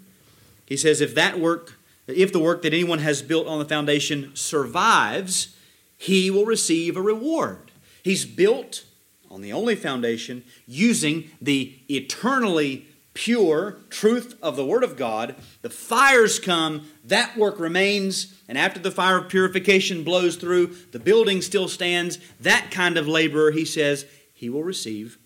he 0.66 0.76
says, 0.76 1.00
if 1.00 1.14
that 1.16 1.40
work, 1.40 1.76
if 2.08 2.34
the 2.34 2.40
work 2.40 2.64
that 2.64 2.74
anyone 2.74 3.00
has 3.00 3.22
built 3.22 3.48
on 3.48 3.60
the 3.60 3.66
foundation 3.66 4.36
survives, 4.36 5.56
he 5.98 6.32
will 6.32 6.46
receive 6.46 6.98
a 6.98 7.02
reward. 7.02 7.72
He's 8.04 8.26
built 8.26 8.84
on 9.30 9.42
the 9.42 9.54
only 9.54 9.76
foundation 9.76 10.44
using 10.68 11.32
the 11.42 11.80
eternally 11.90 12.88
pure 13.14 13.78
truth 13.90 14.36
of 14.42 14.56
the 14.56 14.66
Word 14.66 14.84
of 14.84 14.98
God. 14.98 15.36
The 15.62 15.70
fires 15.70 16.40
come, 16.40 16.90
that 17.06 17.38
work 17.38 17.60
remains, 17.60 18.40
and 18.50 18.58
after 18.58 18.80
the 18.80 18.92
fire 18.92 19.18
of 19.18 19.30
purification 19.30 20.04
blows 20.04 20.36
through, 20.36 20.76
the 20.92 21.00
building 21.00 21.42
still 21.42 21.68
stands. 21.68 22.18
That 22.40 22.70
kind 22.72 22.98
of 22.98 23.08
laborer, 23.08 23.52
he 23.52 23.66
says, 23.66 24.06
he 24.34 24.50
will 24.50 24.64
receive 24.64 25.18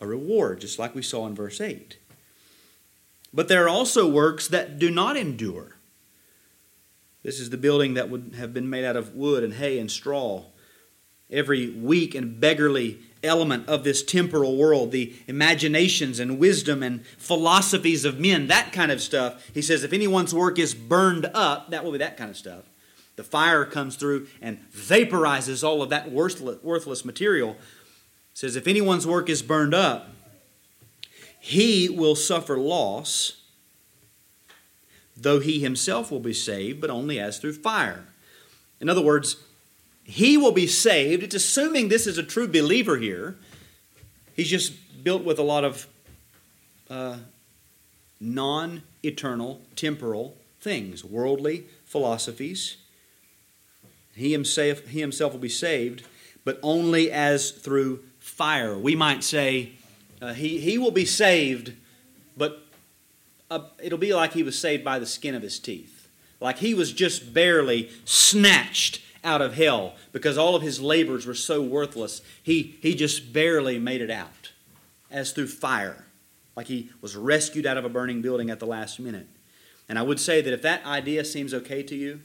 a 0.00 0.06
reward, 0.06 0.60
just 0.60 0.78
like 0.78 0.94
we 0.94 1.02
saw 1.02 1.26
in 1.26 1.34
verse 1.34 1.60
8. 1.60 1.98
But 3.32 3.48
there 3.48 3.64
are 3.64 3.68
also 3.68 4.08
works 4.08 4.48
that 4.48 4.78
do 4.78 4.90
not 4.90 5.16
endure. 5.16 5.76
This 7.22 7.40
is 7.40 7.50
the 7.50 7.56
building 7.56 7.94
that 7.94 8.08
would 8.08 8.34
have 8.38 8.54
been 8.54 8.70
made 8.70 8.84
out 8.84 8.96
of 8.96 9.14
wood 9.14 9.42
and 9.42 9.54
hay 9.54 9.78
and 9.78 9.90
straw. 9.90 10.44
Every 11.30 11.70
weak 11.70 12.14
and 12.14 12.40
beggarly 12.40 13.00
element 13.24 13.68
of 13.68 13.82
this 13.82 14.04
temporal 14.04 14.56
world, 14.56 14.92
the 14.92 15.12
imaginations 15.26 16.20
and 16.20 16.38
wisdom 16.38 16.84
and 16.84 17.04
philosophies 17.18 18.04
of 18.04 18.20
men, 18.20 18.46
that 18.46 18.72
kind 18.72 18.92
of 18.92 19.00
stuff. 19.00 19.50
He 19.52 19.60
says, 19.60 19.82
if 19.82 19.92
anyone's 19.92 20.32
work 20.32 20.58
is 20.58 20.72
burned 20.74 21.26
up, 21.34 21.70
that 21.70 21.82
will 21.82 21.90
be 21.90 21.98
that 21.98 22.16
kind 22.16 22.30
of 22.30 22.36
stuff. 22.36 22.64
The 23.16 23.24
fire 23.24 23.64
comes 23.64 23.96
through 23.96 24.28
and 24.40 24.60
vaporizes 24.70 25.66
all 25.66 25.82
of 25.82 25.90
that 25.90 26.12
worthless, 26.12 27.04
material 27.04 27.56
says, 28.36 28.54
If 28.54 28.68
anyone's 28.68 29.06
work 29.06 29.30
is 29.30 29.40
burned 29.40 29.72
up, 29.72 30.10
he 31.40 31.88
will 31.88 32.14
suffer 32.14 32.58
loss, 32.58 33.40
though 35.16 35.40
he 35.40 35.60
himself 35.60 36.10
will 36.10 36.20
be 36.20 36.34
saved, 36.34 36.78
but 36.78 36.90
only 36.90 37.18
as 37.18 37.38
through 37.38 37.54
fire. 37.54 38.04
In 38.78 38.90
other 38.90 39.00
words, 39.00 39.36
he 40.04 40.36
will 40.36 40.52
be 40.52 40.66
saved. 40.66 41.22
It's 41.22 41.34
assuming 41.34 41.88
this 41.88 42.06
is 42.06 42.18
a 42.18 42.22
true 42.22 42.46
believer 42.46 42.98
here. 42.98 43.38
He's 44.34 44.50
just 44.50 45.02
built 45.02 45.24
with 45.24 45.38
a 45.38 45.42
lot 45.42 45.64
of 45.64 45.86
uh, 46.90 47.16
non 48.20 48.82
eternal, 49.02 49.62
temporal 49.76 50.36
things, 50.60 51.02
worldly 51.02 51.64
philosophies. 51.86 52.76
He 54.14 54.32
himself, 54.32 54.86
he 54.88 55.00
himself 55.00 55.32
will 55.32 55.40
be 55.40 55.48
saved, 55.48 56.06
but 56.44 56.60
only 56.62 57.10
as 57.10 57.50
through 57.50 58.02
fire. 58.26 58.76
We 58.76 58.96
might 58.96 59.22
say, 59.22 59.72
uh, 60.20 60.34
he, 60.34 60.58
he 60.58 60.78
will 60.78 60.90
be 60.90 61.04
saved, 61.04 61.72
but 62.36 62.66
uh, 63.50 63.60
it'll 63.82 63.98
be 63.98 64.12
like 64.12 64.32
he 64.32 64.42
was 64.42 64.58
saved 64.58 64.84
by 64.84 64.98
the 64.98 65.06
skin 65.06 65.34
of 65.34 65.42
his 65.42 65.58
teeth. 65.58 66.08
Like 66.40 66.58
he 66.58 66.74
was 66.74 66.92
just 66.92 67.32
barely 67.32 67.88
snatched 68.04 69.00
out 69.24 69.40
of 69.40 69.54
hell 69.54 69.94
because 70.12 70.36
all 70.36 70.56
of 70.56 70.62
his 70.62 70.80
labors 70.80 71.24
were 71.24 71.34
so 71.34 71.62
worthless. 71.62 72.20
He, 72.42 72.76
he 72.82 72.94
just 72.94 73.32
barely 73.32 73.78
made 73.78 74.02
it 74.02 74.10
out 74.10 74.50
as 75.10 75.30
through 75.30 75.48
fire. 75.48 76.04
Like 76.56 76.66
he 76.66 76.90
was 77.00 77.16
rescued 77.16 77.64
out 77.64 77.78
of 77.78 77.84
a 77.84 77.88
burning 77.88 78.22
building 78.22 78.50
at 78.50 78.58
the 78.58 78.66
last 78.66 78.98
minute. 78.98 79.28
And 79.88 79.98
I 79.98 80.02
would 80.02 80.18
say 80.18 80.42
that 80.42 80.52
if 80.52 80.62
that 80.62 80.84
idea 80.84 81.24
seems 81.24 81.54
okay 81.54 81.82
to 81.84 81.94
you, 81.94 82.20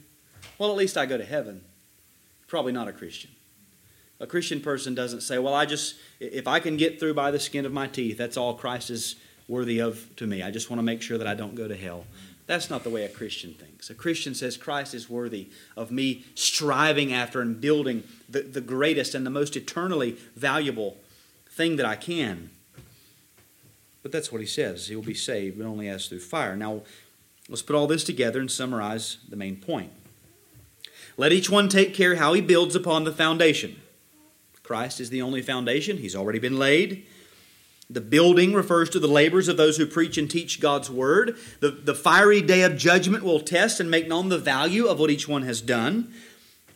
well, 0.58 0.70
at 0.70 0.76
least 0.76 0.98
I 0.98 1.06
go 1.06 1.16
to 1.16 1.24
heaven. 1.24 1.62
Probably 2.48 2.72
not 2.72 2.88
a 2.88 2.92
Christian. 2.92 3.30
A 4.22 4.26
Christian 4.26 4.60
person 4.60 4.94
doesn't 4.94 5.22
say, 5.22 5.38
Well, 5.38 5.52
I 5.52 5.66
just, 5.66 5.96
if 6.20 6.46
I 6.46 6.60
can 6.60 6.76
get 6.76 7.00
through 7.00 7.14
by 7.14 7.32
the 7.32 7.40
skin 7.40 7.66
of 7.66 7.72
my 7.72 7.88
teeth, 7.88 8.16
that's 8.16 8.36
all 8.36 8.54
Christ 8.54 8.88
is 8.88 9.16
worthy 9.48 9.80
of 9.80 10.14
to 10.16 10.26
me. 10.28 10.42
I 10.42 10.52
just 10.52 10.70
want 10.70 10.78
to 10.78 10.84
make 10.84 11.02
sure 11.02 11.18
that 11.18 11.26
I 11.26 11.34
don't 11.34 11.56
go 11.56 11.66
to 11.66 11.76
hell. 11.76 12.06
That's 12.46 12.70
not 12.70 12.84
the 12.84 12.90
way 12.90 13.04
a 13.04 13.08
Christian 13.08 13.54
thinks. 13.54 13.90
A 13.90 13.94
Christian 13.94 14.34
says 14.34 14.56
Christ 14.56 14.94
is 14.94 15.10
worthy 15.10 15.48
of 15.76 15.90
me 15.90 16.24
striving 16.36 17.12
after 17.12 17.40
and 17.40 17.60
building 17.60 18.04
the, 18.28 18.42
the 18.42 18.60
greatest 18.60 19.14
and 19.14 19.26
the 19.26 19.30
most 19.30 19.56
eternally 19.56 20.16
valuable 20.36 20.96
thing 21.50 21.76
that 21.76 21.86
I 21.86 21.96
can. 21.96 22.50
But 24.04 24.12
that's 24.12 24.30
what 24.30 24.40
he 24.40 24.46
says. 24.46 24.86
He 24.86 24.94
will 24.94 25.02
be 25.02 25.14
saved, 25.14 25.58
but 25.58 25.66
only 25.66 25.88
as 25.88 26.06
through 26.06 26.20
fire. 26.20 26.56
Now, 26.56 26.82
let's 27.48 27.62
put 27.62 27.74
all 27.74 27.88
this 27.88 28.04
together 28.04 28.38
and 28.38 28.50
summarize 28.50 29.18
the 29.28 29.36
main 29.36 29.56
point. 29.56 29.90
Let 31.16 31.32
each 31.32 31.50
one 31.50 31.68
take 31.68 31.92
care 31.92 32.16
how 32.16 32.32
he 32.34 32.40
builds 32.40 32.76
upon 32.76 33.04
the 33.04 33.12
foundation. 33.12 33.81
Christ 34.62 35.00
is 35.00 35.10
the 35.10 35.22
only 35.22 35.42
foundation, 35.42 35.98
He's 35.98 36.16
already 36.16 36.38
been 36.38 36.58
laid. 36.58 37.06
The 37.90 38.00
building 38.00 38.54
refers 38.54 38.88
to 38.90 38.98
the 38.98 39.08
labors 39.08 39.48
of 39.48 39.58
those 39.58 39.76
who 39.76 39.84
preach 39.84 40.16
and 40.16 40.30
teach 40.30 40.60
God's 40.60 40.90
word. 40.90 41.36
The, 41.60 41.70
the 41.70 41.94
fiery 41.94 42.40
day 42.40 42.62
of 42.62 42.78
judgment 42.78 43.22
will 43.22 43.40
test 43.40 43.80
and 43.80 43.90
make 43.90 44.08
known 44.08 44.30
the 44.30 44.38
value 44.38 44.86
of 44.86 44.98
what 44.98 45.10
each 45.10 45.28
one 45.28 45.42
has 45.42 45.60
done. 45.60 46.14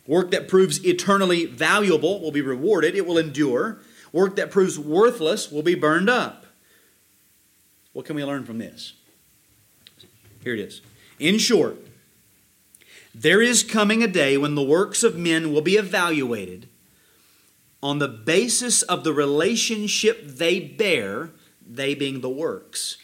Work 0.05 0.29
that 0.31 0.47
proves 0.47 0.85
eternally 0.85 1.45
valuable 1.45 2.21
will 2.21 2.31
be 2.31 2.41
rewarded, 2.41 2.95
it 2.95 3.07
will 3.07 3.17
endure. 3.17 3.79
Work 4.13 4.35
that 4.35 4.51
proves 4.51 4.77
worthless 4.77 5.51
will 5.51 5.63
be 5.63 5.75
burned 5.75 6.09
up. 6.09 6.45
What 7.93 8.05
can 8.05 8.15
we 8.15 8.23
learn 8.23 8.45
from 8.45 8.59
this? 8.59 8.93
Here 10.43 10.53
it 10.53 10.59
is. 10.59 10.81
In 11.19 11.39
short, 11.39 11.77
there 13.15 13.41
is 13.41 13.63
coming 13.63 14.03
a 14.03 14.07
day 14.07 14.37
when 14.37 14.53
the 14.53 14.63
works 14.63 15.01
of 15.01 15.17
men 15.17 15.51
will 15.51 15.61
be 15.61 15.77
evaluated 15.77 16.69
on 17.81 17.99
the 17.99 18.07
basis 18.07 18.81
of 18.83 19.03
the 19.03 19.13
relationship 19.13 20.25
they 20.25 20.59
bear, 20.59 21.31
they 21.65 21.93
being 21.93 22.21
the 22.21 22.29
works, 22.29 22.97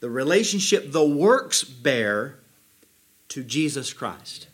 the 0.00 0.10
relationship 0.10 0.92
the 0.92 1.04
works 1.04 1.62
bear 1.62 2.38
to 3.28 3.44
Jesus 3.44 3.92
Christ. 3.92 4.48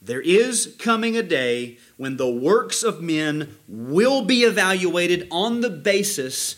There 0.00 0.20
is 0.20 0.74
coming 0.78 1.16
a 1.16 1.22
day 1.22 1.78
when 1.96 2.16
the 2.16 2.30
works 2.30 2.82
of 2.82 3.00
men 3.00 3.56
will 3.68 4.24
be 4.24 4.42
evaluated 4.42 5.28
on 5.30 5.60
the 5.60 5.70
basis 5.70 6.56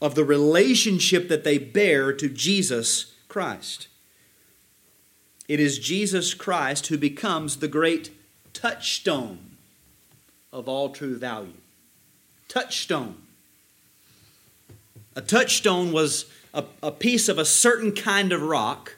of 0.00 0.14
the 0.14 0.24
relationship 0.24 1.28
that 1.28 1.44
they 1.44 1.58
bear 1.58 2.12
to 2.14 2.28
Jesus 2.28 3.12
Christ. 3.28 3.88
It 5.46 5.60
is 5.60 5.78
Jesus 5.78 6.32
Christ 6.34 6.86
who 6.86 6.96
becomes 6.96 7.56
the 7.56 7.68
great 7.68 8.10
touchstone 8.52 9.47
of 10.52 10.68
all 10.68 10.90
true 10.90 11.16
value. 11.16 11.52
Touchstone. 12.48 13.16
A 15.14 15.20
touchstone 15.20 15.92
was 15.92 16.26
a, 16.54 16.64
a 16.82 16.90
piece 16.90 17.28
of 17.28 17.38
a 17.38 17.44
certain 17.44 17.92
kind 17.92 18.32
of 18.32 18.42
rock 18.42 18.96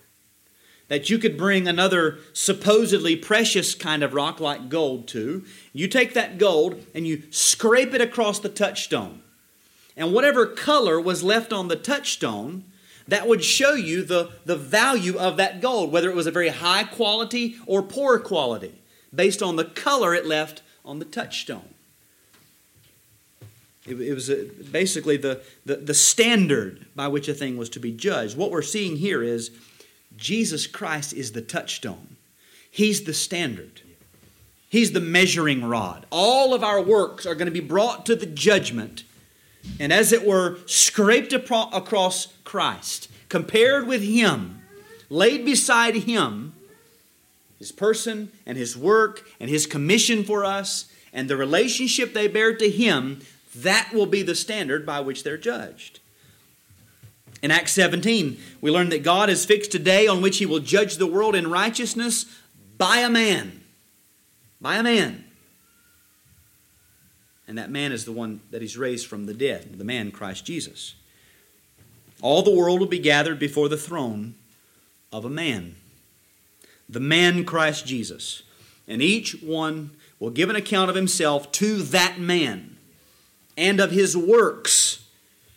that 0.88 1.08
you 1.08 1.18
could 1.18 1.38
bring 1.38 1.68
another 1.68 2.18
supposedly 2.32 3.14
precious 3.14 3.74
kind 3.74 4.02
of 4.02 4.12
rock 4.12 4.40
like 4.40 4.68
gold 4.68 5.06
to. 5.08 5.44
You 5.72 5.86
take 5.86 6.14
that 6.14 6.36
gold 6.36 6.84
and 6.94 7.06
you 7.06 7.22
scrape 7.30 7.94
it 7.94 8.00
across 8.00 8.40
the 8.40 8.48
touchstone. 8.48 9.22
And 9.96 10.12
whatever 10.12 10.46
color 10.46 11.00
was 11.00 11.22
left 11.22 11.52
on 11.52 11.68
the 11.68 11.76
touchstone, 11.76 12.64
that 13.06 13.28
would 13.28 13.44
show 13.44 13.74
you 13.74 14.02
the, 14.04 14.30
the 14.44 14.56
value 14.56 15.16
of 15.16 15.36
that 15.36 15.60
gold, 15.60 15.92
whether 15.92 16.10
it 16.10 16.16
was 16.16 16.26
a 16.26 16.32
very 16.32 16.48
high 16.48 16.84
quality 16.84 17.56
or 17.66 17.82
poor 17.82 18.18
quality, 18.18 18.80
based 19.14 19.42
on 19.42 19.56
the 19.56 19.64
color 19.64 20.14
it 20.14 20.26
left 20.26 20.62
on 20.84 20.98
the 20.98 21.04
touchstone. 21.04 21.74
It, 23.86 24.00
it 24.00 24.14
was 24.14 24.28
a, 24.28 24.44
basically 24.70 25.16
the, 25.16 25.40
the, 25.64 25.76
the 25.76 25.94
standard 25.94 26.86
by 26.94 27.08
which 27.08 27.28
a 27.28 27.34
thing 27.34 27.56
was 27.56 27.70
to 27.70 27.80
be 27.80 27.92
judged. 27.92 28.36
What 28.36 28.50
we're 28.50 28.62
seeing 28.62 28.96
here 28.96 29.22
is 29.22 29.50
Jesus 30.16 30.66
Christ 30.66 31.12
is 31.12 31.32
the 31.32 31.42
touchstone, 31.42 32.16
He's 32.70 33.04
the 33.04 33.14
standard. 33.14 33.82
He's 34.68 34.92
the 34.92 35.00
measuring 35.00 35.64
rod. 35.64 36.06
All 36.10 36.54
of 36.54 36.62
our 36.62 36.80
works 36.80 37.26
are 37.26 37.34
going 37.34 37.46
to 37.46 37.52
be 37.52 37.58
brought 37.58 38.06
to 38.06 38.14
the 38.14 38.24
judgment 38.24 39.02
and, 39.80 39.92
as 39.92 40.12
it 40.12 40.24
were, 40.24 40.58
scraped 40.66 41.32
across 41.32 42.28
Christ, 42.44 43.10
compared 43.28 43.88
with 43.88 44.02
Him, 44.02 44.62
laid 45.08 45.44
beside 45.44 45.96
Him, 45.96 46.54
His 47.60 47.70
person 47.70 48.32
and 48.44 48.58
His 48.58 48.76
work 48.76 49.24
and 49.38 49.48
His 49.48 49.66
commission 49.66 50.24
for 50.24 50.44
us, 50.44 50.90
and 51.12 51.28
the 51.28 51.36
relationship 51.36 52.12
they 52.12 52.26
bear 52.26 52.56
to 52.56 52.68
Him, 52.68 53.20
that 53.54 53.90
will 53.92 54.06
be 54.06 54.22
the 54.22 54.34
standard 54.34 54.84
by 54.84 55.00
which 55.00 55.22
they're 55.22 55.38
judged. 55.38 56.00
In 57.42 57.50
Acts 57.50 57.72
17, 57.72 58.38
we 58.60 58.70
learn 58.70 58.88
that 58.88 59.02
God 59.02 59.28
has 59.28 59.44
fixed 59.44 59.74
a 59.74 59.78
day 59.78 60.06
on 60.06 60.20
which 60.20 60.38
He 60.38 60.46
will 60.46 60.58
judge 60.58 60.96
the 60.96 61.06
world 61.06 61.34
in 61.36 61.50
righteousness 61.50 62.26
by 62.76 62.98
a 62.98 63.10
man. 63.10 63.60
By 64.60 64.76
a 64.76 64.82
man. 64.82 65.24
And 67.46 67.58
that 67.58 67.70
man 67.70 67.92
is 67.92 68.04
the 68.04 68.12
one 68.12 68.40
that 68.50 68.62
He's 68.62 68.76
raised 68.76 69.06
from 69.06 69.26
the 69.26 69.34
dead, 69.34 69.78
the 69.78 69.84
man 69.84 70.10
Christ 70.10 70.44
Jesus. 70.44 70.94
All 72.22 72.42
the 72.42 72.54
world 72.54 72.80
will 72.80 72.86
be 72.86 72.98
gathered 72.98 73.38
before 73.38 73.68
the 73.68 73.76
throne 73.76 74.34
of 75.12 75.24
a 75.24 75.30
man, 75.30 75.76
the 76.90 77.00
man 77.00 77.44
Christ 77.44 77.86
Jesus. 77.86 78.42
And 78.88 79.00
each 79.00 79.40
one 79.42 79.92
will 80.18 80.30
give 80.30 80.50
an 80.50 80.56
account 80.56 80.90
of 80.90 80.96
himself 80.96 81.50
to 81.52 81.82
that 81.82 82.18
man 82.18 82.76
and 83.56 83.80
of 83.80 83.92
his 83.92 84.16
works 84.16 85.06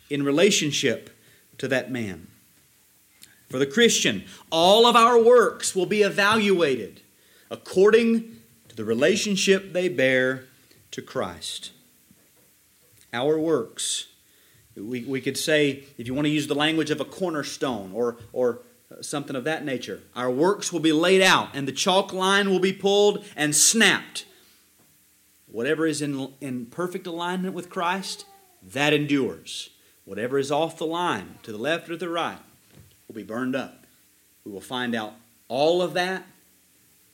in 0.08 0.22
relationship 0.22 1.10
to 1.58 1.68
that 1.68 1.90
man. 1.90 2.28
For 3.48 3.58
the 3.58 3.66
Christian, 3.66 4.24
all 4.50 4.86
of 4.86 4.96
our 4.96 5.20
works 5.20 5.74
will 5.74 5.86
be 5.86 6.02
evaluated 6.02 7.00
according 7.50 8.38
to 8.68 8.76
the 8.76 8.84
relationship 8.84 9.72
they 9.72 9.88
bear 9.88 10.44
to 10.92 11.02
Christ. 11.02 11.72
Our 13.12 13.38
works, 13.38 14.08
we, 14.76 15.04
we 15.04 15.20
could 15.20 15.38
say, 15.38 15.84
if 15.98 16.06
you 16.06 16.14
want 16.14 16.26
to 16.26 16.30
use 16.30 16.46
the 16.46 16.54
language 16.54 16.90
of 16.90 17.00
a 17.00 17.04
cornerstone 17.04 17.92
or, 17.92 18.16
or 18.32 18.60
something 19.00 19.36
of 19.36 19.44
that 19.44 19.64
nature, 19.64 20.00
our 20.14 20.30
works 20.30 20.72
will 20.72 20.80
be 20.80 20.92
laid 20.92 21.22
out 21.22 21.48
and 21.54 21.66
the 21.66 21.72
chalk 21.72 22.12
line 22.12 22.50
will 22.50 22.60
be 22.60 22.72
pulled 22.72 23.24
and 23.36 23.54
snapped. 23.54 24.26
Whatever 25.46 25.86
is 25.86 26.02
in, 26.02 26.32
in 26.40 26.66
perfect 26.66 27.06
alignment 27.06 27.54
with 27.54 27.70
Christ, 27.70 28.26
that 28.62 28.92
endures. 28.92 29.70
Whatever 30.04 30.38
is 30.38 30.50
off 30.50 30.78
the 30.78 30.86
line, 30.86 31.38
to 31.44 31.52
the 31.52 31.58
left 31.58 31.88
or 31.88 31.96
the 31.96 32.08
right, 32.08 32.38
will 33.08 33.14
be 33.14 33.22
burned 33.22 33.56
up. 33.56 33.86
We 34.44 34.52
will 34.52 34.60
find 34.60 34.94
out 34.94 35.14
all 35.48 35.80
of 35.80 35.94
that 35.94 36.26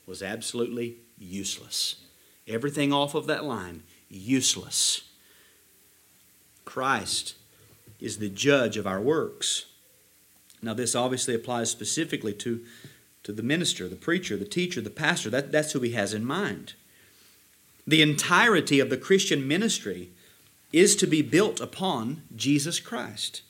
was 0.05 0.21
absolutely 0.21 0.97
useless. 1.17 1.95
Everything 2.47 2.91
off 2.91 3.15
of 3.15 3.27
that 3.27 3.45
line, 3.45 3.83
useless. 4.09 5.03
Christ 6.65 7.35
is 7.99 8.17
the 8.17 8.29
judge 8.29 8.75
of 8.75 8.87
our 8.87 8.99
works. 8.99 9.67
Now, 10.61 10.73
this 10.73 10.95
obviously 10.95 11.33
applies 11.33 11.71
specifically 11.71 12.33
to, 12.33 12.63
to 13.23 13.31
the 13.31 13.43
minister, 13.43 13.87
the 13.87 13.95
preacher, 13.95 14.37
the 14.37 14.45
teacher, 14.45 14.81
the 14.81 14.89
pastor. 14.89 15.29
That, 15.29 15.51
that's 15.51 15.71
who 15.71 15.79
he 15.81 15.91
has 15.93 16.13
in 16.13 16.25
mind. 16.25 16.73
The 17.87 18.01
entirety 18.01 18.79
of 18.79 18.89
the 18.89 18.97
Christian 18.97 19.47
ministry 19.47 20.09
is 20.71 20.95
to 20.97 21.07
be 21.07 21.21
built 21.21 21.59
upon 21.59 22.23
Jesus 22.35 22.79
Christ. 22.79 23.41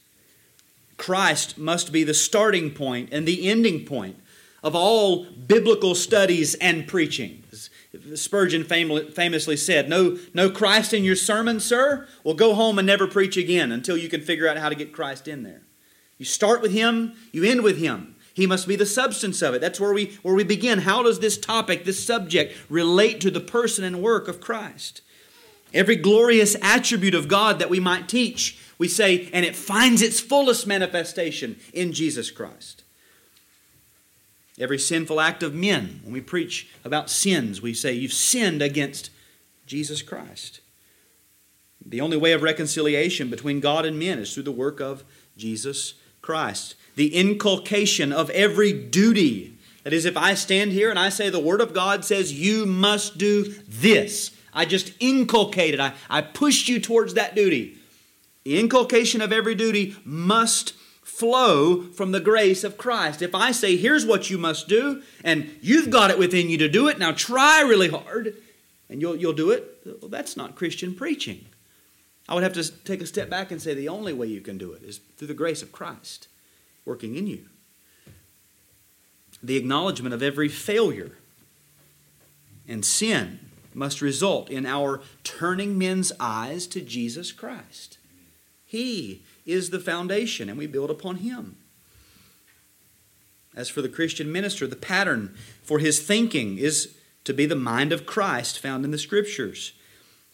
Christ 0.97 1.57
must 1.57 1.91
be 1.91 2.03
the 2.03 2.13
starting 2.13 2.71
point 2.71 3.09
and 3.11 3.27
the 3.27 3.49
ending 3.49 3.85
point 3.85 4.17
of 4.63 4.75
all 4.75 5.25
biblical 5.25 5.95
studies 5.95 6.55
and 6.55 6.87
preaching. 6.87 7.43
Spurgeon 8.15 8.63
famously 8.63 9.57
said, 9.57 9.89
no, 9.89 10.17
no 10.33 10.49
Christ 10.49 10.93
in 10.93 11.03
your 11.03 11.15
sermon, 11.15 11.59
sir? 11.59 12.07
Well, 12.23 12.35
go 12.35 12.53
home 12.53 12.79
and 12.79 12.85
never 12.85 13.07
preach 13.07 13.35
again 13.35 13.71
until 13.71 13.97
you 13.97 14.09
can 14.09 14.21
figure 14.21 14.47
out 14.47 14.57
how 14.57 14.69
to 14.69 14.75
get 14.75 14.93
Christ 14.93 15.27
in 15.27 15.43
there. 15.43 15.61
You 16.21 16.25
start 16.25 16.61
with 16.61 16.71
Him, 16.71 17.13
you 17.31 17.43
end 17.43 17.63
with 17.63 17.79
Him. 17.79 18.15
He 18.35 18.45
must 18.45 18.67
be 18.67 18.75
the 18.75 18.85
substance 18.85 19.41
of 19.41 19.55
it. 19.55 19.59
That's 19.59 19.79
where 19.79 19.91
we, 19.91 20.19
where 20.21 20.35
we 20.35 20.43
begin. 20.43 20.77
How 20.77 21.01
does 21.01 21.19
this 21.19 21.35
topic, 21.35 21.83
this 21.83 22.05
subject, 22.05 22.55
relate 22.69 23.19
to 23.21 23.31
the 23.31 23.39
person 23.39 23.83
and 23.83 24.03
work 24.03 24.27
of 24.27 24.39
Christ? 24.39 25.01
Every 25.73 25.95
glorious 25.95 26.55
attribute 26.61 27.15
of 27.15 27.27
God 27.27 27.57
that 27.57 27.71
we 27.71 27.79
might 27.79 28.07
teach, 28.07 28.59
we 28.77 28.87
say, 28.87 29.31
and 29.33 29.43
it 29.43 29.55
finds 29.55 30.03
its 30.03 30.19
fullest 30.19 30.67
manifestation 30.67 31.59
in 31.73 31.91
Jesus 31.91 32.29
Christ. 32.29 32.83
Every 34.59 34.77
sinful 34.77 35.19
act 35.19 35.41
of 35.41 35.55
men, 35.55 36.01
when 36.03 36.13
we 36.13 36.21
preach 36.21 36.69
about 36.85 37.09
sins, 37.09 37.63
we 37.63 37.73
say, 37.73 37.93
You've 37.93 38.13
sinned 38.13 38.61
against 38.61 39.09
Jesus 39.65 40.03
Christ. 40.03 40.61
The 41.83 41.99
only 41.99 42.17
way 42.17 42.33
of 42.33 42.43
reconciliation 42.43 43.31
between 43.31 43.59
God 43.59 43.87
and 43.87 43.97
men 43.97 44.19
is 44.19 44.31
through 44.31 44.43
the 44.43 44.51
work 44.51 44.79
of 44.79 45.03
Jesus 45.35 45.95
Christ. 46.21 46.75
The 46.95 47.15
inculcation 47.15 48.11
of 48.11 48.29
every 48.31 48.73
duty. 48.73 49.57
That 49.83 49.93
is, 49.93 50.05
if 50.05 50.15
I 50.15 50.35
stand 50.35 50.71
here 50.71 50.89
and 50.89 50.99
I 50.99 51.09
say 51.09 51.29
the 51.29 51.39
Word 51.39 51.61
of 51.61 51.73
God 51.73 52.05
says, 52.05 52.33
You 52.33 52.65
must 52.65 53.17
do 53.17 53.55
this 53.67 54.31
I 54.53 54.65
just 54.65 54.93
inculcated, 54.99 55.79
I, 55.79 55.93
I 56.09 56.21
pushed 56.21 56.67
you 56.67 56.79
towards 56.79 57.13
that 57.13 57.35
duty. 57.35 57.77
The 58.43 58.59
inculcation 58.59 59.21
of 59.21 59.31
every 59.31 59.55
duty 59.55 59.95
must 60.03 60.73
flow 61.03 61.83
from 61.83 62.11
the 62.11 62.19
grace 62.19 62.63
of 62.63 62.77
Christ. 62.77 63.21
If 63.21 63.35
I 63.35 63.51
say, 63.51 63.77
here's 63.77 64.05
what 64.05 64.29
you 64.29 64.37
must 64.37 64.67
do, 64.67 65.03
and 65.23 65.51
you've 65.61 65.89
got 65.89 66.09
it 66.09 66.17
within 66.17 66.49
you 66.49 66.57
to 66.57 66.67
do 66.67 66.87
it, 66.87 66.99
now 66.99 67.11
try 67.11 67.61
really 67.61 67.89
hard, 67.89 68.35
and 68.89 69.01
you'll, 69.01 69.15
you'll 69.15 69.33
do 69.33 69.51
it, 69.51 69.81
well, 69.85 70.09
that's 70.09 70.35
not 70.35 70.55
Christian 70.55 70.95
preaching. 70.95 71.45
I 72.27 72.33
would 72.33 72.43
have 72.43 72.53
to 72.53 72.71
take 72.83 73.01
a 73.01 73.05
step 73.05 73.29
back 73.29 73.51
and 73.51 73.61
say 73.61 73.73
the 73.73 73.89
only 73.89 74.13
way 74.13 74.27
you 74.27 74.41
can 74.41 74.57
do 74.57 74.71
it 74.73 74.83
is 74.83 74.99
through 75.17 75.27
the 75.27 75.33
grace 75.33 75.61
of 75.61 75.71
Christ 75.71 76.27
working 76.85 77.15
in 77.15 77.27
you. 77.27 77.45
The 79.43 79.57
acknowledgement 79.57 80.13
of 80.13 80.23
every 80.23 80.47
failure 80.47 81.17
and 82.67 82.85
sin 82.85 83.39
must 83.73 84.01
result 84.01 84.49
in 84.49 84.65
our 84.65 85.01
turning 85.23 85.77
men's 85.77 86.11
eyes 86.19 86.67
to 86.67 86.81
Jesus 86.81 87.31
Christ. 87.31 87.97
He 88.65 89.23
is 89.45 89.69
the 89.69 89.79
foundation, 89.79 90.49
and 90.49 90.57
we 90.57 90.67
build 90.67 90.89
upon 90.89 91.17
Him. 91.17 91.57
As 93.55 93.69
for 93.69 93.81
the 93.81 93.89
Christian 93.89 94.31
minister, 94.31 94.65
the 94.65 94.75
pattern 94.75 95.35
for 95.61 95.79
his 95.79 95.99
thinking 95.99 96.57
is 96.57 96.95
to 97.25 97.33
be 97.33 97.45
the 97.45 97.55
mind 97.55 97.91
of 97.91 98.05
Christ 98.05 98.59
found 98.59 98.85
in 98.85 98.91
the 98.91 98.97
Scriptures. 98.97 99.73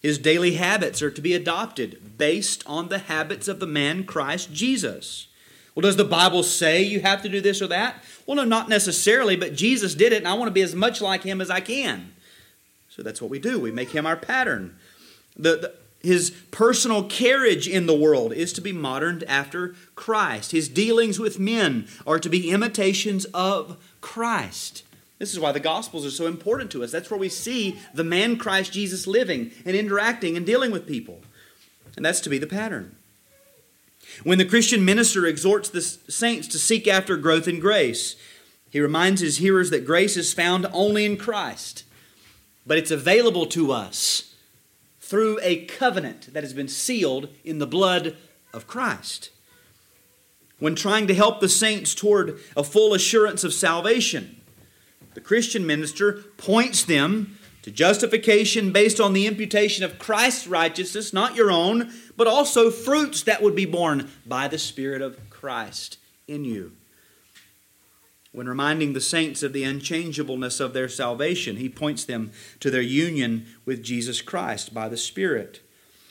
His 0.02 0.18
daily 0.18 0.54
habits 0.54 1.02
are 1.02 1.12
to 1.12 1.22
be 1.22 1.34
adopted 1.34 2.18
based 2.18 2.64
on 2.68 2.90
the 2.90 3.00
habits 3.00 3.48
of 3.48 3.60
the 3.60 3.68
man 3.68 4.04
Christ 4.04 4.54
Jesus. 4.54 5.28
Well, 5.74 5.82
does 5.82 5.96
the 5.96 6.04
Bible 6.04 6.44
say 6.44 6.82
you 6.82 7.02
have 7.02 7.22
to 7.24 7.30
do 7.30 7.42
this 7.42 7.62
or 7.62 7.68
that? 7.68 8.04
Well, 8.26 8.36
no, 8.36 8.44
not 8.44 8.70
necessarily, 8.70 9.36
but 9.36 9.56
Jesus 9.56 9.94
did 9.94 10.12
it, 10.12 10.18
and 10.18 10.28
I 10.28 10.34
want 10.34 10.48
to 10.48 10.54
be 10.54 10.62
as 10.62 10.74
much 10.74 11.02
like 11.02 11.24
him 11.24 11.40
as 11.40 11.50
I 11.50 11.60
can. 11.60 12.14
So 12.90 13.04
that's 13.04 13.22
what 13.22 13.30
we 13.30 13.38
do. 13.38 13.60
We 13.60 13.72
make 13.72 13.92
him 13.92 14.06
our 14.06 14.16
pattern. 14.16 14.76
The, 15.36 15.58
the, 15.58 15.74
his 16.02 16.32
personal 16.52 17.04
carriage 17.04 17.68
in 17.68 17.86
the 17.86 17.96
world 17.96 18.34
is 18.34 18.54
to 18.54 18.62
be 18.62 18.72
moderned 18.72 19.24
after 19.26 19.76
Christ. 19.96 20.52
His 20.52 20.68
dealings 20.68 21.20
with 21.20 21.40
men 21.40 21.88
are 22.08 22.18
to 22.20 22.30
be 22.30 22.50
imitations 22.50 23.26
of 23.26 23.78
Christ. 24.02 24.84
This 25.20 25.34
is 25.34 25.40
why 25.40 25.52
the 25.52 25.60
Gospels 25.60 26.06
are 26.06 26.12
so 26.12 26.28
important 26.28 26.72
to 26.72 26.84
us. 26.84 26.92
That's 26.92 27.10
where 27.10 27.20
we 27.20 27.30
see 27.30 27.80
the 27.94 28.04
man 28.04 28.38
Christ 28.38 28.72
Jesus 28.72 29.08
living 29.08 29.52
and 29.66 29.76
interacting 29.76 30.38
and 30.38 30.46
dealing 30.46 30.72
with 30.72 30.88
people. 30.88 31.22
And 31.96 32.06
that's 32.06 32.22
to 32.22 32.30
be 32.30 32.38
the 32.38 32.48
pattern. 32.48 32.96
When 34.24 34.38
the 34.38 34.46
Christian 34.46 34.86
minister 34.86 35.26
exhorts 35.26 35.70
the 35.70 35.82
saints 35.82 36.48
to 36.50 36.60
seek 36.60 36.88
after 36.88 37.18
growth 37.18 37.48
in 37.48 37.60
grace, 37.60 38.16
he 38.70 38.80
reminds 38.80 39.22
his 39.22 39.38
hearers 39.38 39.70
that 39.72 39.86
grace 39.86 40.18
is 40.18 40.34
found 40.34 40.68
only 40.72 41.06
in 41.06 41.18
Christ, 41.18 41.84
but 42.66 42.78
it's 42.78 42.92
available 42.92 43.46
to 43.48 43.72
us 43.72 44.36
through 45.00 45.40
a 45.42 45.66
covenant 45.66 46.34
that 46.34 46.44
has 46.44 46.54
been 46.54 46.68
sealed 46.68 47.30
in 47.44 47.60
the 47.60 47.68
blood 47.68 48.16
of 48.54 48.68
Christ. 48.68 49.30
When 50.60 50.76
trying 50.76 51.08
to 51.08 51.14
help 51.14 51.40
the 51.40 51.50
saints 51.50 51.96
toward 51.96 52.40
a 52.56 52.64
full 52.64 52.94
assurance 52.94 53.44
of 53.44 53.54
salvation, 53.54 54.37
the 55.18 55.22
Christian 55.22 55.66
minister 55.66 56.26
points 56.38 56.84
them 56.84 57.40
to 57.64 57.72
justification 57.72 58.72
based 58.72 59.00
on 59.00 59.14
the 59.14 59.26
imputation 59.26 59.84
of 59.84 59.98
Christ's 59.98 60.46
righteousness, 60.46 61.12
not 61.12 61.36
your 61.36 61.50
own, 61.50 61.92
but 62.16 62.28
also 62.28 62.70
fruits 62.70 63.24
that 63.24 63.42
would 63.42 63.56
be 63.56 63.66
borne 63.66 64.12
by 64.28 64.48
the 64.48 64.60
Spirit 64.60 65.02
of 65.02 65.18
Christ 65.32 65.98
in 66.28 66.46
you. 66.46 66.74
When 68.32 68.48
reminding 68.48 68.94
the 68.94 69.02
saints 69.02 69.42
of 69.42 69.54
the 69.54 69.64
unchangeableness 69.64 70.60
of 70.60 70.74
their 70.74 70.88
salvation, 70.88 71.56
he 71.56 71.68
points 71.68 72.06
them 72.06 72.30
to 72.60 72.70
their 72.70 72.80
union 72.80 73.48
with 73.66 73.82
Jesus 73.82 74.22
Christ 74.22 74.72
by 74.72 74.88
the 74.88 74.98
Spirit. 74.98 75.67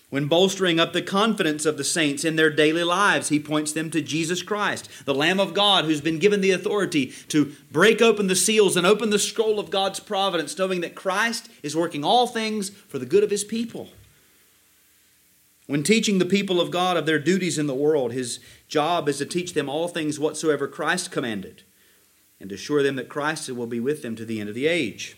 When 0.08 0.28
bolstering 0.28 0.78
up 0.78 0.92
the 0.92 1.02
confidence 1.02 1.66
of 1.66 1.76
the 1.76 1.84
saints 1.84 2.24
in 2.24 2.36
their 2.36 2.50
daily 2.50 2.84
lives, 2.84 3.28
he 3.28 3.40
points 3.40 3.72
them 3.72 3.90
to 3.90 4.00
Jesus 4.00 4.40
Christ, 4.40 4.88
the 5.04 5.14
Lamb 5.14 5.40
of 5.40 5.52
God, 5.52 5.84
who's 5.84 6.00
been 6.00 6.20
given 6.20 6.40
the 6.40 6.52
authority 6.52 7.06
to 7.28 7.52
break 7.72 8.00
open 8.00 8.28
the 8.28 8.36
seals 8.36 8.76
and 8.76 8.86
open 8.86 9.10
the 9.10 9.18
scroll 9.18 9.58
of 9.58 9.70
God's 9.70 9.98
providence, 9.98 10.56
knowing 10.56 10.80
that 10.82 10.94
Christ 10.94 11.48
is 11.62 11.74
working 11.74 12.04
all 12.04 12.28
things 12.28 12.70
for 12.70 13.00
the 13.00 13.06
good 13.06 13.24
of 13.24 13.30
his 13.30 13.42
people. 13.42 13.88
When 15.66 15.82
teaching 15.82 16.18
the 16.18 16.24
people 16.24 16.60
of 16.60 16.70
God 16.70 16.96
of 16.96 17.06
their 17.06 17.18
duties 17.18 17.58
in 17.58 17.66
the 17.66 17.74
world, 17.74 18.12
his 18.12 18.38
job 18.68 19.08
is 19.08 19.18
to 19.18 19.26
teach 19.26 19.54
them 19.54 19.68
all 19.68 19.88
things 19.88 20.20
whatsoever 20.20 20.68
Christ 20.68 21.10
commanded, 21.10 21.64
and 22.40 22.52
assure 22.52 22.84
them 22.84 22.94
that 22.94 23.08
Christ 23.08 23.50
will 23.50 23.66
be 23.66 23.80
with 23.80 24.02
them 24.02 24.14
to 24.14 24.24
the 24.24 24.38
end 24.38 24.48
of 24.48 24.54
the 24.54 24.68
age. 24.68 25.16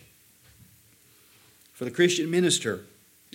For 1.73 1.85
the 1.85 1.91
Christian 1.91 2.31
minister, 2.31 2.85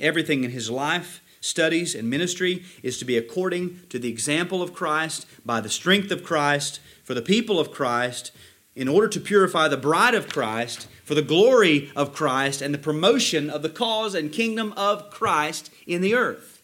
everything 0.00 0.42
in 0.42 0.50
his 0.50 0.68
life, 0.68 1.20
studies, 1.44 1.94
and 1.94 2.08
ministry 2.08 2.64
is 2.82 2.98
to 2.98 3.04
be 3.04 3.18
according 3.18 3.80
to 3.90 3.98
the 3.98 4.08
example 4.08 4.62
of 4.62 4.72
Christ, 4.72 5.26
by 5.44 5.60
the 5.60 5.68
strength 5.68 6.10
of 6.10 6.24
Christ, 6.24 6.80
for 7.02 7.12
the 7.12 7.22
people 7.22 7.60
of 7.60 7.70
Christ, 7.70 8.32
in 8.74 8.88
order 8.88 9.08
to 9.08 9.20
purify 9.20 9.68
the 9.68 9.76
bride 9.76 10.14
of 10.14 10.28
Christ, 10.28 10.88
for 11.04 11.14
the 11.14 11.22
glory 11.22 11.92
of 11.94 12.14
Christ, 12.14 12.62
and 12.62 12.72
the 12.72 12.78
promotion 12.78 13.50
of 13.50 13.62
the 13.62 13.68
cause 13.68 14.14
and 14.14 14.32
kingdom 14.32 14.72
of 14.74 15.10
Christ 15.10 15.70
in 15.86 16.00
the 16.00 16.14
earth. 16.14 16.62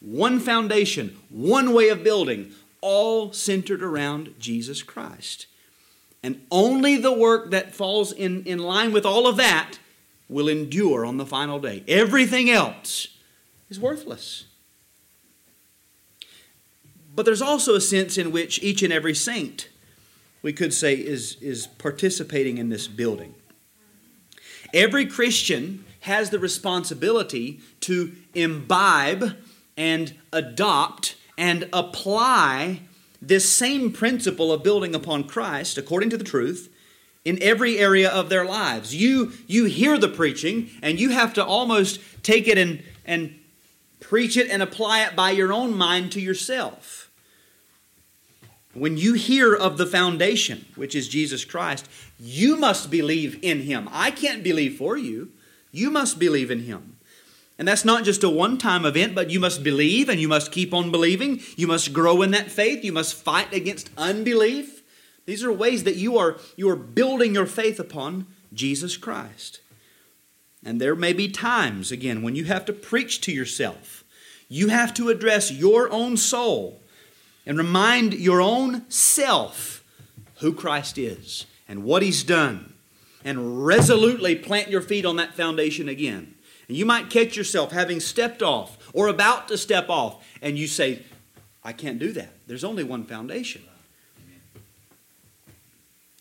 One 0.00 0.40
foundation, 0.40 1.18
one 1.28 1.74
way 1.74 1.90
of 1.90 2.02
building, 2.02 2.52
all 2.80 3.32
centered 3.32 3.82
around 3.82 4.34
Jesus 4.38 4.82
Christ. 4.82 5.46
And 6.22 6.44
only 6.50 6.96
the 6.96 7.12
work 7.12 7.50
that 7.50 7.74
falls 7.74 8.12
in, 8.12 8.44
in 8.44 8.60
line 8.60 8.92
with 8.92 9.04
all 9.04 9.26
of 9.26 9.36
that 9.36 9.78
will 10.28 10.48
endure 10.48 11.04
on 11.04 11.18
the 11.18 11.26
final 11.26 11.60
day. 11.60 11.84
Everything 11.86 12.50
else 12.50 13.08
is 13.68 13.80
worthless. 13.80 14.44
But 17.14 17.24
there's 17.24 17.42
also 17.42 17.74
a 17.74 17.80
sense 17.80 18.18
in 18.18 18.30
which 18.30 18.62
each 18.62 18.82
and 18.82 18.92
every 18.92 19.14
saint, 19.14 19.68
we 20.42 20.52
could 20.52 20.74
say, 20.74 20.94
is, 20.94 21.36
is 21.40 21.66
participating 21.66 22.58
in 22.58 22.68
this 22.68 22.86
building. 22.86 23.34
Every 24.74 25.06
Christian 25.06 25.84
has 26.00 26.30
the 26.30 26.38
responsibility 26.38 27.60
to 27.80 28.12
imbibe 28.34 29.36
and 29.76 30.14
adopt 30.32 31.16
and 31.38 31.68
apply 31.72 32.80
this 33.20 33.50
same 33.50 33.92
principle 33.92 34.52
of 34.52 34.62
building 34.62 34.94
upon 34.94 35.24
Christ, 35.24 35.78
according 35.78 36.10
to 36.10 36.16
the 36.16 36.24
truth, 36.24 36.72
in 37.24 37.42
every 37.42 37.78
area 37.78 38.08
of 38.08 38.28
their 38.28 38.44
lives. 38.44 38.94
You, 38.94 39.32
you 39.46 39.64
hear 39.64 39.98
the 39.98 40.08
preaching, 40.08 40.70
and 40.82 41.00
you 41.00 41.10
have 41.10 41.34
to 41.34 41.44
almost 41.44 41.98
take 42.22 42.46
it 42.46 42.56
and, 42.56 42.82
and 43.04 43.34
Preach 44.00 44.36
it 44.36 44.48
and 44.50 44.62
apply 44.62 45.04
it 45.04 45.16
by 45.16 45.30
your 45.30 45.52
own 45.52 45.76
mind 45.76 46.12
to 46.12 46.20
yourself. 46.20 47.10
When 48.74 48.98
you 48.98 49.14
hear 49.14 49.54
of 49.54 49.78
the 49.78 49.86
foundation, 49.86 50.66
which 50.74 50.94
is 50.94 51.08
Jesus 51.08 51.44
Christ, 51.44 51.88
you 52.20 52.56
must 52.56 52.90
believe 52.90 53.38
in 53.42 53.62
Him. 53.62 53.88
I 53.90 54.10
can't 54.10 54.42
believe 54.42 54.76
for 54.76 54.98
you. 54.98 55.30
You 55.72 55.90
must 55.90 56.18
believe 56.18 56.50
in 56.50 56.60
Him. 56.60 56.96
And 57.58 57.66
that's 57.66 57.86
not 57.86 58.04
just 58.04 58.22
a 58.22 58.28
one 58.28 58.58
time 58.58 58.84
event, 58.84 59.14
but 59.14 59.30
you 59.30 59.40
must 59.40 59.62
believe 59.62 60.10
and 60.10 60.20
you 60.20 60.28
must 60.28 60.52
keep 60.52 60.74
on 60.74 60.90
believing. 60.90 61.40
You 61.56 61.66
must 61.66 61.94
grow 61.94 62.20
in 62.20 62.32
that 62.32 62.50
faith. 62.50 62.84
You 62.84 62.92
must 62.92 63.14
fight 63.14 63.52
against 63.52 63.90
unbelief. 63.96 64.82
These 65.24 65.42
are 65.42 65.52
ways 65.52 65.84
that 65.84 65.96
you 65.96 66.18
are, 66.18 66.38
you 66.56 66.68
are 66.68 66.76
building 66.76 67.34
your 67.34 67.46
faith 67.46 67.80
upon 67.80 68.26
Jesus 68.52 68.96
Christ. 68.96 69.60
And 70.66 70.80
there 70.80 70.96
may 70.96 71.12
be 71.12 71.28
times, 71.28 71.92
again, 71.92 72.22
when 72.22 72.34
you 72.34 72.46
have 72.46 72.64
to 72.64 72.72
preach 72.72 73.20
to 73.20 73.32
yourself. 73.32 74.02
You 74.48 74.66
have 74.66 74.92
to 74.94 75.10
address 75.10 75.52
your 75.52 75.88
own 75.92 76.16
soul 76.16 76.82
and 77.46 77.56
remind 77.56 78.14
your 78.14 78.40
own 78.40 78.84
self 78.90 79.84
who 80.40 80.52
Christ 80.52 80.98
is 80.98 81.46
and 81.68 81.84
what 81.84 82.02
He's 82.02 82.24
done, 82.24 82.74
and 83.24 83.64
resolutely 83.64 84.34
plant 84.34 84.68
your 84.68 84.82
feet 84.82 85.06
on 85.06 85.14
that 85.16 85.34
foundation 85.34 85.88
again. 85.88 86.34
And 86.66 86.76
you 86.76 86.84
might 86.84 87.10
catch 87.10 87.36
yourself 87.36 87.70
having 87.70 88.00
stepped 88.00 88.42
off 88.42 88.76
or 88.92 89.06
about 89.06 89.46
to 89.48 89.56
step 89.56 89.88
off, 89.88 90.26
and 90.42 90.58
you 90.58 90.66
say, 90.66 91.04
I 91.62 91.72
can't 91.72 92.00
do 92.00 92.10
that. 92.12 92.32
There's 92.48 92.64
only 92.64 92.82
one 92.82 93.04
foundation. 93.04 93.62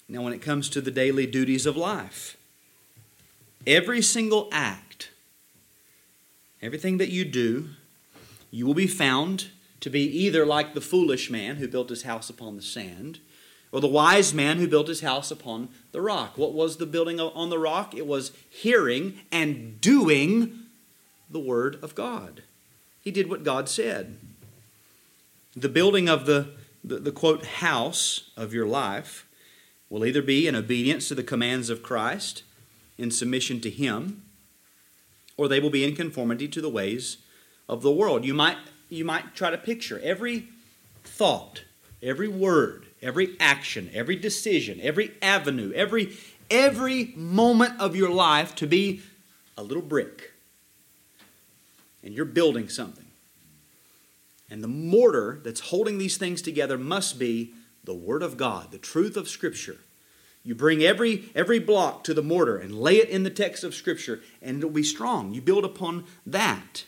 Now, 0.08 0.22
when 0.22 0.34
it 0.34 0.42
comes 0.44 0.70
to 0.70 0.82
the 0.82 0.92
daily 0.92 1.26
duties 1.26 1.66
of 1.66 1.76
life, 1.76 2.38
Every 3.68 4.02
single 4.02 4.48
act, 4.52 5.10
everything 6.62 6.98
that 7.00 7.10
you 7.10 7.26
do, 7.26 7.70
you 8.52 8.68
will 8.68 8.76
be 8.76 8.88
found 8.88 9.48
to 9.80 9.90
be 9.90 10.02
either 10.02 10.46
like 10.46 10.74
the 10.74 10.82
foolish 10.82 11.30
man 11.30 11.56
who 11.58 11.68
built 11.68 11.90
his 11.90 12.04
house 12.04 12.30
upon 12.30 12.56
the 12.56 12.62
sand, 12.62 13.20
or 13.72 13.82
the 13.82 13.88
wise 13.88 14.34
man 14.34 14.58
who 14.58 14.68
built 14.68 14.88
his 14.88 15.02
house 15.02 15.32
upon 15.32 15.70
the 15.92 16.02
rock. 16.02 16.38
What 16.38 16.54
was 16.54 16.78
the 16.78 16.86
building 16.86 17.20
on 17.20 17.50
the 17.50 17.60
rock? 17.60 17.94
It 17.96 18.08
was 18.08 18.32
hearing 18.50 19.20
and 19.32 19.82
doing 19.82 20.60
the 21.30 21.40
word 21.40 21.78
of 21.84 21.96
God. 21.96 22.44
He 23.02 23.12
did 23.12 23.30
what 23.30 23.44
God 23.44 23.68
said. 23.68 24.18
The 25.56 25.70
building 25.70 26.08
of 26.08 26.26
the, 26.26 26.50
the, 26.84 26.98
the 27.00 27.12
quote 27.12 27.46
house 27.46 28.30
of 28.38 28.54
your 28.54 28.68
life 28.68 29.28
will 29.90 30.06
either 30.06 30.22
be 30.22 30.48
in 30.48 30.56
obedience 30.56 31.08
to 31.08 31.16
the 31.16 31.24
commands 31.24 31.70
of 31.70 31.84
Christ 31.84 32.44
in 32.98 33.12
submission 33.12 33.60
to 33.62 33.70
Him, 33.70 34.24
or 35.38 35.48
they 35.48 35.60
will 35.60 35.70
be 35.70 35.84
in 35.84 35.96
conformity 35.96 36.48
to 36.48 36.62
the 36.62 36.70
ways 36.70 37.18
of 37.68 37.82
the 37.82 37.92
world. 37.92 38.26
You 38.26 38.34
might, 38.34 38.58
you 38.90 39.06
might 39.06 39.36
try 39.36 39.50
to 39.50 39.58
picture 39.58 40.00
every 40.04 40.48
thought, 41.04 41.64
every 42.02 42.28
word, 42.28 42.88
every 43.02 43.36
action, 43.40 43.90
every 43.94 44.16
decision, 44.16 44.80
every 44.82 45.12
avenue, 45.22 45.72
every, 45.74 46.16
every 46.50 47.14
moment 47.16 47.80
of 47.80 47.96
your 47.96 48.10
life 48.10 48.56
to 48.56 48.68
be 48.68 49.02
a 49.58 49.64
little 49.64 49.84
brick. 49.84 50.32
And 52.04 52.14
you're 52.14 52.26
building 52.26 52.70
something. 52.70 53.06
And 54.50 54.64
the 54.64 54.68
mortar 54.68 55.40
that's 55.44 55.60
holding 55.60 55.98
these 55.98 56.18
things 56.18 56.42
together 56.42 56.78
must 56.78 57.18
be 57.18 57.54
the 57.84 57.96
Word 57.96 58.24
of 58.24 58.38
God, 58.38 58.72
the 58.72 58.78
truth 58.78 59.18
of 59.18 59.28
Scripture. 59.28 59.78
You 60.46 60.54
bring 60.54 60.84
every, 60.84 61.32
every 61.34 61.58
block 61.58 62.04
to 62.04 62.14
the 62.14 62.22
mortar 62.22 62.56
and 62.56 62.80
lay 62.80 62.98
it 62.98 63.10
in 63.10 63.24
the 63.24 63.32
text 63.32 63.64
of 63.64 63.74
Scripture, 63.74 64.22
and 64.44 64.60
it'll 64.60 64.70
be 64.70 64.84
strong. 64.84 65.34
You 65.34 65.42
build 65.42 65.66
upon 65.66 66.06
that. 66.24 66.86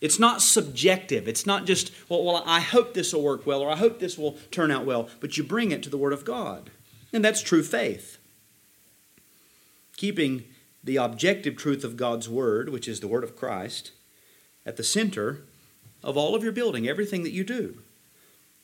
It's 0.00 0.18
not 0.18 0.40
subjective. 0.40 1.28
It's 1.28 1.44
not 1.44 1.66
just, 1.66 1.92
well, 2.08 2.24
well, 2.24 2.42
I 2.46 2.60
hope 2.60 2.94
this 2.94 3.12
will 3.12 3.22
work 3.22 3.46
well, 3.46 3.60
or 3.60 3.70
I 3.70 3.76
hope 3.76 3.98
this 3.98 4.16
will 4.16 4.38
turn 4.50 4.70
out 4.70 4.86
well, 4.86 5.10
but 5.20 5.36
you 5.36 5.44
bring 5.44 5.70
it 5.70 5.82
to 5.82 5.90
the 5.90 5.98
Word 5.98 6.14
of 6.14 6.24
God. 6.24 6.70
And 7.12 7.22
that's 7.22 7.42
true 7.42 7.62
faith. 7.62 8.16
Keeping 9.96 10.44
the 10.82 10.96
objective 10.96 11.56
truth 11.56 11.84
of 11.84 11.96
God's 11.96 12.28
Word, 12.28 12.70
which 12.70 12.88
is 12.88 13.00
the 13.00 13.08
Word 13.08 13.24
of 13.24 13.36
Christ, 13.36 13.90
at 14.64 14.78
the 14.78 14.84
center 14.84 15.42
of 16.02 16.16
all 16.16 16.34
of 16.34 16.42
your 16.42 16.52
building, 16.52 16.88
everything 16.88 17.22
that 17.24 17.32
you 17.32 17.44
do. 17.44 17.82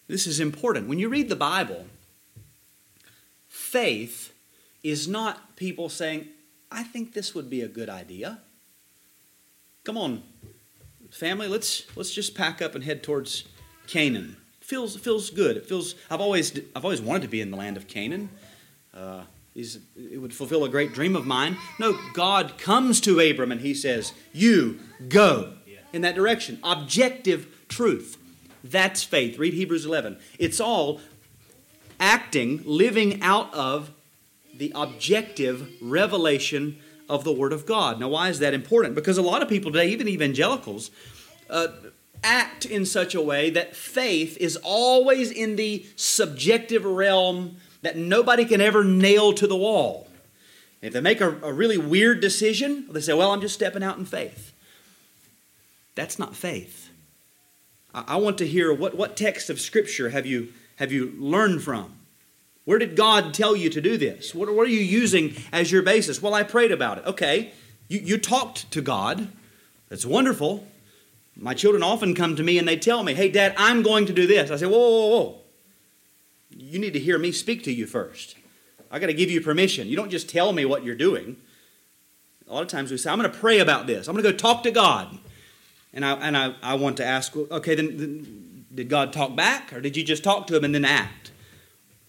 This 0.09 0.27
is 0.27 0.41
important. 0.41 0.89
When 0.89 0.99
you 0.99 1.11
read 1.11 1.29
the 1.29 1.37
Bible, 1.37 1.87
faith 3.75 4.33
is 4.85 5.09
not 5.09 5.57
people 5.57 5.89
saying, 5.89 6.29
I 6.71 6.85
think 6.85 7.13
this 7.13 7.35
would 7.35 7.51
be 7.51 7.61
a 7.61 7.67
good 7.67 7.89
idea. 7.89 8.39
Come 9.83 9.99
on, 9.99 10.23
family, 11.11 11.49
let's 11.49 11.85
let's 11.97 12.15
just 12.15 12.37
pack 12.37 12.63
up 12.63 12.77
and 12.77 12.85
head 12.85 13.03
towards 13.03 13.43
Canaan. 13.89 14.37
Feels 14.61 14.97
feels 14.97 15.29
good. 15.29 15.57
It 15.57 15.67
feels. 15.67 15.97
I've 16.09 16.21
always 16.21 16.57
I've 16.77 16.85
always 16.85 17.03
wanted 17.03 17.23
to 17.23 17.29
be 17.29 17.41
in 17.41 17.51
the 17.51 17.57
land 17.57 17.77
of 17.77 17.89
Canaan. 17.89 18.31
Uh, 18.95 19.25
it 19.57 20.21
would 20.21 20.33
fulfill 20.33 20.65
a 20.65 20.69
great 20.69 20.93
dream 20.93 21.17
of 21.17 21.27
mine. 21.27 21.57
No, 21.81 21.99
God 22.13 22.57
comes 22.59 23.01
to 23.01 23.19
Abram 23.19 23.51
and 23.51 23.61
he 23.61 23.75
says, 23.75 24.13
"You 24.33 24.79
go 25.09 25.55
in 25.93 26.03
that 26.03 26.15
direction." 26.15 26.61
Objective 26.63 27.49
truth. 27.69 28.19
That's 28.63 29.03
faith. 29.03 29.37
Read 29.39 29.53
Hebrews 29.53 29.85
11. 29.85 30.19
It's 30.39 30.61
all 30.61 31.01
acting, 32.05 32.61
living 32.67 33.23
out 33.23 33.53
of 33.55 33.91
the 34.55 34.71
objective 34.75 35.73
revelation 35.81 36.79
of 37.09 37.25
the 37.25 37.33
Word 37.33 37.53
of 37.53 37.65
God. 37.65 37.99
Now, 37.99 38.11
why 38.11 38.29
is 38.29 38.41
that 38.41 38.53
important? 38.53 38.95
Because 38.95 39.17
a 39.17 39.23
lot 39.23 39.43
of 39.43 39.49
people 39.49 39.73
today, 39.73 39.89
even 39.89 40.07
evangelicals, 40.07 40.91
uh, 41.49 41.69
act 42.23 42.67
in 42.67 42.85
such 42.85 43.15
a 43.15 43.23
way 43.23 43.49
that 43.51 43.75
faith 43.75 44.37
is 44.37 44.57
always 44.63 45.31
in 45.31 45.57
the 45.57 45.87
subjective 45.97 46.85
realm 46.85 47.57
that 47.81 47.97
nobody 47.97 48.45
can 48.45 48.61
ever 48.61 48.85
nail 48.85 49.33
to 49.33 49.47
the 49.47 49.57
wall. 49.57 50.09
If 50.83 50.93
they 50.93 51.01
make 51.01 51.23
a, 51.23 51.31
a 51.43 51.53
really 51.53 51.79
weird 51.79 52.21
decision, 52.21 52.87
they 52.91 53.01
say, 53.01 53.15
Well, 53.15 53.31
I'm 53.31 53.41
just 53.41 53.55
stepping 53.55 53.83
out 53.83 53.97
in 53.97 54.05
faith. 54.05 54.53
That's 55.95 56.19
not 56.19 56.37
faith. 56.37 56.91
I, 57.95 58.05
I 58.09 58.17
want 58.17 58.37
to 58.39 58.47
hear 58.47 58.75
what, 58.75 58.95
what 58.95 59.17
text 59.17 59.49
of 59.49 59.59
Scripture 59.59 60.11
have 60.11 60.27
you, 60.27 60.53
have 60.77 60.93
you 60.93 61.13
learned 61.19 61.63
from? 61.63 61.95
Where 62.65 62.79
did 62.79 62.97
God 62.97 63.35
tell 63.35 63.55
you 63.55 63.69
to 63.71 63.81
do 63.81 63.97
this? 63.97 64.35
What, 64.35 64.53
what 64.55 64.67
are 64.67 64.71
you 64.71 64.81
using 64.81 65.35
as 65.53 65.71
your 65.71 65.83
basis? 65.83 66.23
Well, 66.23 66.35
I 66.35 66.43
prayed 66.43 66.73
about 66.73 66.99
it. 66.99 67.07
Okay, 67.07 67.53
you, 67.89 68.01
you 68.01 68.19
talked 68.19 68.71
to 68.71 68.81
God. 68.81 69.29
That's 69.89 70.07
wonderful. 70.07 70.67
My 71.37 71.53
children 71.53 71.83
often 71.83 72.15
come 72.15 72.37
to 72.37 72.43
me 72.43 72.59
and 72.59 72.67
they 72.67 72.77
tell 72.77 73.03
me, 73.03 73.15
hey, 73.15 73.29
Dad, 73.29 73.55
I'm 73.57 73.83
going 73.83 74.07
to 74.07 74.13
do 74.13 74.27
this. 74.27 74.51
I 74.51 74.57
say, 74.57 74.67
whoa, 74.67 74.79
whoa, 74.79 75.09
whoa. 75.09 75.39
You 76.57 76.79
need 76.79 76.93
to 76.93 77.01
hear 77.01 77.19
me 77.19 77.33
speak 77.33 77.65
to 77.65 77.73
you 77.73 77.87
first. 77.87 78.37
I 78.91 78.99
got 78.99 79.07
to 79.07 79.15
give 79.15 79.31
you 79.31 79.41
permission. 79.41 79.89
You 79.89 79.97
don't 79.97 80.11
just 80.11 80.29
tell 80.29 80.53
me 80.53 80.65
what 80.65 80.85
you're 80.85 80.95
doing. 80.95 81.37
A 82.49 82.55
lot 82.55 82.63
of 82.63 82.69
times 82.69 82.91
we 82.91 82.97
say, 82.97 83.11
I'm 83.11 83.19
going 83.19 83.31
to 83.31 83.37
pray 83.37 83.59
about 83.59 83.87
this. 83.87 84.07
I'm 84.07 84.15
going 84.15 84.25
to 84.25 84.31
go 84.31 84.37
talk 84.37 84.63
to 84.63 84.71
God. 84.71 85.19
And 85.93 86.05
I, 86.05 86.13
and 86.13 86.37
I, 86.37 86.55
I 86.63 86.75
want 86.75 86.97
to 86.99 87.05
ask, 87.05 87.37
okay, 87.37 87.75
then, 87.75 87.97
then 87.97 88.44
did 88.75 88.89
God 88.89 89.13
talk 89.13 89.37
back 89.37 89.73
or 89.73 89.81
did 89.81 89.97
you 89.97 90.03
just 90.03 90.25
talk 90.25 90.47
to 90.49 90.57
him 90.57 90.65
and 90.65 90.75
then 90.75 90.85
act? 90.85 91.31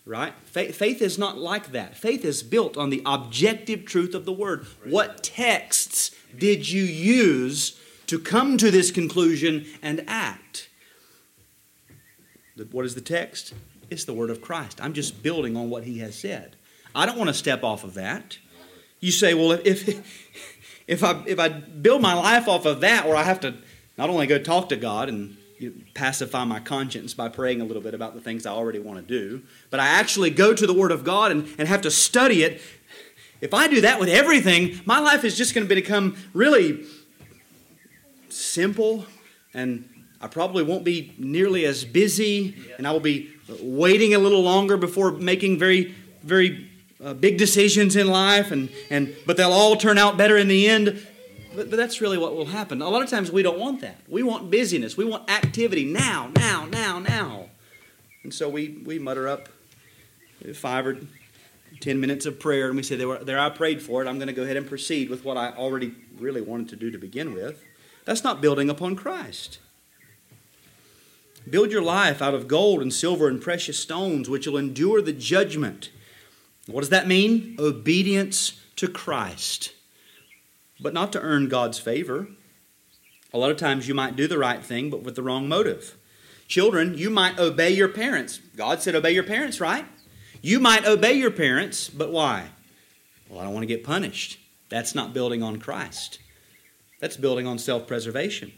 right? 0.06 0.34
Faith, 0.46 0.76
faith, 0.76 1.02
is 1.02 1.18
not 1.18 1.38
like 1.38 1.72
that. 1.72 1.98
Faith 1.98 2.24
is 2.24 2.44
built 2.44 2.78
on 2.78 2.90
the 2.90 3.02
objective 3.06 3.86
truth 3.86 4.14
of 4.14 4.26
the 4.26 4.32
Word. 4.32 4.66
What 4.86 5.24
texts 5.24 6.12
did 6.38 6.70
you 6.70 6.84
use 6.84 7.80
to 8.08 8.20
come 8.20 8.58
to 8.58 8.70
this 8.70 8.92
conclusion 8.92 9.66
and 9.82 10.04
act? 10.08 10.70
What 12.72 12.86
is 12.86 12.96
the 12.96 13.02
text? 13.02 13.54
It's 13.90 14.06
the 14.06 14.14
Word 14.14 14.30
of 14.30 14.42
Christ. 14.42 14.80
I'm 14.82 14.94
just 14.94 15.24
building 15.24 15.58
on 15.58 15.70
what 15.70 15.84
He 15.84 16.00
has 16.00 16.16
said. 16.16 16.56
I 16.94 17.06
don't 17.06 17.18
want 17.18 17.30
to 17.30 17.34
step 17.34 17.64
off 17.64 17.84
of 17.84 17.96
that. 17.96 18.38
You 19.00 19.12
say, 19.12 19.34
well, 19.34 19.52
if, 19.52 19.90
if, 20.88 21.04
I, 21.04 21.24
if 21.26 21.40
I 21.40 21.50
build 21.50 22.02
my 22.02 22.14
life 22.14 22.48
off 22.48 22.66
of 22.66 22.82
that, 22.82 23.08
where 23.08 23.18
I 23.18 23.24
have 23.24 23.40
to 23.42 23.56
not 23.98 24.10
only 24.10 24.28
go 24.28 24.38
talk 24.38 24.70
to 24.70 24.76
God 24.76 25.10
and 25.10 25.36
pacify 25.94 26.44
my 26.44 26.60
conscience 26.60 27.14
by 27.14 27.30
praying 27.30 27.62
a 27.62 27.66
little 27.66 27.82
bit 27.82 27.94
about 27.94 28.14
the 28.14 28.22
things 28.22 28.46
I 28.46 28.52
already 28.52 28.80
want 28.80 29.00
to 29.00 29.06
do, 29.06 29.42
but 29.70 29.80
I 29.80 29.88
actually 29.88 30.30
go 30.30 30.54
to 30.54 30.68
the 30.68 30.74
Word 30.74 30.92
of 30.92 31.04
God 31.04 31.32
and, 31.32 31.48
and 31.58 31.68
have 31.68 31.82
to 31.82 31.92
study 31.92 32.44
it. 32.44 32.62
If 33.42 33.54
I 33.54 33.68
do 33.68 33.82
that 33.82 34.00
with 34.00 34.10
everything, 34.10 34.82
my 34.86 35.00
life 35.00 35.24
is 35.24 35.38
just 35.38 35.54
going 35.54 35.68
to 35.68 35.76
become 35.76 36.18
really 36.34 36.86
simple, 38.30 39.06
and 39.54 39.88
I 40.20 40.28
probably 40.28 40.64
won't 40.64 40.84
be 40.84 41.14
nearly 41.18 41.66
as 41.66 41.86
busy, 41.86 42.56
and 42.78 42.88
I 42.88 42.92
will 42.92 43.00
be 43.00 43.32
waiting 43.62 44.14
a 44.14 44.20
little 44.20 44.42
longer 44.42 44.78
before 44.78 45.12
making 45.12 45.60
very, 45.60 45.94
very 46.24 46.70
uh, 47.04 47.14
big 47.14 47.38
decisions 47.38 47.96
in 47.96 48.08
life, 48.08 48.52
and, 48.52 48.70
and 48.90 49.16
but 49.26 49.38
they'll 49.38 49.52
all 49.52 49.76
turn 49.76 49.98
out 49.98 50.18
better 50.18 50.38
in 50.38 50.48
the 50.48 50.68
end. 50.68 51.06
But, 51.56 51.70
but 51.70 51.78
that's 51.78 52.02
really 52.02 52.18
what 52.18 52.36
will 52.36 52.48
happen. 52.48 52.82
A 52.82 52.90
lot 52.90 53.02
of 53.02 53.10
times 53.10 53.32
we 53.32 53.44
don't 53.44 53.60
want 53.60 53.82
that. 53.82 53.98
We 54.08 54.24
want 54.24 54.52
busyness. 54.52 54.98
We 54.98 55.06
want 55.06 55.30
activity 55.30 55.86
now, 55.86 56.32
now, 56.36 56.66
now, 56.66 57.00
now. 57.00 57.50
And 58.24 58.34
so 58.34 58.50
we, 58.50 58.82
we 58.86 59.00
mutter 59.00 59.28
up 59.28 59.50
five 60.54 60.86
or 60.86 60.98
ten 61.80 62.00
minutes 62.00 62.26
of 62.26 62.40
prayer 62.40 62.68
and 62.68 62.76
we 62.76 62.84
say, 62.84 62.96
there, 62.96 63.24
there 63.24 63.40
I 63.40 63.50
prayed 63.50 63.82
for 63.82 64.02
it. 64.04 64.08
I'm 64.08 64.18
going 64.18 64.28
to 64.28 64.34
go 64.34 64.44
ahead 64.44 64.58
and 64.58 64.68
proceed 64.68 65.10
with 65.10 65.24
what 65.24 65.38
I 65.38 65.52
already 65.52 65.94
really 66.18 66.42
wanted 66.42 66.70
to 66.70 66.76
do 66.76 66.92
to 66.92 66.98
begin 66.98 67.34
with. 67.34 67.64
That's 68.06 68.24
not 68.24 68.42
building 68.42 68.70
upon 68.70 68.96
Christ. 68.96 69.60
Build 71.50 71.72
your 71.72 71.82
life 71.82 72.22
out 72.22 72.34
of 72.34 72.48
gold 72.48 72.82
and 72.82 72.92
silver 72.92 73.28
and 73.28 73.42
precious 73.42 73.78
stones, 73.78 74.30
which 74.30 74.48
will 74.48 74.58
endure 74.58 75.02
the 75.02 75.14
judgment. 75.14 75.92
What 76.66 76.82
does 76.82 76.90
that 76.90 77.08
mean? 77.08 77.56
Obedience 77.60 78.60
to 78.78 78.88
Christ 78.88 79.72
but 80.80 80.94
not 80.94 81.12
to 81.14 81.22
earn 81.22 81.50
God's 81.50 81.80
favor. 81.80 82.28
A 83.34 83.38
lot 83.38 83.52
of 83.52 83.58
times 83.58 83.88
you 83.88 83.94
might 83.94 84.16
do 84.16 84.28
the 84.28 84.38
right 84.38 84.64
thing, 84.64 84.90
but 84.90 85.04
with 85.04 85.16
the 85.16 85.24
wrong 85.24 85.48
motive. 85.48 85.98
Children, 86.48 86.98
you 86.98 87.10
might 87.10 87.40
obey 87.40 87.72
your 87.72 87.90
parents. 87.90 88.40
God 88.56 88.82
said, 88.82 88.96
obey 88.96 89.12
your 89.12 89.24
parents, 89.24 89.60
right? 89.60 89.86
You 90.42 90.60
might 90.60 90.86
obey 90.86 91.14
your 91.14 91.32
parents, 91.32 91.90
but 91.90 92.12
why? 92.12 92.50
Well, 93.30 93.40
I 93.40 93.44
don't 93.44 93.54
want 93.54 93.64
to 93.64 93.68
get 93.68 93.84
punished. 93.84 94.40
That's 94.70 94.96
not 94.96 95.14
building 95.14 95.42
on 95.44 95.60
Christ, 95.60 96.20
that's 97.00 97.18
building 97.18 97.48
on 97.48 97.58
self 97.58 97.88
preservation. 97.88 98.52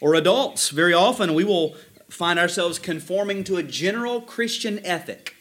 Or 0.00 0.14
adults, 0.14 0.70
very 0.70 0.92
often 0.92 1.34
we 1.34 1.44
will 1.44 1.76
find 2.08 2.38
ourselves 2.38 2.78
conforming 2.78 3.44
to 3.44 3.56
a 3.56 3.62
general 3.62 4.20
Christian 4.20 4.84
ethic. 4.84 5.36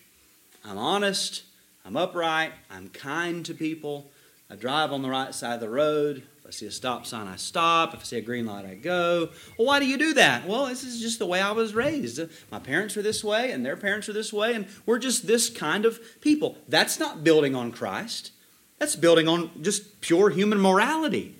I'm 0.63 0.77
honest, 0.77 1.43
I'm 1.83 1.97
upright, 1.97 2.51
I'm 2.69 2.89
kind 2.89 3.43
to 3.45 3.53
people, 3.53 4.10
I 4.51 4.55
drive 4.55 4.91
on 4.91 5.01
the 5.01 5.09
right 5.09 5.33
side 5.33 5.53
of 5.53 5.59
the 5.61 5.69
road. 5.69 6.23
If 6.39 6.45
I 6.45 6.49
see 6.49 6.65
a 6.65 6.71
stop 6.71 7.05
sign, 7.05 7.25
I 7.25 7.37
stop. 7.37 7.93
If 7.93 8.01
I 8.01 8.03
see 8.03 8.17
a 8.17 8.21
green 8.21 8.45
light, 8.45 8.65
I 8.65 8.75
go. 8.75 9.29
Well, 9.57 9.67
why 9.67 9.79
do 9.79 9.85
you 9.85 9.97
do 9.97 10.13
that? 10.15 10.45
Well, 10.45 10.65
this 10.65 10.83
is 10.83 10.99
just 10.99 11.19
the 11.19 11.25
way 11.25 11.39
I 11.39 11.51
was 11.51 11.73
raised. 11.73 12.19
My 12.51 12.59
parents 12.59 12.97
are 12.97 13.01
this 13.01 13.23
way, 13.23 13.51
and 13.51 13.65
their 13.65 13.77
parents 13.77 14.09
are 14.09 14.13
this 14.13 14.33
way, 14.33 14.53
and 14.53 14.67
we're 14.85 14.99
just 14.99 15.25
this 15.25 15.49
kind 15.49 15.85
of 15.85 16.01
people. 16.19 16.57
That's 16.67 16.99
not 16.99 17.23
building 17.23 17.55
on 17.55 17.71
Christ. 17.71 18.33
That's 18.77 18.97
building 18.97 19.29
on 19.29 19.51
just 19.61 20.01
pure 20.01 20.31
human 20.31 20.59
morality. 20.59 21.37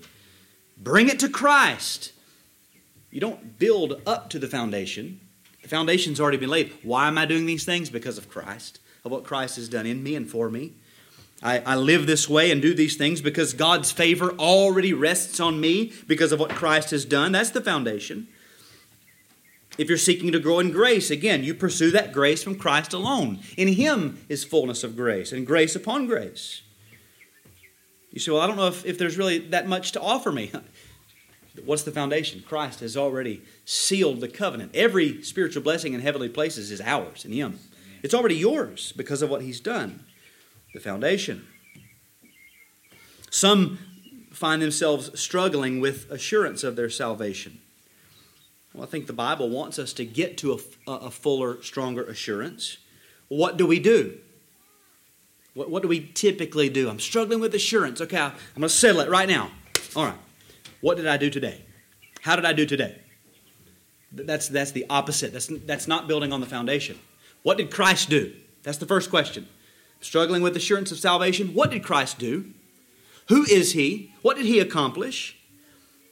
Bring 0.78 1.10
it 1.10 1.20
to 1.20 1.28
Christ. 1.28 2.14
You 3.10 3.20
don't 3.20 3.60
build 3.60 4.02
up 4.08 4.30
to 4.30 4.40
the 4.40 4.48
foundation. 4.48 5.20
The 5.62 5.68
foundation's 5.68 6.22
already 6.22 6.38
been 6.38 6.50
laid. 6.50 6.72
Why 6.82 7.10
am 7.10 7.18
I 7.18 7.26
doing 7.26 7.46
these 7.46 7.66
things? 7.66 7.90
Because 7.90 8.18
of 8.18 8.30
Christ, 8.30 8.80
of 9.04 9.12
what 9.12 9.26
Christ 9.26 9.58
has 9.58 9.68
done 9.68 9.86
in 9.86 10.02
me 10.02 10.16
and 10.16 10.30
for 10.30 10.50
me. 10.50 10.76
I, 11.44 11.60
I 11.60 11.76
live 11.76 12.06
this 12.06 12.30
way 12.30 12.52
and 12.52 12.62
do 12.62 12.74
these 12.74 12.96
things 12.96 13.22
because 13.22 13.54
God's 13.54 13.92
favor 13.92 14.32
already 14.34 14.94
rests 14.94 15.40
on 15.40 15.60
me 15.60 15.92
because 16.08 16.32
of 16.32 16.40
what 16.40 16.52
Christ 16.52 16.92
has 16.92 17.04
done. 17.04 17.32
That's 17.32 17.50
the 17.50 17.62
foundation. 17.62 18.28
If 19.78 19.90
you're 19.90 19.98
seeking 19.98 20.32
to 20.34 20.40
grow 20.40 20.60
in 20.60 20.72
grace, 20.72 21.10
again, 21.10 21.44
you 21.44 21.54
pursue 21.56 21.92
that 21.92 22.14
grace 22.14 22.44
from 22.44 22.60
Christ 22.60 22.94
alone. 22.94 23.40
In 23.58 23.70
Him 23.70 24.24
is 24.30 24.44
fullness 24.44 24.84
of 24.84 24.96
grace 24.96 25.32
and 25.32 25.48
grace 25.48 25.76
upon 25.76 26.06
grace. 26.06 26.62
You 28.12 28.20
say, 28.20 28.32
Well, 28.32 28.42
I 28.42 28.48
don't 28.48 28.58
know 28.58 28.68
if, 28.68 28.86
if 28.86 28.98
there's 28.98 29.18
really 29.18 29.40
that 29.40 29.68
much 29.68 29.94
to 29.94 30.02
offer 30.02 30.32
me. 30.32 30.52
What's 31.66 31.84
the 31.84 31.92
foundation? 31.92 32.44
Christ 32.46 32.82
has 32.82 32.96
already 32.96 33.42
sealed 33.66 34.20
the 34.20 34.28
covenant. 34.28 34.76
Every 34.76 35.24
spiritual 35.24 35.64
blessing 35.64 35.94
in 35.94 36.02
heavenly 36.02 36.30
places 36.30 36.70
is 36.70 36.82
ours 36.82 37.26
in 37.26 37.32
Him. 37.32 37.60
It's 38.04 38.14
already 38.14 38.36
yours 38.36 38.94
because 38.96 39.22
of 39.22 39.30
what 39.30 39.42
He's 39.42 39.60
done 39.60 40.06
the 40.74 40.80
foundation. 40.80 41.46
Some 43.30 43.80
find 44.32 44.62
themselves 44.62 45.20
struggling 45.20 45.80
with 45.80 46.10
assurance 46.10 46.64
of 46.64 46.76
their 46.76 46.90
salvation. 46.90 47.60
Well, 48.74 48.84
I 48.84 48.88
think 48.88 49.08
the 49.08 49.14
Bible 49.14 49.50
wants 49.50 49.78
us 49.78 49.94
to 49.94 50.06
get 50.06 50.38
to 50.40 50.60
a, 50.88 50.92
a 50.92 51.12
fuller, 51.12 51.62
stronger 51.62 52.04
assurance. 52.04 52.78
What 53.28 53.58
do 53.58 53.66
we 53.66 53.80
do? 53.80 54.18
What, 55.54 55.70
what 55.70 55.82
do 55.82 55.90
we 55.90 56.10
typically 56.14 56.70
do? 56.70 56.90
I'm 56.90 57.00
struggling 57.00 57.40
with 57.40 57.54
assurance. 57.54 58.00
Okay, 58.00 58.18
I'm 58.18 58.34
going 58.56 58.64
to 58.64 58.70
settle 58.70 59.02
it 59.02 59.10
right 59.10 59.28
now. 59.28 59.52
All 59.96 60.06
right. 60.06 60.18
What 60.80 60.98
did 60.98 61.08
I 61.08 61.18
do 61.18 61.30
today? 61.30 61.62
How 62.22 62.36
did 62.36 62.46
I 62.46 62.54
do 62.54 62.66
today? 62.66 63.00
That's, 64.12 64.48
that's 64.48 64.72
the 64.72 64.86
opposite. 64.90 65.34
That's, 65.34 65.48
that's 65.48 65.88
not 65.88 66.08
building 66.08 66.34
on 66.34 66.40
the 66.40 66.48
foundation. 66.48 66.98
What 67.44 67.58
did 67.58 67.72
Christ 67.72 68.10
do? 68.10 68.34
That's 68.64 68.78
the 68.78 68.86
first 68.86 69.10
question 69.10 69.48
struggling 70.02 70.42
with 70.42 70.58
assurance 70.58 70.92
of 70.92 71.00
salvation, 71.00 71.54
what 71.54 71.72
did 71.72 71.84
Christ 71.84 72.20
do? 72.20 72.46
Who 73.30 73.44
is 73.44 73.74
he? 73.74 74.14
What 74.22 74.36
did 74.36 74.46
he 74.46 74.60
accomplish? 74.60 75.38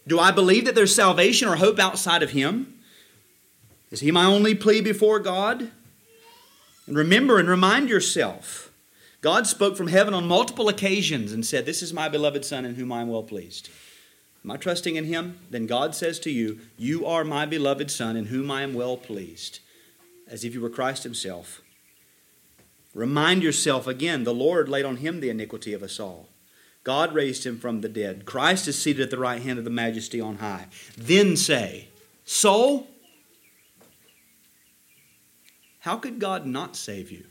Do 0.07 0.19
I 0.19 0.31
believe 0.31 0.65
that 0.65 0.75
there's 0.75 0.95
salvation 0.95 1.47
or 1.47 1.57
hope 1.57 1.79
outside 1.79 2.23
of 2.23 2.31
him? 2.31 2.79
Is 3.91 3.99
he 3.99 4.11
my 4.11 4.25
only 4.25 4.55
plea 4.55 4.81
before 4.81 5.19
God? 5.19 5.71
And 6.87 6.97
remember 6.97 7.37
and 7.37 7.49
remind 7.49 7.89
yourself 7.89 8.71
God 9.21 9.47
spoke 9.47 9.75
from 9.75 9.87
heaven 9.87 10.13
on 10.13 10.27
multiple 10.27 10.69
occasions 10.69 11.33
and 11.33 11.45
said, 11.45 11.65
This 11.65 11.81
is 11.81 11.93
my 11.93 12.07
beloved 12.07 12.45
Son 12.45 12.65
in 12.65 12.75
whom 12.75 12.91
I 12.91 13.01
am 13.01 13.09
well 13.09 13.23
pleased. 13.23 13.69
Am 14.43 14.51
I 14.51 14.57
trusting 14.57 14.95
in 14.95 15.03
him? 15.03 15.39
Then 15.49 15.65
God 15.65 15.93
says 15.93 16.19
to 16.19 16.31
you, 16.31 16.59
You 16.77 17.05
are 17.05 17.23
my 17.23 17.45
beloved 17.45 17.91
Son 17.91 18.15
in 18.15 18.27
whom 18.27 18.49
I 18.49 18.61
am 18.61 18.73
well 18.73 18.95
pleased, 18.95 19.59
as 20.27 20.43
if 20.43 20.53
you 20.53 20.61
were 20.61 20.69
Christ 20.69 21.03
himself. 21.03 21.61
Remind 22.99 23.43
yourself 23.43 23.87
again, 23.87 24.25
the 24.25 24.33
Lord 24.33 24.67
laid 24.67 24.83
on 24.83 24.97
him 24.97 25.21
the 25.21 25.29
iniquity 25.29 25.71
of 25.71 25.81
us 25.81 26.01
all. 26.01 26.27
God 26.83 27.13
raised 27.13 27.45
him 27.45 27.57
from 27.57 27.79
the 27.79 27.87
dead. 27.87 28.25
Christ 28.25 28.67
is 28.67 28.77
seated 28.77 29.03
at 29.03 29.09
the 29.09 29.17
right 29.17 29.41
hand 29.41 29.57
of 29.57 29.63
the 29.63 29.71
majesty 29.71 30.19
on 30.19 30.39
high. 30.39 30.67
Then 30.97 31.37
say, 31.37 31.87
Soul, 32.25 32.89
how 35.79 35.95
could 35.95 36.19
God 36.19 36.45
not 36.45 36.75
save 36.75 37.09
you? 37.09 37.23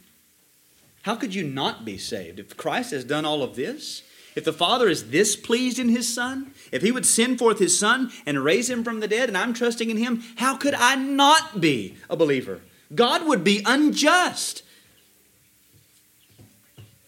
How 1.03 1.17
could 1.17 1.35
you 1.35 1.45
not 1.45 1.85
be 1.85 1.99
saved? 1.99 2.39
If 2.41 2.57
Christ 2.57 2.93
has 2.93 3.05
done 3.05 3.27
all 3.27 3.43
of 3.43 3.55
this, 3.55 4.03
if 4.35 4.47
the 4.47 4.55
Father 4.55 4.89
is 4.89 5.11
this 5.11 5.37
pleased 5.37 5.79
in 5.79 5.91
His 5.91 6.13
Son, 6.13 6.53
if 6.73 6.81
He 6.81 6.93
would 6.93 7.05
send 7.05 7.39
forth 7.39 7.59
His 7.59 7.79
Son 7.79 8.11
and 8.25 8.43
raise 8.43 8.71
Him 8.71 8.85
from 8.85 9.01
the 9.01 9.09
dead, 9.09 9.29
and 9.29 9.37
I'm 9.37 9.53
trusting 9.53 9.91
in 9.91 9.99
Him, 9.99 10.23
how 10.37 10.57
could 10.57 10.73
I 10.73 10.95
not 10.95 11.61
be 11.61 11.99
a 12.09 12.17
believer? 12.17 12.63
God 12.95 13.29
would 13.29 13.45
be 13.45 13.63
unjust. 13.67 14.63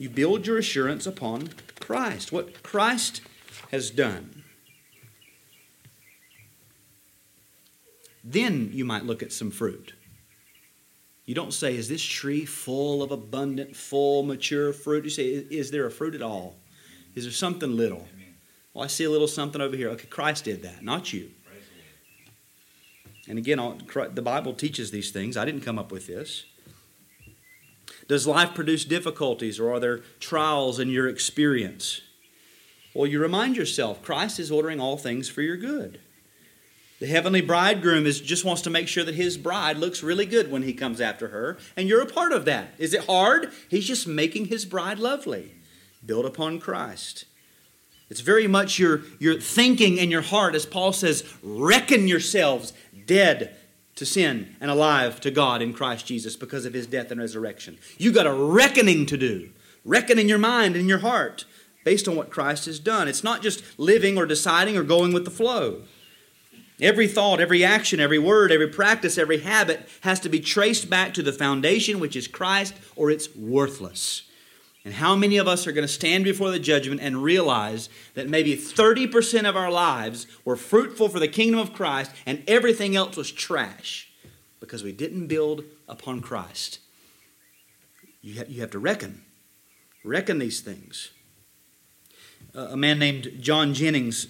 You 0.01 0.09
build 0.09 0.46
your 0.46 0.57
assurance 0.57 1.07
upon 1.07 1.51
Christ, 1.78 2.32
what 2.32 2.62
Christ 2.62 3.20
has 3.70 3.90
done. 3.90 4.44
Then 8.24 8.70
you 8.72 8.86
might 8.86 9.05
look 9.05 9.22
at 9.22 9.30
some 9.30 9.51
fruit. 9.51 9.92
You 11.26 11.34
don't 11.34 11.53
say, 11.53 11.76
Is 11.76 11.90
this 11.90 12.03
tree 12.03 12.46
full 12.46 13.03
of 13.03 13.11
abundant, 13.11 13.76
full, 13.76 14.22
mature 14.22 14.72
fruit? 14.72 15.05
You 15.05 15.11
say, 15.11 15.26
Is 15.26 15.70
there 15.70 15.84
a 15.84 15.90
fruit 15.90 16.14
at 16.14 16.22
all? 16.22 16.57
Is 17.14 17.24
there 17.24 17.32
something 17.32 17.76
little? 17.76 18.09
Well, 18.72 18.84
I 18.84 18.86
see 18.86 19.05
a 19.05 19.11
little 19.11 19.28
something 19.28 19.61
over 19.61 19.76
here. 19.76 19.90
Okay, 19.90 20.07
Christ 20.07 20.44
did 20.44 20.62
that, 20.62 20.82
not 20.82 21.12
you. 21.12 21.30
And 23.28 23.36
again, 23.36 23.59
the 24.14 24.22
Bible 24.22 24.55
teaches 24.55 24.92
these 24.92 25.11
things. 25.11 25.36
I 25.36 25.44
didn't 25.44 25.61
come 25.61 25.78
up 25.78 25.92
with 25.92 26.07
this. 26.07 26.46
Does 28.09 28.26
life 28.26 28.55
produce 28.55 28.84
difficulties 28.84 29.61
or 29.61 29.72
are 29.72 29.80
there 29.80 29.99
trials 30.18 30.78
in 30.78 30.88
your 30.88 31.09
experience? 31.09 32.01
Well, 32.95 33.07
you 33.07 33.20
remind 33.20 33.57
yourself 33.57 34.03
Christ 34.03 34.41
is 34.41 34.51
ordering 34.51 34.80
all 34.80 34.97
things 34.97 35.28
for 35.28 35.43
your 35.43 35.57
good. 35.57 36.01
The 36.99 37.07
heavenly 37.07 37.41
bridegroom 37.41 38.05
is, 38.05 38.20
just 38.20 38.45
wants 38.45 38.61
to 38.62 38.70
make 38.70 38.86
sure 38.86 39.05
that 39.05 39.14
his 39.14 39.38
bride 39.38 39.78
looks 39.78 40.03
really 40.03 40.26
good 40.26 40.51
when 40.51 40.62
he 40.62 40.74
comes 40.74 41.01
after 41.01 41.28
her, 41.28 41.57
and 41.74 41.88
you're 41.88 42.03
a 42.03 42.07
part 42.07 42.32
of 42.32 42.45
that. 42.45 42.74
Is 42.76 42.93
it 42.93 43.07
hard? 43.07 43.53
He's 43.70 43.86
just 43.86 44.07
making 44.07 44.47
his 44.47 44.66
bride 44.66 44.99
lovely. 44.99 45.55
Build 46.05 46.26
upon 46.26 46.61
Christ. 46.61 47.24
It's 48.11 48.20
very 48.20 48.47
much 48.47 48.78
your, 48.78 49.03
your 49.18 49.41
thinking 49.41 49.97
in 49.97 50.11
your 50.11 50.20
heart, 50.20 50.55
as 50.55 50.66
Paul 50.66 50.93
says, 50.93 51.24
reckon 51.43 52.07
yourselves 52.07 52.74
dead 53.07 53.57
to 54.01 54.07
sin 54.07 54.57
and 54.62 54.70
alive 54.70 55.20
to 55.20 55.30
God 55.30 55.61
in 55.61 55.74
Christ 55.74 56.07
Jesus 56.07 56.34
because 56.34 56.64
of 56.64 56.72
his 56.72 56.86
death 56.86 57.11
and 57.11 57.20
resurrection. 57.20 57.76
You've 57.98 58.14
got 58.14 58.26
a 58.26 58.32
reckoning 58.32 59.05
to 59.05 59.18
do. 59.18 59.51
Reckon 59.84 60.18
in 60.18 60.26
your 60.26 60.38
mind 60.38 60.74
and 60.74 60.88
your 60.88 61.01
heart 61.01 61.44
based 61.84 62.09
on 62.09 62.16
what 62.16 62.30
Christ 62.30 62.64
has 62.64 62.80
done. 62.80 63.09
It's 63.09 63.22
not 63.22 63.42
just 63.42 63.78
living 63.78 64.16
or 64.16 64.24
deciding 64.24 64.74
or 64.74 64.84
going 64.84 65.12
with 65.12 65.26
the 65.26 65.30
flow. 65.30 65.82
Every 66.80 67.09
thought, 67.09 67.40
every 67.40 67.62
action, 67.62 68.01
every 68.01 68.18
word, 68.18 68.51
every 68.51 68.68
practice, 68.68 69.18
every 69.18 69.40
habit 69.40 69.86
has 70.01 70.18
to 70.20 70.30
be 70.30 70.40
traced 70.40 70.88
back 70.88 71.12
to 71.12 71.22
the 71.22 71.30
foundation, 71.30 72.01
which 72.01 72.16
is 72.16 72.26
Christ, 72.26 72.72
or 72.96 73.11
it's 73.11 73.36
worthless. 73.36 74.22
And 74.85 74.95
how 74.95 75.14
many 75.14 75.37
of 75.37 75.47
us 75.47 75.66
are 75.66 75.72
going 75.72 75.87
to 75.87 75.93
stand 75.93 76.24
before 76.24 76.51
the 76.51 76.59
judgment 76.59 77.01
and 77.03 77.22
realize 77.22 77.91
that 78.14 78.28
maybe 78.28 78.57
30% 78.57 79.49
of 79.49 79.57
our 79.57 79.70
lives 79.70 80.26
were 80.45 80.57
fruitful 80.57 81.09
for 81.09 81.18
the 81.18 81.28
kingdom 81.28 81.61
of 81.61 81.74
Christ 81.74 82.12
and 82.24 82.43
everything 82.49 82.97
else 82.97 83.16
was 83.16 83.31
trash 83.31 84.11
because 84.59 84.83
we 84.83 84.93
didn't 84.93 85.26
build 85.26 85.64
upon 85.87 86.20
Christ? 86.20 86.78
You 88.22 88.35
have, 88.35 88.51
you 88.51 88.61
have 88.62 88.70
to 88.70 88.78
reckon. 88.78 89.22
Reckon 90.03 90.39
these 90.39 90.61
things. 90.61 91.11
A 92.55 92.76
man 92.76 92.99
named 92.99 93.33
John 93.39 93.74
Jennings 93.74 94.28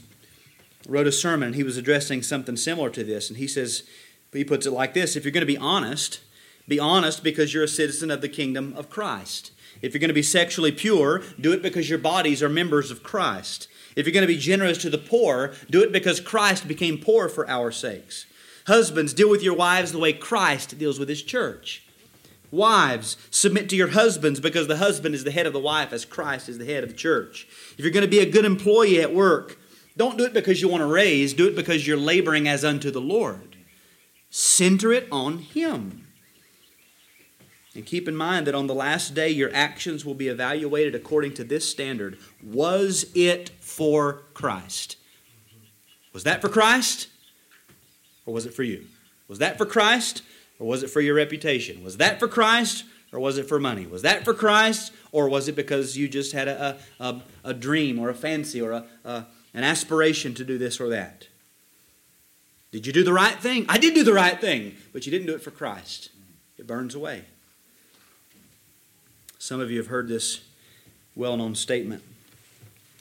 wrote 0.88 1.06
a 1.06 1.12
sermon 1.12 1.48
and 1.48 1.54
he 1.54 1.62
was 1.62 1.76
addressing 1.76 2.22
something 2.22 2.56
similar 2.56 2.90
to 2.90 3.04
this. 3.04 3.28
And 3.28 3.38
he 3.38 3.46
says, 3.46 3.84
he 4.32 4.44
puts 4.44 4.66
it 4.66 4.72
like 4.72 4.94
this 4.94 5.14
if 5.14 5.24
you're 5.24 5.32
going 5.32 5.42
to 5.42 5.46
be 5.46 5.58
honest, 5.58 6.20
be 6.66 6.78
honest 6.78 7.22
because 7.22 7.54
you're 7.54 7.64
a 7.64 7.68
citizen 7.68 8.10
of 8.10 8.20
the 8.20 8.28
kingdom 8.28 8.74
of 8.76 8.90
Christ. 8.90 9.52
If 9.82 9.92
you're 9.92 10.00
going 10.00 10.08
to 10.08 10.14
be 10.14 10.22
sexually 10.22 10.72
pure, 10.72 11.22
do 11.40 11.52
it 11.52 11.62
because 11.62 11.88
your 11.88 11.98
bodies 11.98 12.42
are 12.42 12.48
members 12.48 12.90
of 12.90 13.02
Christ. 13.02 13.68
If 13.96 14.06
you're 14.06 14.12
going 14.12 14.26
to 14.26 14.32
be 14.32 14.38
generous 14.38 14.78
to 14.78 14.90
the 14.90 14.98
poor, 14.98 15.54
do 15.68 15.82
it 15.82 15.92
because 15.92 16.20
Christ 16.20 16.68
became 16.68 16.98
poor 16.98 17.28
for 17.28 17.48
our 17.48 17.70
sakes. 17.70 18.26
Husbands, 18.66 19.14
deal 19.14 19.30
with 19.30 19.42
your 19.42 19.54
wives 19.54 19.92
the 19.92 19.98
way 19.98 20.12
Christ 20.12 20.78
deals 20.78 20.98
with 20.98 21.08
his 21.08 21.22
church. 21.22 21.82
Wives, 22.50 23.16
submit 23.30 23.68
to 23.68 23.76
your 23.76 23.88
husbands 23.88 24.40
because 24.40 24.66
the 24.66 24.76
husband 24.76 25.14
is 25.14 25.24
the 25.24 25.30
head 25.30 25.46
of 25.46 25.52
the 25.52 25.60
wife 25.60 25.92
as 25.92 26.04
Christ 26.04 26.48
is 26.48 26.58
the 26.58 26.66
head 26.66 26.82
of 26.82 26.90
the 26.90 26.96
church. 26.96 27.46
If 27.78 27.80
you're 27.80 27.92
going 27.92 28.04
to 28.04 28.10
be 28.10 28.18
a 28.18 28.30
good 28.30 28.44
employee 28.44 29.00
at 29.00 29.14
work, 29.14 29.58
don't 29.96 30.18
do 30.18 30.24
it 30.24 30.32
because 30.32 30.60
you 30.60 30.68
want 30.68 30.82
to 30.82 30.86
raise, 30.86 31.32
do 31.32 31.46
it 31.46 31.54
because 31.54 31.86
you're 31.86 31.96
laboring 31.96 32.48
as 32.48 32.64
unto 32.64 32.90
the 32.90 33.00
Lord. 33.00 33.56
Center 34.30 34.92
it 34.92 35.08
on 35.10 35.38
Him. 35.38 35.99
And 37.74 37.86
keep 37.86 38.08
in 38.08 38.16
mind 38.16 38.46
that 38.46 38.54
on 38.54 38.66
the 38.66 38.74
last 38.74 39.14
day, 39.14 39.28
your 39.28 39.54
actions 39.54 40.04
will 40.04 40.14
be 40.14 40.28
evaluated 40.28 40.94
according 40.94 41.34
to 41.34 41.44
this 41.44 41.68
standard 41.68 42.18
Was 42.42 43.06
it 43.14 43.50
for 43.60 44.22
Christ? 44.34 44.96
Was 46.12 46.24
that 46.24 46.40
for 46.40 46.48
Christ? 46.48 47.08
Or 48.26 48.34
was 48.34 48.46
it 48.46 48.54
for 48.54 48.64
you? 48.64 48.86
Was 49.28 49.38
that 49.38 49.56
for 49.56 49.66
Christ? 49.66 50.22
Or 50.58 50.66
was 50.66 50.82
it 50.82 50.90
for 50.90 51.00
your 51.00 51.14
reputation? 51.14 51.84
Was 51.84 51.96
that 51.98 52.18
for 52.18 52.28
Christ? 52.28 52.84
Or 53.12 53.20
was 53.20 53.38
it 53.38 53.48
for 53.48 53.60
money? 53.60 53.86
Was 53.86 54.02
that 54.02 54.24
for 54.24 54.34
Christ? 54.34 54.92
Or 55.12 55.28
was 55.28 55.48
it 55.48 55.56
because 55.56 55.96
you 55.96 56.08
just 56.08 56.32
had 56.32 56.48
a, 56.48 56.78
a, 56.98 57.22
a 57.44 57.54
dream 57.54 57.98
or 57.98 58.10
a 58.10 58.14
fancy 58.14 58.60
or 58.60 58.72
a, 58.72 58.84
a, 59.04 59.26
an 59.54 59.64
aspiration 59.64 60.34
to 60.34 60.44
do 60.44 60.58
this 60.58 60.80
or 60.80 60.88
that? 60.90 61.28
Did 62.72 62.86
you 62.86 62.92
do 62.92 63.02
the 63.02 63.12
right 63.12 63.36
thing? 63.38 63.66
I 63.68 63.78
did 63.78 63.94
do 63.94 64.04
the 64.04 64.12
right 64.12 64.40
thing, 64.40 64.76
but 64.92 65.06
you 65.06 65.10
didn't 65.10 65.26
do 65.26 65.34
it 65.34 65.42
for 65.42 65.50
Christ. 65.50 66.10
It 66.56 66.66
burns 66.66 66.94
away. 66.94 67.24
Some 69.40 69.58
of 69.58 69.70
you 69.70 69.78
have 69.78 69.86
heard 69.86 70.06
this 70.06 70.42
well 71.16 71.34
known 71.38 71.54
statement 71.54 72.02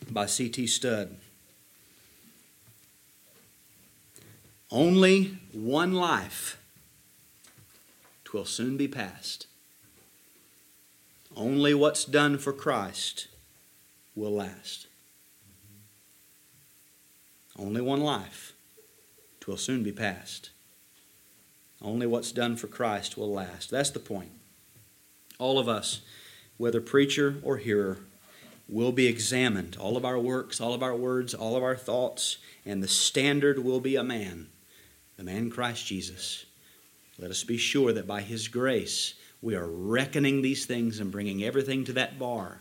by 0.09 0.25
C.T. 0.25 0.67
Studd. 0.67 1.17
Only 4.71 5.37
one 5.51 5.93
life, 5.93 6.57
twill 8.23 8.45
soon 8.45 8.77
be 8.77 8.87
past. 8.87 9.47
Only 11.35 11.73
what's 11.73 12.05
done 12.05 12.37
for 12.37 12.53
Christ 12.53 13.27
will 14.15 14.33
last. 14.33 14.87
Only 17.57 17.81
one 17.81 17.99
life, 17.99 18.53
twill 19.41 19.57
soon 19.57 19.83
be 19.83 19.91
past. 19.91 20.51
Only 21.81 22.07
what's 22.07 22.31
done 22.31 22.55
for 22.55 22.67
Christ 22.67 23.17
will 23.17 23.33
last. 23.33 23.69
That's 23.69 23.89
the 23.89 23.99
point. 23.99 24.31
All 25.37 25.59
of 25.59 25.67
us 25.67 25.99
whether 26.59 26.81
preacher 26.81 27.37
or 27.41 27.57
hearer, 27.57 27.97
will 28.67 28.91
be 28.91 29.07
examined. 29.07 29.75
All 29.79 29.97
of 29.97 30.05
our 30.05 30.19
works, 30.19 30.61
all 30.61 30.75
of 30.75 30.83
our 30.83 30.95
words, 30.95 31.33
all 31.33 31.55
of 31.55 31.63
our 31.63 31.75
thoughts, 31.75 32.37
and 32.65 32.83
the 32.83 32.87
standard 32.87 33.57
will 33.63 33.79
be 33.79 33.95
a 33.95 34.03
man, 34.03 34.47
the 35.17 35.23
man 35.23 35.49
Christ 35.49 35.87
Jesus. 35.87 36.45
Let 37.17 37.31
us 37.31 37.43
be 37.43 37.57
sure 37.57 37.93
that 37.93 38.05
by 38.05 38.21
His 38.21 38.47
grace 38.47 39.15
we 39.41 39.55
are 39.55 39.65
reckoning 39.65 40.41
these 40.41 40.65
things 40.65 40.99
and 40.99 41.11
bringing 41.11 41.43
everything 41.43 41.85
to 41.85 41.93
that 41.93 42.19
bar. 42.19 42.59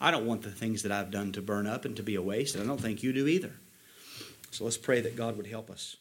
I 0.00 0.10
don't 0.10 0.26
want 0.26 0.42
the 0.42 0.50
things 0.50 0.82
that 0.82 0.92
I've 0.92 1.10
done 1.10 1.32
to 1.32 1.40
burn 1.40 1.66
up 1.66 1.84
and 1.84 1.96
to 1.96 2.02
be 2.02 2.16
a 2.16 2.22
waste, 2.22 2.54
and 2.54 2.64
I 2.64 2.66
don't 2.66 2.80
think 2.80 3.02
you 3.02 3.12
do 3.12 3.26
either. 3.26 3.54
So 4.50 4.64
let's 4.64 4.76
pray 4.76 5.00
that 5.00 5.16
God 5.16 5.36
would 5.36 5.46
help 5.46 5.70
us. 5.70 5.96